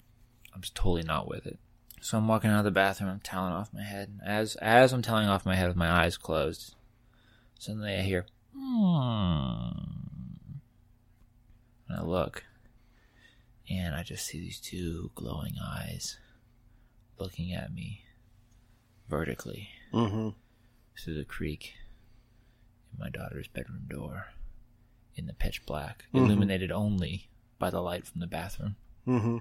I'm 0.54 0.60
just 0.60 0.74
totally 0.74 1.02
not 1.02 1.26
with 1.26 1.46
it. 1.46 1.58
So 2.02 2.18
I'm 2.18 2.28
walking 2.28 2.50
out 2.50 2.58
of 2.58 2.64
the 2.64 2.70
bathroom. 2.70 3.10
I'm 3.10 3.20
toweling 3.20 3.54
off 3.54 3.72
my 3.72 3.82
head. 3.82 4.20
As 4.24 4.56
as 4.56 4.92
I'm 4.92 5.00
toweling 5.00 5.28
off 5.28 5.46
my 5.46 5.54
head 5.54 5.68
with 5.68 5.76
my 5.76 5.90
eyes 5.90 6.18
closed, 6.18 6.74
suddenly 7.58 7.94
I 7.94 8.02
hear, 8.02 8.26
hmm. 8.54 9.70
and 11.88 11.98
I 11.98 12.02
look, 12.02 12.44
and 13.70 13.94
I 13.94 14.02
just 14.02 14.26
see 14.26 14.38
these 14.38 14.60
two 14.60 15.10
glowing 15.14 15.54
eyes 15.64 16.18
looking 17.18 17.54
at 17.54 17.72
me 17.72 18.02
vertically 19.08 19.70
mm-hmm. 19.94 20.28
through 21.02 21.14
the 21.14 21.24
creek 21.24 21.72
in 22.92 22.98
my 22.98 23.08
daughter's 23.08 23.48
bedroom 23.48 23.86
door 23.88 24.26
in 25.16 25.26
the 25.26 25.32
pitch 25.32 25.64
black, 25.66 26.04
illuminated 26.12 26.70
only 26.70 27.28
by 27.58 27.70
the 27.70 27.80
light 27.80 28.06
from 28.06 28.20
the 28.20 28.26
bathroom. 28.26 28.76
Mm-hmm. 29.06 29.38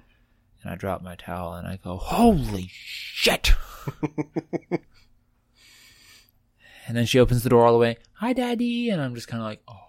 And 0.63 0.71
I 0.71 0.75
drop 0.75 1.03
my 1.03 1.15
towel 1.15 1.53
and 1.53 1.67
I 1.67 1.77
go, 1.83 1.97
Holy 1.97 2.69
shit! 2.71 3.53
and 6.87 6.95
then 6.97 7.05
she 7.05 7.19
opens 7.19 7.43
the 7.43 7.49
door 7.49 7.65
all 7.65 7.73
the 7.73 7.79
way, 7.79 7.97
Hi, 8.13 8.33
Daddy! 8.33 8.89
And 8.89 9.01
I'm 9.01 9.15
just 9.15 9.27
kind 9.27 9.41
of 9.41 9.47
like, 9.47 9.61
Oh 9.67 9.79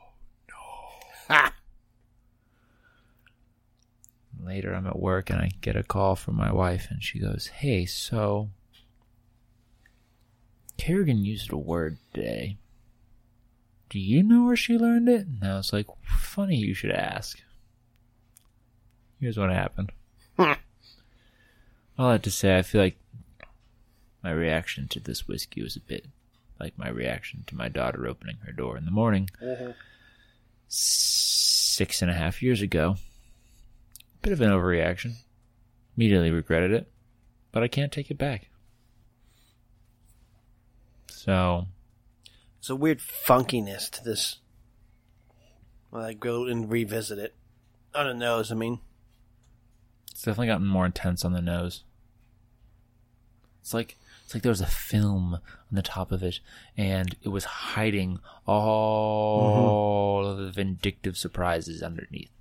Ha! 1.28 1.52
no. 4.40 4.46
Later, 4.46 4.74
I'm 4.74 4.86
at 4.86 4.98
work 4.98 5.30
and 5.30 5.40
I 5.40 5.50
get 5.60 5.76
a 5.76 5.82
call 5.82 6.14
from 6.14 6.36
my 6.36 6.52
wife 6.52 6.88
and 6.90 7.02
she 7.02 7.18
goes, 7.18 7.46
Hey, 7.48 7.86
so. 7.86 8.50
Kerrigan 10.76 11.24
used 11.24 11.50
a 11.52 11.56
word 11.56 11.96
today. 12.12 12.58
Do 13.88 13.98
you 13.98 14.22
know 14.22 14.44
where 14.44 14.56
she 14.56 14.78
learned 14.78 15.08
it? 15.08 15.26
And 15.26 15.44
I 15.44 15.56
was 15.56 15.72
like, 15.72 15.86
Funny 16.04 16.56
you 16.56 16.74
should 16.74 16.90
ask. 16.90 17.40
Here's 19.20 19.38
what 19.38 19.50
happened. 19.50 19.92
All 20.38 22.10
that 22.10 22.22
to 22.24 22.30
say, 22.30 22.58
I 22.58 22.62
feel 22.62 22.80
like 22.80 22.98
my 24.22 24.30
reaction 24.30 24.88
to 24.88 25.00
this 25.00 25.26
whiskey 25.26 25.62
was 25.62 25.76
a 25.76 25.80
bit 25.80 26.06
like 26.60 26.78
my 26.78 26.88
reaction 26.88 27.44
to 27.46 27.56
my 27.56 27.68
daughter 27.68 28.06
opening 28.06 28.38
her 28.44 28.52
door 28.52 28.76
in 28.76 28.84
the 28.84 28.90
morning 28.90 29.30
mm-hmm. 29.42 29.70
six 30.68 32.02
and 32.02 32.10
a 32.10 32.14
half 32.14 32.42
years 32.42 32.62
ago. 32.62 32.96
Bit 34.22 34.32
of 34.32 34.40
an 34.40 34.50
overreaction. 34.50 35.14
Immediately 35.96 36.30
regretted 36.30 36.72
it, 36.72 36.90
but 37.52 37.62
I 37.62 37.68
can't 37.68 37.92
take 37.92 38.10
it 38.10 38.18
back. 38.18 38.48
So, 41.08 41.66
it's 42.66 42.70
a 42.72 42.74
weird 42.74 42.98
funkiness 42.98 43.88
to 43.90 44.02
this. 44.02 44.40
When 45.90 46.02
I 46.02 46.14
go 46.14 46.46
and 46.46 46.68
revisit 46.68 47.16
it 47.16 47.36
on 47.94 48.08
the 48.08 48.12
nose, 48.12 48.50
I 48.50 48.56
mean. 48.56 48.80
It's 50.10 50.22
definitely 50.22 50.48
gotten 50.48 50.66
more 50.66 50.84
intense 50.84 51.24
on 51.24 51.32
the 51.32 51.40
nose. 51.40 51.84
It's 53.60 53.72
like 53.72 53.96
it's 54.24 54.34
like 54.34 54.42
there 54.42 54.50
was 54.50 54.60
a 54.60 54.66
film 54.66 55.34
on 55.34 55.40
the 55.70 55.80
top 55.80 56.10
of 56.10 56.24
it, 56.24 56.40
and 56.76 57.14
it 57.22 57.28
was 57.28 57.44
hiding 57.44 58.18
all 58.46 60.24
mm-hmm. 60.24 60.30
of 60.30 60.38
the 60.38 60.50
vindictive 60.50 61.16
surprises 61.16 61.84
underneath. 61.84 62.32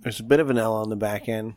There's 0.00 0.20
a 0.20 0.22
bit 0.22 0.40
of 0.40 0.50
an 0.50 0.58
L 0.58 0.74
on 0.74 0.90
the 0.90 0.96
back 0.96 1.30
end. 1.30 1.54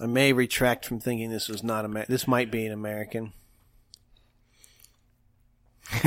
I 0.00 0.06
may 0.06 0.32
retract 0.32 0.86
from 0.86 1.00
thinking 1.00 1.30
this 1.30 1.48
was 1.48 1.64
not 1.64 1.84
Amer- 1.84 2.06
This 2.08 2.28
might 2.28 2.50
be 2.50 2.64
an 2.66 2.72
American. 2.72 3.32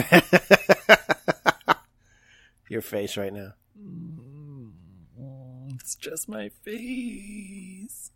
Your 2.69 2.81
face 2.81 3.17
right 3.17 3.33
now. 3.33 3.53
Mm, 3.77 4.71
it's 5.75 5.95
just 5.95 6.29
my 6.29 6.49
face. 6.63 8.11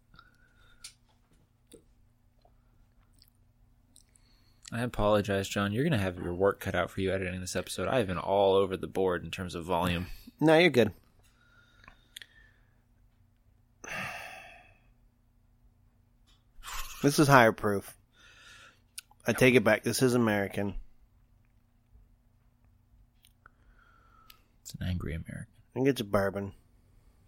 I 4.72 4.82
apologize, 4.82 5.48
John. 5.50 5.72
You're 5.74 5.84
gonna 5.84 5.98
have 5.98 6.18
your 6.18 6.34
work 6.34 6.60
cut 6.60 6.74
out 6.76 6.90
for 6.90 7.02
you 7.02 7.12
editing 7.12 7.40
this 7.42 7.56
episode. 7.56 7.88
I 7.88 7.98
have 7.98 8.08
been 8.08 8.18
all 8.18 8.56
over 8.56 8.76
the 8.78 8.88
board 8.88 9.24
in 9.24 9.32
terms 9.32 9.56
of 9.56 9.66
volume. 9.66 10.08
No, 10.40 10.58
you're 10.58 10.70
good. 10.70 10.92
This 17.06 17.20
is 17.20 17.28
higher 17.28 17.52
proof. 17.52 17.96
I 19.28 19.34
take 19.34 19.54
it 19.54 19.64
back. 19.64 19.84
This 19.84 20.02
is 20.02 20.16
American. 20.16 20.74
It's 24.62 24.74
an 24.74 24.88
angry 24.88 25.14
American. 25.14 25.54
I 25.54 25.74
think 25.76 25.88
it's 25.88 26.02
a 26.02 26.04
bourbon. 26.04 26.46
Do 26.48 26.54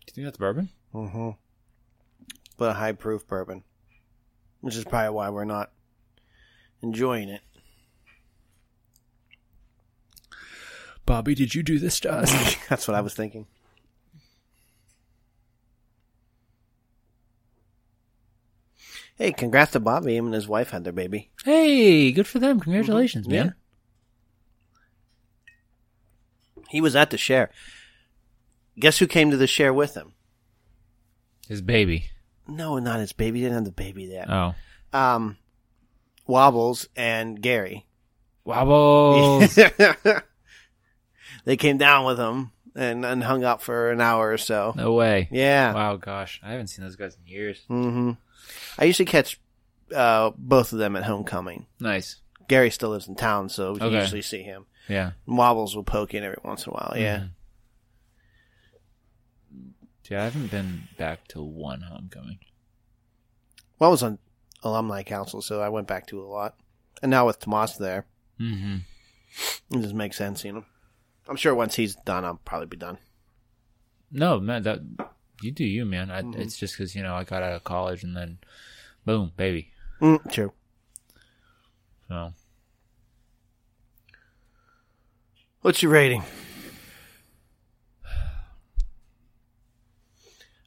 you 0.07 0.13
think 0.15 0.25
that's 0.25 0.39
bourbon? 0.39 0.69
Mm-hmm. 0.95 1.30
But 2.57 2.71
a 2.71 2.73
high 2.73 2.93
proof 2.93 3.28
bourbon. 3.28 3.63
Which 4.61 4.75
is 4.75 4.84
probably 4.84 5.11
why 5.11 5.30
we're 5.30 5.45
not 5.45 5.71
enjoying 6.82 7.30
it. 7.30 7.41
Bobby, 11.05 11.36
did 11.36 11.53
you 11.53 11.61
do 11.61 11.78
this 11.78 11.99
to 11.99 12.11
us? 12.11 12.55
That's 12.67 12.88
what 12.88 12.95
I 12.95 13.01
was 13.01 13.13
thinking. 13.13 13.45
Hey, 19.18 19.32
congrats 19.32 19.72
to 19.72 19.80
Bobby. 19.80 20.15
Him 20.15 20.26
and 20.26 20.34
his 20.36 20.47
wife 20.47 20.70
had 20.70 20.84
their 20.84 20.93
baby. 20.93 21.32
hey, 21.43 22.11
good 22.11 22.28
for 22.28 22.39
them. 22.39 22.59
Congratulations, 22.59 23.28
man. 23.28 23.55
He 26.70 26.82
was 26.82 26.95
at 26.95 27.09
the 27.09 27.18
share. 27.18 27.49
Guess 28.80 28.99
who 28.99 29.07
came 29.07 29.32
to 29.32 29.38
the 29.38 29.47
share 29.47 29.74
with 29.74 29.95
him? 29.95 30.13
His 31.47 31.61
baby. 31.61 32.09
No, 32.47 32.78
not 32.80 32.99
his 32.99 33.13
baby. 33.13 33.39
He 33.39 33.45
didn't 33.45 33.55
have 33.55 33.65
the 33.65 33.72
baby 33.72 34.05
there. 34.05 34.26
Oh. 34.30 34.53
Um, 34.97 35.38
Wobbles 36.28 36.88
and 36.95 37.41
Gary. 37.41 37.86
Wobbles. 38.45 39.55
they 41.45 41.57
came 41.57 41.78
down 41.78 42.05
with 42.05 42.20
him 42.20 42.51
and, 42.76 43.05
and 43.05 43.24
hung 43.24 43.43
out 43.43 43.61
for 43.61 43.91
an 43.91 44.01
hour 44.01 44.32
or 44.32 44.38
so. 44.38 44.74
no 44.76 44.93
way. 44.93 45.28
Yeah. 45.32 45.74
Wow, 45.74 45.95
gosh. 45.95 46.39
I 46.43 46.51
haven't 46.51 46.68
seen 46.68 46.86
those 46.86 46.95
guys 46.95 47.18
in 47.20 47.26
years. 47.32 47.63
hmm 47.68 48.11
I 48.78 48.86
usually 48.86 49.06
catch 49.06 49.39
uh, 49.95 50.32
both 50.38 50.74
of 50.74 50.80
them 50.80 50.95
at 50.95 51.04
homecoming. 51.04 51.66
Nice. 51.80 52.18
Gary 52.48 52.70
still 52.72 52.89
lives 52.89 53.08
in 53.08 53.16
town, 53.16 53.50
so 53.50 53.74
we 53.74 53.82
Okay. 53.82 54.00
usually 54.02 54.22
see 54.22 54.41
him. 54.43 54.66
Yeah. 54.88 55.12
Wobbles 55.26 55.76
will 55.76 55.84
poke 55.84 56.14
in 56.14 56.24
every 56.24 56.38
once 56.43 56.66
in 56.66 56.72
a 56.72 56.74
while. 56.74 56.93
Yeah. 56.95 57.26
Yeah, 60.10 60.22
I 60.22 60.24
haven't 60.26 60.52
been 60.52 60.84
back 60.98 61.28
to 61.30 61.41
one 61.41 61.82
homecoming. 61.82 62.39
Well, 63.78 63.89
I 63.89 63.91
was 63.91 64.04
on 64.04 64.20
alumni 64.64 65.04
council, 65.04 65.41
so 65.41 65.62
I 65.62 65.68
went 65.70 65.88
back 65.88 66.08
to 66.08 66.20
it 66.20 66.24
a 66.24 66.28
lot. 66.28 66.56
And 67.02 67.10
now 67.12 67.26
with 67.28 67.39
Tomas 67.39 67.76
there, 67.78 68.06
Mm-hmm. 68.39 68.78
it 69.78 69.82
just 69.82 69.95
makes 69.95 70.16
sense, 70.16 70.45
you 70.45 70.54
know. 70.54 70.66
I'm 71.28 71.36
sure 71.36 71.54
once 71.56 71.76
he's 71.76 71.95
done, 71.95 72.24
I'll 72.24 72.39
probably 72.45 72.68
be 72.68 72.78
done. 72.78 73.00
No, 74.12 74.39
man, 74.39 74.62
that 74.64 74.80
you 75.41 75.51
do 75.51 75.63
you, 75.63 75.85
man. 75.85 76.09
I, 76.11 76.23
It's 76.39 76.57
just 76.57 76.75
because 76.77 76.95
you 76.95 77.03
know 77.03 77.15
I 77.15 77.23
got 77.23 77.43
out 77.43 77.53
of 77.53 77.63
college 77.63 78.03
and 78.03 78.15
then, 78.15 78.39
boom, 79.05 79.31
baby. 79.38 79.71
Mm, 80.01 80.31
true. 80.31 80.51
So 82.07 82.33
What's 85.61 85.81
your 85.83 85.91
rating? 85.91 86.23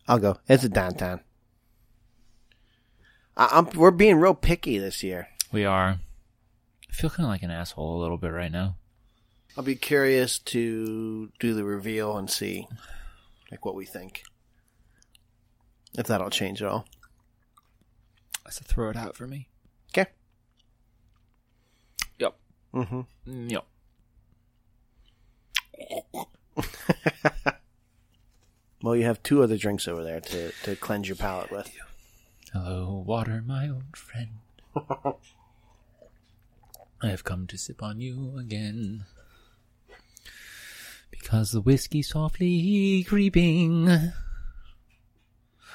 I'll 0.09 0.19
go. 0.19 0.39
It's 0.49 0.65
a 0.65 0.69
downtown. 0.69 1.21
I, 3.37 3.49
I'm, 3.53 3.71
we're 3.77 3.91
being 3.93 4.17
real 4.17 4.35
picky 4.35 4.79
this 4.79 5.03
year. 5.03 5.29
we 5.53 5.65
are. 5.65 6.01
I 6.89 6.93
feel 6.93 7.11
kind 7.11 7.25
of 7.27 7.31
like 7.31 7.45
an 7.45 7.51
asshole 7.53 7.97
a 7.99 8.03
little 8.03 8.19
bit 8.19 8.33
right 8.33 8.51
now. 8.51 8.77
I'll 9.57 9.63
be 9.65 9.77
curious 9.77 10.39
to 10.41 11.31
do 11.39 11.55
the 11.55 11.65
reveal 11.65 12.17
and 12.19 12.29
see, 12.29 12.67
like, 13.51 13.65
what 13.65 13.75
we 13.77 13.85
think. 13.87 14.25
If 15.99 16.07
that'll 16.07 16.31
change 16.31 16.63
at 16.63 16.69
all. 16.69 16.87
I 18.47 18.51
said 18.51 18.67
throw 18.67 18.91
it 18.91 18.97
out 18.97 19.17
for 19.17 19.27
me. 19.27 19.49
Okay. 19.93 20.09
Yep. 22.19 22.37
Mm-hmm. 22.75 23.01
Mm, 23.31 23.51
Yep. 23.51 23.65
Well, 28.83 28.97
you 28.97 29.05
have 29.05 29.23
two 29.23 29.43
other 29.43 29.59
drinks 29.59 29.87
over 29.87 30.03
there 30.03 30.21
to, 30.21 30.53
to 30.63 30.75
cleanse 30.75 31.07
your 31.07 31.17
palate 31.17 31.51
with. 31.51 31.71
Hello, 32.55 33.05
water, 33.07 33.45
my 33.47 33.69
old 33.69 33.95
friend. 33.95 34.31
I 37.03 37.09
have 37.09 37.23
come 37.23 37.47
to 37.49 37.59
sip 37.59 37.83
on 37.83 38.01
you 38.01 38.39
again. 38.39 39.05
Because 41.11 41.51
the 41.53 41.61
whiskey 41.61 42.01
softly 42.01 43.05
creeping 43.07 44.13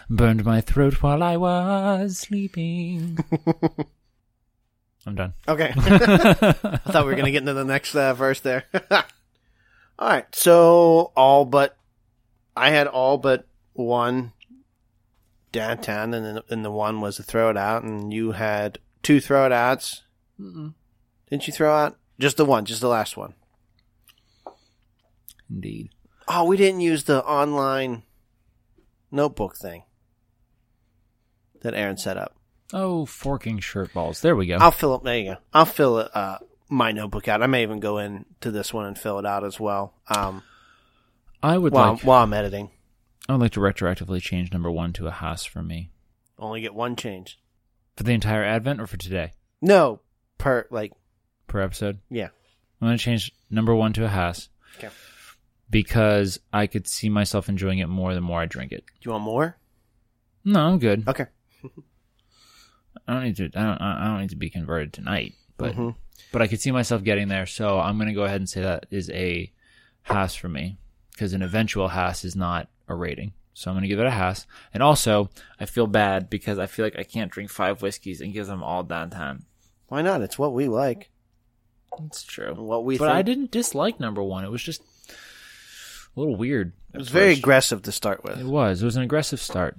burned 0.09 0.45
my 0.45 0.61
throat 0.61 1.01
while 1.01 1.23
I 1.23 1.37
was 1.37 2.17
sleeping. 2.19 3.17
I'm 5.05 5.15
done. 5.15 5.33
Okay. 5.47 5.71
I 5.75 6.51
thought 6.51 7.05
we 7.05 7.11
were 7.11 7.15
going 7.15 7.25
to 7.25 7.31
get 7.31 7.43
into 7.43 7.53
the 7.53 7.63
next 7.63 7.95
uh, 7.95 8.13
verse 8.13 8.39
there. 8.39 8.65
all 8.91 9.03
right. 9.99 10.25
So, 10.33 11.11
all 11.15 11.45
but, 11.45 11.77
I 12.55 12.71
had 12.71 12.87
all 12.87 13.17
but 13.17 13.47
one 13.73 14.33
downtown, 15.51 16.13
and 16.13 16.25
then 16.25 16.43
and 16.49 16.65
the 16.65 16.71
one 16.71 17.01
was 17.01 17.17
to 17.17 17.23
throw 17.23 17.49
it 17.49 17.57
out, 17.57 17.83
and 17.83 18.11
you 18.11 18.31
had 18.31 18.79
two 19.03 19.19
throw 19.19 19.45
it 19.45 19.51
outs. 19.51 20.03
Didn't 20.39 21.47
you 21.47 21.53
throw 21.53 21.73
out? 21.73 21.97
Just 22.19 22.37
the 22.37 22.45
one, 22.45 22.65
just 22.65 22.81
the 22.81 22.87
last 22.87 23.15
one. 23.15 23.35
Indeed. 25.49 25.89
Oh, 26.27 26.45
we 26.45 26.57
didn't 26.57 26.81
use 26.81 27.03
the 27.03 27.23
online 27.23 28.03
notebook 29.11 29.55
thing 29.55 29.83
that 31.65 31.73
Aaron 31.75 31.97
set 31.97 32.17
up. 32.17 32.35
Oh, 32.73 33.05
forking 33.05 33.59
shirt 33.59 33.93
balls. 33.93 34.21
There 34.21 34.35
we 34.35 34.47
go. 34.47 34.55
I'll 34.57 34.71
fill 34.71 34.95
it. 34.95 35.03
There 35.03 35.17
you 35.17 35.33
go. 35.33 35.37
I'll 35.53 35.65
fill 35.65 35.99
it, 35.99 36.15
uh, 36.15 36.39
my 36.69 36.91
notebook 36.91 37.27
out. 37.27 37.43
I 37.43 37.47
may 37.47 37.61
even 37.63 37.79
go 37.79 37.99
into 37.99 38.49
this 38.51 38.73
one 38.73 38.85
and 38.85 38.97
fill 38.97 39.19
it 39.19 39.25
out 39.25 39.43
as 39.43 39.59
well. 39.59 39.93
Um, 40.07 40.41
I 41.43 41.57
would 41.57 41.73
while, 41.73 41.93
like 41.93 42.03
while 42.03 42.23
I'm 42.23 42.33
editing, 42.33 42.71
I 43.29 43.33
would 43.33 43.41
like 43.41 43.51
to 43.51 43.59
retroactively 43.59 44.19
change 44.21 44.51
number 44.51 44.71
one 44.71 44.93
to 44.93 45.05
a 45.07 45.11
Haas 45.11 45.45
for 45.45 45.61
me. 45.61 45.91
only 46.39 46.61
get 46.61 46.73
one 46.73 46.95
change. 46.95 47.39
For 47.97 48.03
the 48.03 48.13
entire 48.13 48.43
Advent 48.43 48.81
or 48.81 48.87
for 48.87 48.97
today? 48.97 49.33
No, 49.61 50.01
per 50.39 50.65
like 50.71 50.91
Per 51.47 51.61
episode? 51.61 51.99
yeah. 52.09 52.29
I'm 52.81 52.87
going 52.89 52.97
to 52.97 53.03
change 53.03 53.31
number 53.49 53.73
one 53.75 53.93
to 53.93 54.05
a 54.05 54.09
Haas. 54.09 54.49
Okay. 54.77 54.89
Because 55.69 56.39
I 56.51 56.67
could 56.67 56.87
see 56.87 57.09
myself 57.09 57.47
enjoying 57.47 57.79
it 57.79 57.87
more 57.87 58.13
the 58.13 58.21
more 58.21 58.41
I 58.41 58.45
drink 58.47 58.71
it. 58.71 58.83
Do 58.85 58.93
you 59.07 59.11
want 59.11 59.23
more? 59.23 59.57
No, 60.43 60.59
I'm 60.59 60.79
good. 60.79 61.07
Okay. 61.07 61.25
I 63.07 63.13
don't 63.13 63.23
need 63.23 63.35
to. 63.37 63.45
I 63.45 63.63
don't. 63.63 63.81
I 63.81 64.05
don't 64.07 64.21
need 64.21 64.29
to 64.31 64.35
be 64.35 64.49
converted 64.49 64.93
tonight. 64.93 65.33
But 65.57 65.75
Mhm. 65.75 65.95
but 66.31 66.41
I 66.41 66.47
could 66.47 66.61
see 66.61 66.71
myself 66.71 67.03
getting 67.03 67.27
there. 67.27 67.45
So 67.45 67.79
I'm 67.79 67.97
going 67.97 68.07
to 68.07 68.13
go 68.13 68.23
ahead 68.23 68.41
and 68.41 68.49
say 68.49 68.61
that 68.61 68.85
is 68.91 69.09
a 69.11 69.51
has 70.03 70.35
for 70.35 70.49
me 70.49 70.77
because 71.11 71.33
an 71.33 71.41
eventual 71.41 71.89
has 71.89 72.23
is 72.23 72.35
not 72.35 72.67
a 72.87 72.95
rating. 72.95 73.33
So 73.53 73.69
I'm 73.71 73.75
going 73.75 73.83
to 73.83 73.87
give 73.87 73.99
it 73.99 74.05
a 74.05 74.11
has. 74.11 74.45
And 74.73 74.83
also, 74.83 75.29
I 75.59 75.65
feel 75.65 75.87
bad 75.87 76.29
because 76.29 76.59
I 76.59 76.65
feel 76.65 76.85
like 76.85 76.99
I 76.99 77.03
can't 77.03 77.31
drink 77.31 77.49
five 77.49 77.81
whiskeys 77.81 78.19
and 78.19 78.33
give 78.33 78.47
them 78.47 78.61
all 78.63 78.83
downtown. 78.83 79.45
Why 79.87 80.01
not? 80.01 80.21
It's 80.21 80.37
what 80.37 80.53
we 80.53 80.67
like. 80.67 81.09
It's 82.05 82.23
true. 82.23 82.53
What 82.55 82.83
we 82.83 82.97
but 82.97 83.05
think. 83.05 83.15
I 83.15 83.21
didn't 83.21 83.51
dislike 83.51 83.97
number 83.99 84.21
one. 84.21 84.43
It 84.43 84.51
was 84.51 84.61
just 84.63 84.81
a 86.15 86.19
little 86.19 86.35
weird. 86.35 86.73
It 86.93 86.97
was 86.97 87.07
very 87.09 87.31
aggressive 87.33 87.81
to 87.83 87.91
start 87.93 88.23
with. 88.25 88.39
It 88.39 88.45
was. 88.45 88.81
It 88.81 88.85
was 88.85 88.97
an 88.97 89.03
aggressive 89.03 89.39
start. 89.39 89.77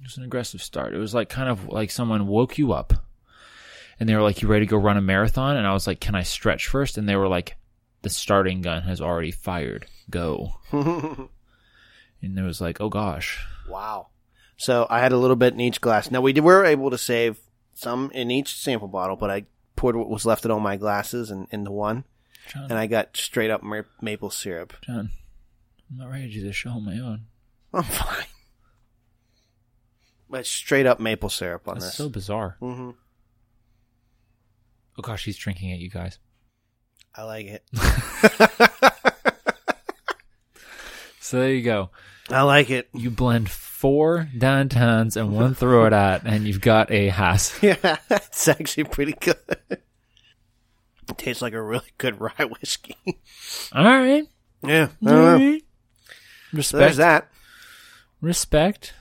It 0.00 0.04
was 0.04 0.16
an 0.18 0.24
aggressive 0.24 0.62
start. 0.62 0.94
It 0.94 0.98
was 0.98 1.14
like 1.14 1.28
kind 1.28 1.48
of 1.48 1.68
like 1.68 1.90
someone 1.90 2.26
woke 2.26 2.58
you 2.58 2.72
up 2.72 2.92
and 3.98 4.08
they 4.08 4.14
were 4.14 4.22
like, 4.22 4.42
You 4.42 4.48
ready 4.48 4.66
to 4.66 4.70
go 4.70 4.76
run 4.76 4.96
a 4.96 5.02
marathon? 5.02 5.56
And 5.56 5.66
I 5.66 5.72
was 5.72 5.86
like, 5.86 6.00
Can 6.00 6.14
I 6.14 6.22
stretch 6.22 6.66
first? 6.66 6.98
And 6.98 7.08
they 7.08 7.16
were 7.16 7.28
like, 7.28 7.56
The 8.02 8.10
starting 8.10 8.60
gun 8.60 8.82
has 8.82 9.00
already 9.00 9.30
fired. 9.30 9.86
Go. 10.10 10.56
and 10.72 11.28
it 12.22 12.42
was 12.42 12.60
like, 12.60 12.80
Oh 12.80 12.88
gosh. 12.88 13.44
Wow. 13.68 14.08
So 14.56 14.86
I 14.88 15.00
had 15.00 15.12
a 15.12 15.18
little 15.18 15.36
bit 15.36 15.54
in 15.54 15.60
each 15.60 15.80
glass. 15.80 16.10
Now 16.10 16.20
we 16.20 16.32
did, 16.32 16.44
were 16.44 16.64
able 16.64 16.90
to 16.90 16.98
save 16.98 17.38
some 17.74 18.10
in 18.12 18.30
each 18.30 18.56
sample 18.56 18.88
bottle, 18.88 19.16
but 19.16 19.30
I 19.30 19.46
poured 19.76 19.96
what 19.96 20.08
was 20.08 20.24
left 20.24 20.44
in 20.44 20.50
all 20.50 20.60
my 20.60 20.76
glasses 20.76 21.30
and 21.30 21.46
into 21.50 21.70
one. 21.70 22.04
John, 22.48 22.64
and 22.64 22.74
I 22.74 22.86
got 22.86 23.16
straight 23.16 23.50
up 23.50 23.62
ma- 23.62 23.82
maple 24.00 24.30
syrup. 24.30 24.74
John, 24.82 25.10
I'm 25.90 25.96
not 25.98 26.10
ready 26.10 26.28
to 26.28 26.34
do 26.34 26.42
this 26.42 26.56
show 26.56 26.70
on 26.70 26.84
my 26.84 26.98
own. 26.98 27.26
I'm 27.74 27.82
fine. 27.82 28.24
But 30.28 30.46
straight 30.46 30.86
up 30.86 30.98
maple 31.00 31.28
syrup 31.28 31.68
on 31.68 31.74
That's 31.74 31.86
this. 31.86 31.94
so 31.94 32.08
bizarre. 32.08 32.56
hmm 32.60 32.90
Oh 34.98 35.02
gosh, 35.02 35.24
he's 35.24 35.36
drinking 35.36 35.70
it, 35.70 35.78
you 35.78 35.90
guys. 35.90 36.18
I 37.14 37.22
like 37.24 37.46
it. 37.46 37.62
So 41.20 41.40
there 41.40 41.52
you 41.52 41.62
go. 41.62 41.90
I 42.30 42.42
like 42.42 42.70
it. 42.70 42.88
You 42.94 43.10
blend 43.10 43.50
four 43.50 44.28
downtowns 44.36 45.16
and 45.16 45.32
one 45.32 45.54
throw 45.54 45.86
it 45.86 45.92
at, 45.92 46.24
and 46.24 46.46
you've 46.46 46.60
got 46.60 46.92
a 46.92 47.08
Haas. 47.08 47.52
Yeah, 47.62 47.96
it's 48.08 48.46
actually 48.46 48.84
pretty 48.84 49.12
good. 49.20 49.36
It 49.68 49.82
tastes 51.18 51.42
like 51.42 51.52
a 51.52 51.60
really 51.60 51.90
good 51.98 52.20
rye 52.20 52.44
whiskey. 52.60 52.96
All 53.72 53.84
right. 53.84 54.22
yeah. 54.62 54.88
All 55.04 55.12
right. 55.14 55.62
So 56.52 56.56
Respect. 56.56 56.78
there's 56.78 56.96
that. 56.98 57.28
Respect. 58.20 58.94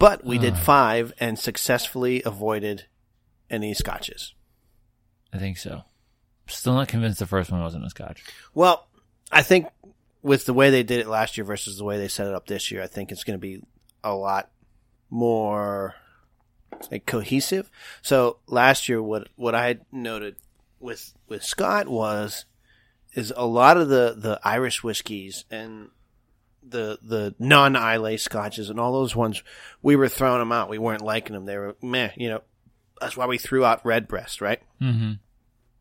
But 0.00 0.24
we 0.24 0.38
did 0.38 0.56
five 0.56 1.12
and 1.20 1.38
successfully 1.38 2.22
avoided 2.24 2.86
any 3.50 3.74
scotches. 3.74 4.34
I 5.30 5.36
think 5.36 5.58
so. 5.58 5.82
Still 6.46 6.72
not 6.72 6.88
convinced 6.88 7.18
the 7.18 7.26
first 7.26 7.50
one 7.50 7.60
wasn't 7.60 7.84
a 7.84 7.90
scotch. 7.90 8.24
Well, 8.54 8.88
I 9.30 9.42
think 9.42 9.68
with 10.22 10.46
the 10.46 10.54
way 10.54 10.70
they 10.70 10.82
did 10.82 11.00
it 11.00 11.06
last 11.06 11.36
year 11.36 11.44
versus 11.44 11.76
the 11.76 11.84
way 11.84 11.98
they 11.98 12.08
set 12.08 12.26
it 12.26 12.34
up 12.34 12.46
this 12.46 12.70
year, 12.70 12.82
I 12.82 12.86
think 12.86 13.12
it's 13.12 13.24
going 13.24 13.38
to 13.38 13.40
be 13.40 13.62
a 14.02 14.14
lot 14.14 14.50
more 15.10 15.96
like 16.90 17.04
cohesive. 17.04 17.70
So 18.00 18.38
last 18.46 18.88
year, 18.88 19.02
what 19.02 19.28
what 19.36 19.54
I 19.54 19.80
noted 19.92 20.36
with 20.78 21.12
with 21.28 21.44
Scott 21.44 21.88
was 21.88 22.46
is 23.12 23.34
a 23.36 23.44
lot 23.44 23.76
of 23.76 23.90
the 23.90 24.14
the 24.16 24.40
Irish 24.42 24.82
whiskeys 24.82 25.44
and 25.50 25.90
the 26.62 26.98
the 27.02 27.34
non 27.38 27.74
Islay 27.74 28.16
scotches 28.16 28.70
and 28.70 28.78
all 28.78 28.92
those 28.92 29.16
ones 29.16 29.42
we 29.82 29.96
were 29.96 30.08
throwing 30.08 30.40
them 30.40 30.52
out. 30.52 30.68
We 30.68 30.78
weren't 30.78 31.02
liking 31.02 31.34
them. 31.34 31.46
They 31.46 31.56
were 31.56 31.76
meh. 31.82 32.10
You 32.16 32.28
know, 32.28 32.40
that's 33.00 33.16
why 33.16 33.26
we 33.26 33.38
threw 33.38 33.64
out 33.64 33.84
Redbreast, 33.84 34.40
right? 34.40 34.60
Mm-hmm. 34.80 35.12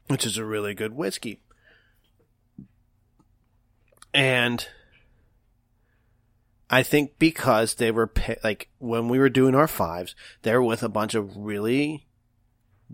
which 0.08 0.26
is 0.26 0.38
a 0.38 0.46
really 0.46 0.74
good 0.74 0.94
whiskey. 0.94 1.42
And 4.14 4.68
I 6.70 6.84
think 6.84 7.20
because 7.20 7.76
they 7.76 7.92
were 7.92 8.12
like 8.44 8.70
when 8.80 9.08
we 9.08 9.20
were 9.20 9.30
doing 9.30 9.56
our 9.56 9.68
fives, 9.68 10.16
they 10.42 10.54
were 10.54 10.64
with 10.64 10.84
a 10.84 10.90
bunch 10.90 11.16
of 11.16 11.36
really 11.36 12.08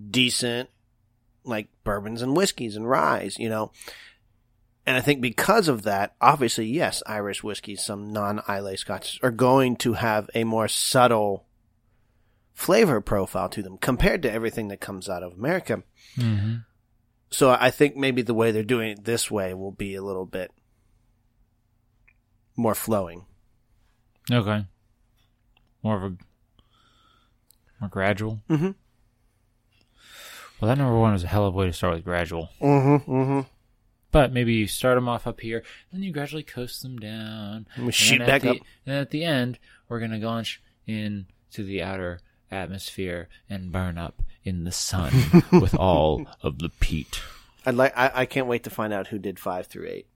decent 0.10 0.70
like 1.44 1.68
bourbons 1.84 2.22
and 2.22 2.36
whiskeys 2.36 2.76
and 2.76 2.90
ryes, 2.90 3.38
you 3.38 3.50
know. 3.50 3.72
And 4.88 4.96
I 4.96 5.02
think 5.02 5.20
because 5.22 5.68
of 5.68 5.84
that, 5.84 6.16
obviously, 6.22 6.68
yes, 6.68 7.02
Irish 7.08 7.44
whiskeys, 7.44 7.84
some 7.84 8.14
non-Islay 8.14 8.76
scotches 8.76 9.20
are 9.24 9.32
going 9.32 9.78
to 9.78 9.94
have 9.94 10.30
a 10.36 10.44
more 10.44 10.68
subtle 10.68 11.48
flavor 12.54 13.02
profile 13.02 13.50
to 13.50 13.64
them 13.64 13.78
compared 13.78 14.22
to 14.22 14.32
everything 14.32 14.68
that 14.68 14.80
comes 14.80 15.10
out 15.10 15.24
of 15.24 15.34
America. 15.34 15.84
Mm-hmm. 16.18 16.58
So 17.32 17.50
I 17.50 17.72
think 17.72 17.96
maybe 17.96 18.22
the 18.22 18.36
way 18.36 18.52
they're 18.52 18.64
doing 18.64 18.92
it 18.92 19.04
this 19.04 19.32
way 19.32 19.54
will 19.54 19.72
be 19.72 19.96
a 19.96 20.04
little 20.04 20.26
bit 20.26 20.52
more 22.56 22.76
flowing. 22.76 23.26
Okay. 24.32 24.66
More 25.84 25.98
of 25.98 26.04
a 26.04 26.18
more 27.82 27.90
gradual. 27.90 28.42
Mm-hmm. 28.50 28.72
Well, 30.60 30.70
that 30.70 30.78
number 30.78 30.98
one 30.98 31.14
is 31.14 31.24
a 31.24 31.28
hell 31.28 31.48
of 31.48 31.56
a 31.56 31.58
way 31.58 31.66
to 31.66 31.74
start 31.74 31.96
with 31.96 32.06
gradual. 32.06 32.50
Mm-hmm. 32.62 33.12
Mm-hmm. 33.12 33.55
But 34.16 34.32
maybe 34.32 34.54
you 34.54 34.66
start 34.66 34.96
them 34.96 35.10
off 35.10 35.28
up 35.28 35.42
here, 35.42 35.62
then 35.92 36.02
you 36.02 36.14
gradually 36.14 36.42
coast 36.42 36.82
them 36.82 36.98
down. 36.98 37.68
And 37.76 37.84
we 37.84 37.88
and 37.88 37.94
shoot 37.94 38.20
back 38.20 38.46
at 38.46 38.52
up. 38.52 38.58
the, 38.60 38.64
And 38.86 38.96
at 39.02 39.10
the 39.10 39.26
end, 39.26 39.60
we're 39.90 40.00
going 40.00 40.18
to 40.18 40.26
launch 40.26 40.62
into 40.88 41.26
the 41.58 41.84
outer 41.84 42.22
atmosphere 42.50 43.28
and 43.50 43.74
burn 43.74 43.98
up 43.98 44.22
in 44.46 44.64
the 44.64 44.72
sun 44.72 45.12
with 45.52 45.76
all 45.76 46.26
of 46.42 46.60
the 46.60 46.70
peat. 46.80 47.20
I'd 47.66 47.76
like. 47.76 47.92
I, 47.98 48.10
I 48.22 48.26
can't 48.26 48.48
wait 48.48 48.64
to 48.64 48.70
find 48.70 48.94
out 48.94 49.08
who 49.08 49.20
did 49.20 49.38
five 49.38 49.68
through 49.68 49.88
eight. 49.88 50.08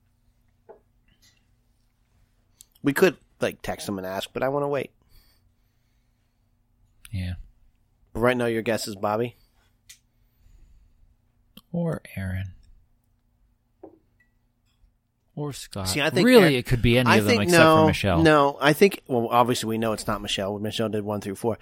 We 2.81 2.93
could 2.93 3.17
like 3.41 3.61
text 3.61 3.85
them 3.85 3.97
and 3.97 4.07
ask, 4.07 4.29
but 4.31 4.43
I 4.43 4.47
want 4.47 4.63
to 4.63 4.69
wait. 4.69 4.91
Yeah. 7.11 7.33
But 8.13 8.21
right 8.21 8.37
now, 8.37 8.45
your 8.45 8.61
guess 8.61 8.87
is 8.87 8.95
Bobby. 8.95 9.35
Or 11.73 12.01
Aaron. 12.15 12.53
Or 15.39 15.53
Scott. 15.53 15.87
See, 15.87 16.01
I 16.01 16.09
think 16.09 16.25
really 16.25 16.41
Aaron- 16.41 16.53
it 16.55 16.65
could 16.65 16.81
be 16.81 16.97
any 16.97 17.09
I 17.09 17.15
of 17.17 17.25
them 17.25 17.39
except 17.39 17.57
no, 17.57 17.77
for 17.77 17.87
Michelle. 17.87 18.21
no. 18.21 18.57
I 18.59 18.73
think 18.73 19.01
well, 19.07 19.29
obviously 19.31 19.69
we 19.69 19.77
know 19.77 19.93
it's 19.93 20.05
not 20.05 20.21
Michelle. 20.21 20.59
Michelle 20.59 20.89
did 20.89 21.05
one 21.05 21.21
through 21.21 21.35
four. 21.35 21.57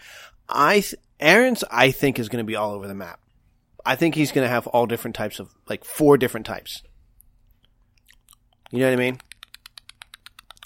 I 0.49 0.79
th- 0.79 0.95
Aaron's 1.19 1.63
I 1.69 1.91
think 1.91 2.17
is 2.17 2.27
going 2.27 2.43
to 2.43 2.47
be 2.47 2.55
all 2.55 2.71
over 2.71 2.87
the 2.87 2.95
map. 2.95 3.19
I 3.85 3.95
think 3.95 4.15
he's 4.15 4.31
going 4.31 4.45
to 4.45 4.49
have 4.49 4.65
all 4.65 4.87
different 4.87 5.15
types 5.15 5.39
of 5.39 5.53
like 5.69 5.85
four 5.85 6.17
different 6.17 6.47
types. 6.47 6.81
You 8.71 8.79
know 8.79 8.87
what 8.87 8.93
I 8.93 8.95
mean? 8.95 9.19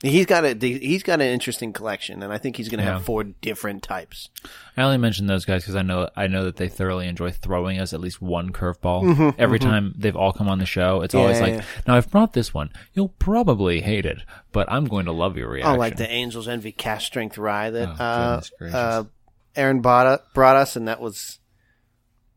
He's 0.04 0.26
got 0.26 0.44
a 0.46 0.56
he's 0.56 1.04
got 1.04 1.22
an 1.22 1.28
interesting 1.28 1.74
collection, 1.74 2.24
and 2.24 2.34
I 2.34 2.40
think 2.40 2.56
he's 2.56 2.70
going 2.70 2.80
to 2.80 2.84
Yeah. 2.86 2.94
have 2.94 3.06
four 3.06 3.24
different 3.24 3.84
types. 3.84 4.30
I 4.76 4.82
only 4.82 4.98
mention 4.98 5.28
those 5.28 5.46
guys 5.46 5.62
because 5.62 5.76
I 5.76 5.84
know 5.84 6.10
I 6.16 6.26
know 6.26 6.46
that 6.46 6.56
they 6.56 6.70
thoroughly 6.70 7.08
enjoy 7.08 7.30
throwing 7.30 7.80
us 7.80 7.94
at 7.94 8.00
least 8.00 8.20
one 8.20 8.52
curveball 8.52 9.36
every 9.38 9.60
time 9.60 9.94
they've 9.96 10.16
all 10.16 10.34
come 10.34 10.50
on 10.50 10.58
the 10.58 10.66
show. 10.66 11.02
It's 11.02 11.14
always 11.14 11.36
Mm-hmm, 11.38 11.44
like, 11.44 11.54
yeah. 11.54 11.66
now 11.88 11.96
I've 11.98 12.10
brought 12.10 12.34
this 12.34 12.52
one. 12.52 12.72
You'll 12.94 13.10
probably 13.20 13.82
hate 13.82 14.08
it, 14.08 14.24
but 14.52 14.72
I'm 14.72 14.86
going 14.86 15.06
to 15.06 15.12
love 15.12 15.38
your 15.38 15.50
reaction. 15.50 15.76
Oh, 15.76 15.78
like 15.78 15.98
the 15.98 16.10
Angel's 16.10 16.48
Envy 16.48 16.72
Cask 16.72 17.06
Strength 17.06 17.38
Rye 17.38 17.70
that 17.70 17.90
Oh, 18.00 18.04
uh, 18.04 18.42
uh, 18.74 19.04
Aaron 19.56 19.82
bought, 19.82 20.34
brought 20.34 20.56
us, 20.56 20.76
and 20.76 20.88
that 20.88 21.00
was 21.00 21.38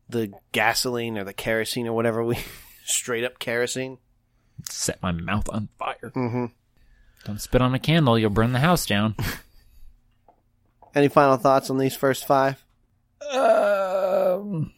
the 0.07 0.31
gasoline 0.51 1.17
or 1.17 1.23
the 1.23 1.33
kerosene 1.33 1.87
or 1.87 1.93
whatever 1.93 2.23
we 2.23 2.37
straight 2.85 3.23
up 3.23 3.39
kerosene. 3.39 3.97
set 4.69 5.01
my 5.01 5.11
mouth 5.11 5.49
on 5.49 5.69
fire. 5.79 6.11
Mm-hmm. 6.15 6.45
Don't 7.25 7.41
spit 7.41 7.61
on 7.61 7.73
a 7.75 7.79
candle; 7.79 8.17
you'll 8.17 8.29
burn 8.29 8.53
the 8.53 8.59
house 8.59 8.85
down. 8.85 9.15
Any 10.95 11.09
final 11.09 11.35
thoughts 11.35 11.69
on 11.69 11.77
these 11.77 11.95
first 11.95 12.25
five? 12.25 12.63
um, 13.31 14.71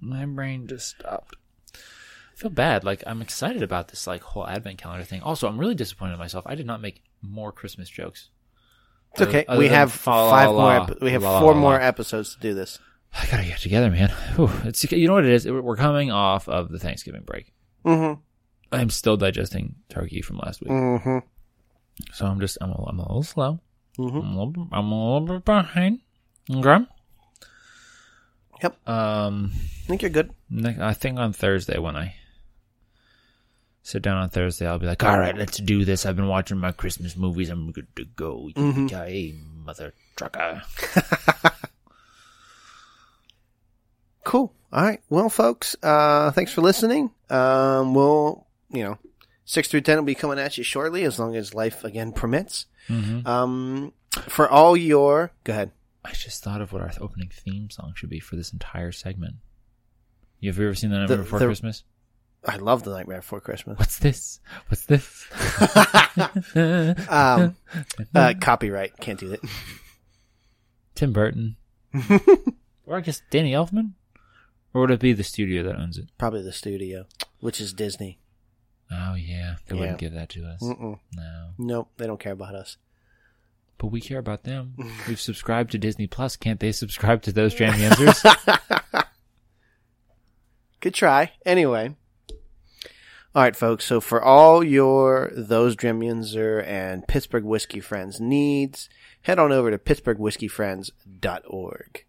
my 0.00 0.24
brain 0.26 0.66
just 0.66 0.88
stopped. 0.88 1.34
I 1.74 2.36
feel 2.36 2.50
bad. 2.50 2.84
Like 2.84 3.02
I'm 3.06 3.22
excited 3.22 3.62
about 3.62 3.88
this 3.88 4.06
like 4.06 4.22
whole 4.22 4.46
advent 4.46 4.78
calendar 4.78 5.04
thing. 5.04 5.22
Also, 5.22 5.48
I'm 5.48 5.58
really 5.58 5.74
disappointed 5.74 6.12
in 6.14 6.18
myself. 6.18 6.44
I 6.46 6.54
did 6.54 6.66
not 6.66 6.80
make 6.80 7.02
more 7.22 7.50
Christmas 7.52 7.88
jokes. 7.88 8.28
It's 9.12 9.22
okay. 9.22 9.44
Other 9.48 9.58
we 9.58 9.68
have 9.68 9.92
five 9.92 10.50
more. 10.50 10.72
Epi- 10.72 10.94
we 11.02 11.10
have 11.12 11.22
la 11.22 11.40
four 11.40 11.54
la 11.54 11.60
more 11.60 11.72
la. 11.72 11.78
episodes 11.78 12.34
to 12.34 12.40
do 12.40 12.54
this. 12.54 12.78
I 13.12 13.26
gotta 13.26 13.44
get 13.44 13.58
together, 13.58 13.90
man. 13.90 14.10
Whew. 14.36 14.50
It's 14.64 14.90
you 14.92 15.08
know 15.08 15.14
what 15.14 15.24
it 15.24 15.32
is. 15.32 15.46
We're 15.46 15.76
coming 15.76 16.10
off 16.12 16.48
of 16.48 16.68
the 16.70 16.78
Thanksgiving 16.78 17.22
break. 17.22 17.52
Mm-hmm. 17.84 18.20
I'm 18.72 18.90
still 18.90 19.16
digesting 19.16 19.76
turkey 19.88 20.22
from 20.22 20.38
last 20.38 20.60
week, 20.60 20.70
Mm-hmm. 20.70 21.18
so 22.12 22.26
I'm 22.26 22.40
just 22.40 22.58
I'm 22.60 22.70
a, 22.70 22.84
I'm 22.88 22.98
a 22.98 23.02
little 23.02 23.22
slow. 23.22 23.60
Mhm. 23.98 24.22
I'm, 24.22 24.36
a 24.36 24.44
little, 24.44 24.68
I'm 24.72 24.92
a 24.92 25.12
little 25.12 25.26
bit 25.26 25.44
behind. 25.44 26.00
Okay. 26.50 26.86
Yep. 28.62 28.88
Um, 28.88 29.52
I 29.54 29.86
think 29.88 30.02
you're 30.02 30.10
good. 30.10 30.30
I 30.80 30.94
think 30.94 31.18
on 31.18 31.32
Thursday 31.32 31.78
when 31.78 31.96
I 31.96 32.14
sit 33.82 34.02
down 34.02 34.18
on 34.18 34.28
Thursday, 34.30 34.66
I'll 34.66 34.78
be 34.78 34.86
like, 34.86 35.02
"All 35.02 35.18
right, 35.18 35.36
let's 35.36 35.58
do 35.58 35.84
this." 35.84 36.04
I've 36.06 36.16
been 36.16 36.28
watching 36.28 36.58
my 36.58 36.70
Christmas 36.72 37.16
movies. 37.16 37.48
I'm 37.50 37.72
good 37.72 37.88
to 37.96 38.04
go. 38.04 38.50
Mhm. 38.54 38.88
Yippee-ki-yay, 38.88 39.34
mother 39.64 39.94
trucker. 40.16 40.62
Cool. 44.24 44.52
All 44.72 44.82
right. 44.84 45.00
Well, 45.08 45.28
folks, 45.28 45.74
uh, 45.82 46.30
thanks 46.32 46.52
for 46.52 46.60
listening. 46.60 47.10
Um, 47.30 47.94
we'll, 47.94 48.46
you 48.70 48.82
know, 48.84 48.98
six 49.44 49.68
through 49.68 49.82
ten 49.82 49.96
will 49.98 50.04
be 50.04 50.14
coming 50.14 50.38
at 50.38 50.56
you 50.58 50.64
shortly, 50.64 51.04
as 51.04 51.18
long 51.18 51.36
as 51.36 51.54
life 51.54 51.84
again 51.84 52.12
permits. 52.12 52.66
Mm-hmm. 52.88 53.26
Um, 53.26 53.92
for 54.28 54.48
all 54.48 54.76
your, 54.76 55.32
go 55.44 55.52
ahead. 55.52 55.72
I 56.04 56.12
just 56.12 56.42
thought 56.42 56.60
of 56.60 56.72
what 56.72 56.82
our 56.82 56.90
opening 57.00 57.30
theme 57.32 57.70
song 57.70 57.92
should 57.94 58.08
be 58.10 58.20
for 58.20 58.36
this 58.36 58.52
entire 58.52 58.90
segment. 58.92 59.34
You 60.40 60.50
have 60.50 60.58
you 60.58 60.64
ever 60.66 60.74
seen 60.74 60.90
the 60.90 60.98
Nightmare 60.98 61.18
The- 61.18 61.22
Before 61.24 61.38
the- 61.38 61.46
Christmas? 61.46 61.84
I 62.42 62.56
love 62.56 62.84
the 62.84 62.90
Nightmare 62.92 63.18
Before 63.18 63.40
Christmas. 63.42 63.78
What's 63.78 63.98
this? 63.98 64.40
What's 64.68 64.86
this? 64.86 65.26
Um, 66.56 67.56
uh, 68.14 68.34
copyright 68.40 68.96
can't 68.98 69.18
do 69.20 69.28
that. 69.28 69.40
Tim 70.94 71.12
Burton, 71.12 71.56
or 72.86 72.96
I 72.96 73.00
guess 73.00 73.22
Danny 73.30 73.52
Elfman, 73.52 73.92
or 74.74 74.82
would 74.82 74.90
it 74.90 75.00
be 75.00 75.12
the 75.12 75.22
studio 75.24 75.62
that 75.62 75.76
owns 75.76 75.98
it? 75.98 76.06
Probably 76.18 76.42
the 76.42 76.52
studio, 76.52 77.06
which 77.40 77.60
is 77.60 77.72
Disney. 77.72 78.18
Oh 78.92 79.14
yeah, 79.14 79.56
they 79.66 79.74
Yeah. 79.74 79.80
wouldn't 79.80 79.98
give 79.98 80.12
that 80.14 80.28
to 80.30 80.44
us. 80.46 80.62
Mm-mm. 80.62 80.98
No, 81.14 81.50
Nope, 81.58 81.90
they 81.96 82.06
don't 82.06 82.20
care 82.20 82.32
about 82.32 82.54
us. 82.54 82.76
but 83.78 83.88
we 83.88 84.00
care 84.00 84.18
about 84.18 84.44
them. 84.44 84.74
We've 85.08 85.20
subscribed 85.20 85.70
to 85.72 85.78
Disney 85.78 86.06
Plus. 86.06 86.36
Can't 86.36 86.60
they 86.60 86.72
subscribe 86.72 87.22
to 87.22 87.32
those 87.32 87.54
Jam 87.54 87.72
Yansers? 87.74 89.04
Good 90.80 90.94
try. 91.00 91.32
Anyway. 91.46 91.96
All 93.32 93.44
right, 93.44 93.54
folks. 93.54 93.84
So 93.84 94.00
for 94.00 94.20
all 94.20 94.64
your 94.64 95.30
those 95.36 95.76
Dremyunzer 95.76 96.66
and 96.66 97.06
Pittsburgh 97.06 97.44
whiskey 97.44 97.78
friends 97.78 98.20
needs, 98.20 98.88
head 99.22 99.38
on 99.38 99.52
over 99.52 99.70
to 99.70 99.78
pittsburghwhiskeyfriends.org. 99.78 102.04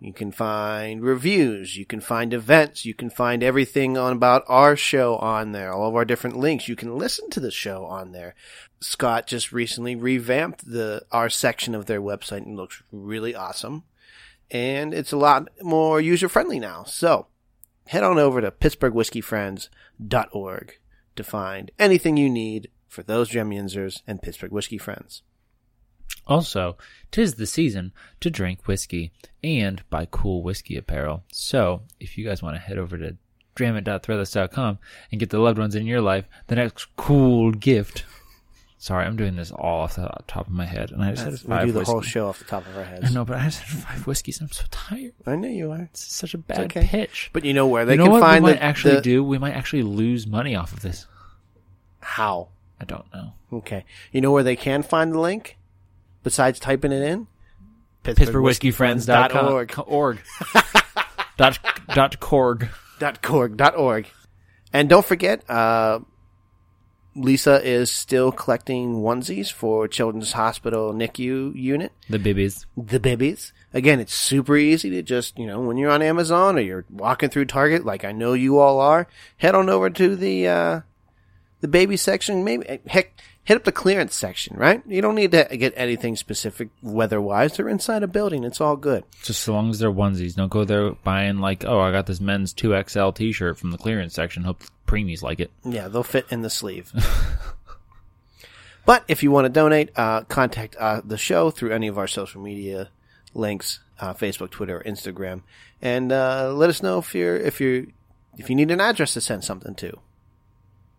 You 0.00 0.12
can 0.12 0.30
find 0.30 1.02
reviews, 1.02 1.76
you 1.76 1.84
can 1.84 2.00
find 2.00 2.32
events, 2.32 2.84
you 2.84 2.94
can 2.94 3.10
find 3.10 3.42
everything 3.42 3.98
on 3.98 4.12
about 4.12 4.44
our 4.46 4.76
show 4.76 5.16
on 5.16 5.50
there, 5.50 5.72
all 5.72 5.88
of 5.88 5.96
our 5.96 6.04
different 6.04 6.36
links. 6.36 6.68
You 6.68 6.76
can 6.76 6.96
listen 6.96 7.28
to 7.30 7.40
the 7.40 7.50
show 7.50 7.84
on 7.84 8.12
there. 8.12 8.36
Scott 8.80 9.26
just 9.26 9.50
recently 9.50 9.96
revamped 9.96 10.70
the 10.70 11.04
our 11.10 11.28
section 11.28 11.74
of 11.74 11.86
their 11.86 12.00
website 12.00 12.46
and 12.46 12.56
looks 12.56 12.80
really 12.92 13.34
awesome. 13.34 13.82
And 14.52 14.94
it's 14.94 15.10
a 15.12 15.16
lot 15.16 15.48
more 15.62 16.00
user 16.00 16.28
friendly 16.28 16.60
now. 16.60 16.84
So 16.84 17.26
head 17.86 18.04
on 18.04 18.18
over 18.18 18.40
to 18.40 18.52
pittsburghwhiskeyfriends.org 18.52 20.78
to 21.16 21.24
find 21.24 21.70
anything 21.78 22.16
you 22.16 22.30
need 22.30 22.70
for 22.86 23.02
those 23.02 23.30
Dremyunzers 23.30 24.02
and 24.06 24.22
Pittsburgh 24.22 24.52
whiskey 24.52 24.78
friends. 24.78 25.22
Also, 26.28 26.76
tis 27.10 27.34
the 27.34 27.46
season 27.46 27.92
to 28.20 28.28
drink 28.30 28.66
whiskey 28.66 29.10
and 29.42 29.82
buy 29.88 30.06
cool 30.10 30.42
whiskey 30.42 30.76
apparel. 30.76 31.24
So, 31.32 31.82
if 32.00 32.18
you 32.18 32.24
guys 32.26 32.42
want 32.42 32.56
to 32.56 32.60
head 32.60 32.78
over 32.78 32.98
to 32.98 33.16
dramit.threadless.com 33.56 34.78
and 35.10 35.18
get 35.20 35.30
the 35.30 35.38
loved 35.40 35.58
ones 35.58 35.74
in 35.74 35.86
your 35.86 36.00
life 36.00 36.26
the 36.46 36.56
next 36.56 36.86
cool 36.96 37.50
gift. 37.52 38.04
Sorry, 38.80 39.04
I'm 39.04 39.16
doing 39.16 39.34
this 39.34 39.50
all 39.50 39.80
off 39.80 39.96
the 39.96 40.08
top 40.28 40.46
of 40.46 40.52
my 40.52 40.64
head, 40.64 40.92
and 40.92 41.02
I 41.02 41.10
just 41.10 41.24
That's- 41.24 41.42
had 41.42 41.60
we 41.62 41.66
do 41.66 41.72
the 41.72 41.78
whiskey. 41.80 41.92
whole 41.92 42.00
show 42.00 42.28
off 42.28 42.38
the 42.38 42.44
top 42.44 42.64
of 42.64 42.76
our 42.76 42.84
heads. 42.84 43.06
I 43.06 43.12
know, 43.12 43.24
but 43.24 43.36
I 43.38 43.44
just 43.46 43.60
had 43.62 43.82
five 43.82 44.06
whiskeys. 44.06 44.38
and 44.40 44.48
I'm 44.48 44.52
so 44.52 44.64
tired. 44.70 45.14
I 45.26 45.34
know 45.34 45.48
you 45.48 45.72
are. 45.72 45.80
It's 45.90 46.04
such 46.14 46.32
a 46.34 46.38
bad 46.38 46.60
okay. 46.66 46.86
pitch. 46.86 47.30
But 47.32 47.44
you 47.44 47.54
know 47.54 47.66
where 47.66 47.84
they 47.84 47.94
you 47.94 47.98
know 47.98 48.04
can 48.04 48.12
what 48.12 48.20
find 48.20 48.44
we 48.44 48.50
the, 48.52 48.56
might 48.56 48.62
actually 48.62 48.94
the- 48.94 49.00
do? 49.00 49.24
We 49.24 49.36
might 49.38 49.54
actually 49.54 49.82
lose 49.82 50.28
money 50.28 50.54
off 50.54 50.72
of 50.72 50.82
this. 50.82 51.06
How? 52.00 52.50
I 52.80 52.84
don't 52.84 53.12
know. 53.12 53.32
Okay. 53.52 53.84
You 54.12 54.20
know 54.20 54.30
where 54.30 54.44
they 54.44 54.54
can 54.54 54.84
find 54.84 55.12
the 55.12 55.18
link? 55.18 55.57
Besides 56.28 56.60
typing 56.60 56.92
it 56.92 57.00
in? 57.00 57.26
PittsburghWhiskeyFriends.com. 58.04 59.50
Org. 59.50 59.72
Org. 59.86 60.18
dot, 61.38 61.58
dot 61.94 62.20
corg. 62.20 62.68
Dot 62.98 63.30
org. 63.30 63.56
Dot 63.56 63.74
org. 63.78 64.06
And 64.70 64.90
don't 64.90 65.06
forget, 65.06 65.48
uh, 65.48 66.00
Lisa 67.14 67.66
is 67.66 67.90
still 67.90 68.30
collecting 68.30 68.96
onesies 68.96 69.50
for 69.50 69.88
Children's 69.88 70.32
Hospital 70.32 70.92
NICU 70.92 71.54
unit. 71.54 71.92
The 72.10 72.18
bibbies. 72.18 72.66
the 72.76 73.00
babies. 73.00 73.54
Again, 73.72 73.98
it's 73.98 74.12
super 74.12 74.54
easy 74.54 74.90
to 74.90 75.02
just, 75.02 75.38
you 75.38 75.46
know, 75.46 75.60
when 75.62 75.78
you're 75.78 75.90
on 75.90 76.02
Amazon 76.02 76.58
or 76.58 76.60
you're 76.60 76.84
walking 76.90 77.30
through 77.30 77.46
Target, 77.46 77.86
like 77.86 78.04
I 78.04 78.12
know 78.12 78.34
you 78.34 78.58
all 78.58 78.80
are, 78.80 79.08
head 79.38 79.54
on 79.54 79.70
over 79.70 79.88
to 79.88 80.14
the, 80.14 80.46
uh, 80.46 80.80
the 81.62 81.68
baby 81.68 81.96
section. 81.96 82.44
Maybe, 82.44 82.80
heck, 82.86 83.18
hit 83.48 83.56
up 83.56 83.64
the 83.64 83.72
clearance 83.72 84.14
section, 84.14 84.54
right? 84.58 84.82
You 84.86 85.00
don't 85.00 85.14
need 85.14 85.30
to 85.30 85.44
get 85.56 85.72
anything 85.74 86.16
specific 86.16 86.68
weather 86.82 87.18
wise. 87.18 87.56
They're 87.56 87.66
inside 87.66 88.02
a 88.02 88.06
building. 88.06 88.44
It's 88.44 88.60
all 88.60 88.76
good. 88.76 89.04
Just 89.22 89.40
so 89.40 89.54
long 89.54 89.70
as 89.70 89.78
they're 89.78 89.90
onesies. 89.90 90.34
Don't 90.34 90.50
go 90.50 90.66
there 90.66 90.92
buying 90.92 91.38
like, 91.38 91.64
oh, 91.64 91.80
I 91.80 91.90
got 91.90 92.04
this 92.04 92.20
men's 92.20 92.52
2XL 92.52 93.14
t-shirt 93.14 93.56
from 93.56 93.70
the 93.70 93.78
clearance 93.78 94.12
section. 94.12 94.44
Hope 94.44 94.58
the 94.58 94.68
preemies 94.86 95.22
like 95.22 95.40
it. 95.40 95.50
Yeah, 95.64 95.88
they'll 95.88 96.02
fit 96.02 96.26
in 96.28 96.42
the 96.42 96.50
sleeve. 96.50 96.92
but 98.84 99.02
if 99.08 99.22
you 99.22 99.30
want 99.30 99.46
to 99.46 99.48
donate, 99.48 99.92
uh, 99.96 100.24
contact 100.24 100.76
uh, 100.76 101.00
the 101.02 101.16
show 101.16 101.50
through 101.50 101.72
any 101.72 101.88
of 101.88 101.96
our 101.96 102.06
social 102.06 102.42
media 102.42 102.90
links, 103.32 103.80
uh, 103.98 104.12
Facebook, 104.12 104.50
Twitter, 104.50 104.76
or 104.76 104.82
Instagram, 104.82 105.40
and 105.80 106.12
uh, 106.12 106.52
let 106.52 106.68
us 106.68 106.82
know 106.82 106.98
if 106.98 107.14
you're 107.14 107.38
if 107.38 107.62
you 107.62 107.92
if 108.36 108.50
you 108.50 108.56
need 108.56 108.70
an 108.70 108.82
address 108.82 109.14
to 109.14 109.22
send 109.22 109.42
something 109.42 109.74
to. 109.76 109.98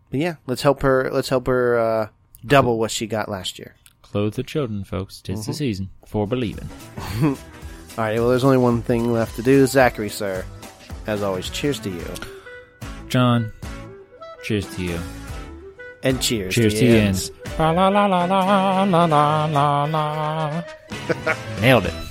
But 0.09 0.19
yeah, 0.19 0.35
let's 0.47 0.63
help 0.63 0.81
her. 0.81 1.11
Let's 1.13 1.29
help 1.29 1.45
her 1.45 1.77
uh, 1.77 2.07
double 2.45 2.77
what 2.79 2.91
she 2.91 3.07
got 3.07 3.29
last 3.29 3.59
year. 3.59 3.75
Clothe 4.01 4.33
the 4.33 4.43
children, 4.43 4.83
folks. 4.83 5.21
Tis 5.21 5.41
mm-hmm. 5.41 5.51
the 5.51 5.55
season 5.55 5.89
for 6.05 6.25
believing. 6.25 6.67
All 7.23 7.35
right. 7.97 8.19
Well, 8.19 8.29
there's 8.29 8.43
only 8.43 8.57
one 8.57 8.81
thing 8.81 9.11
left 9.11 9.35
to 9.35 9.43
do, 9.43 9.65
Zachary, 9.67 10.09
sir. 10.09 10.45
As 11.07 11.23
always, 11.23 11.49
cheers 11.49 11.79
to 11.81 11.89
you, 11.89 12.05
John. 13.07 13.51
Cheers 14.43 14.67
to 14.75 14.83
you. 14.83 14.99
And 16.03 16.21
cheers. 16.21 16.55
Cheers 16.55 16.75
to, 16.75 16.79
to 16.79 16.87
ends. 16.87 17.29
ends. 17.29 17.59
La 17.59 17.71
la 17.71 17.87
la 17.89 18.05
la 18.05 18.25
la 18.25 18.83
la 18.83 19.45
la 19.45 19.85
la. 19.85 20.63
Nailed 21.61 21.85
it. 21.85 22.08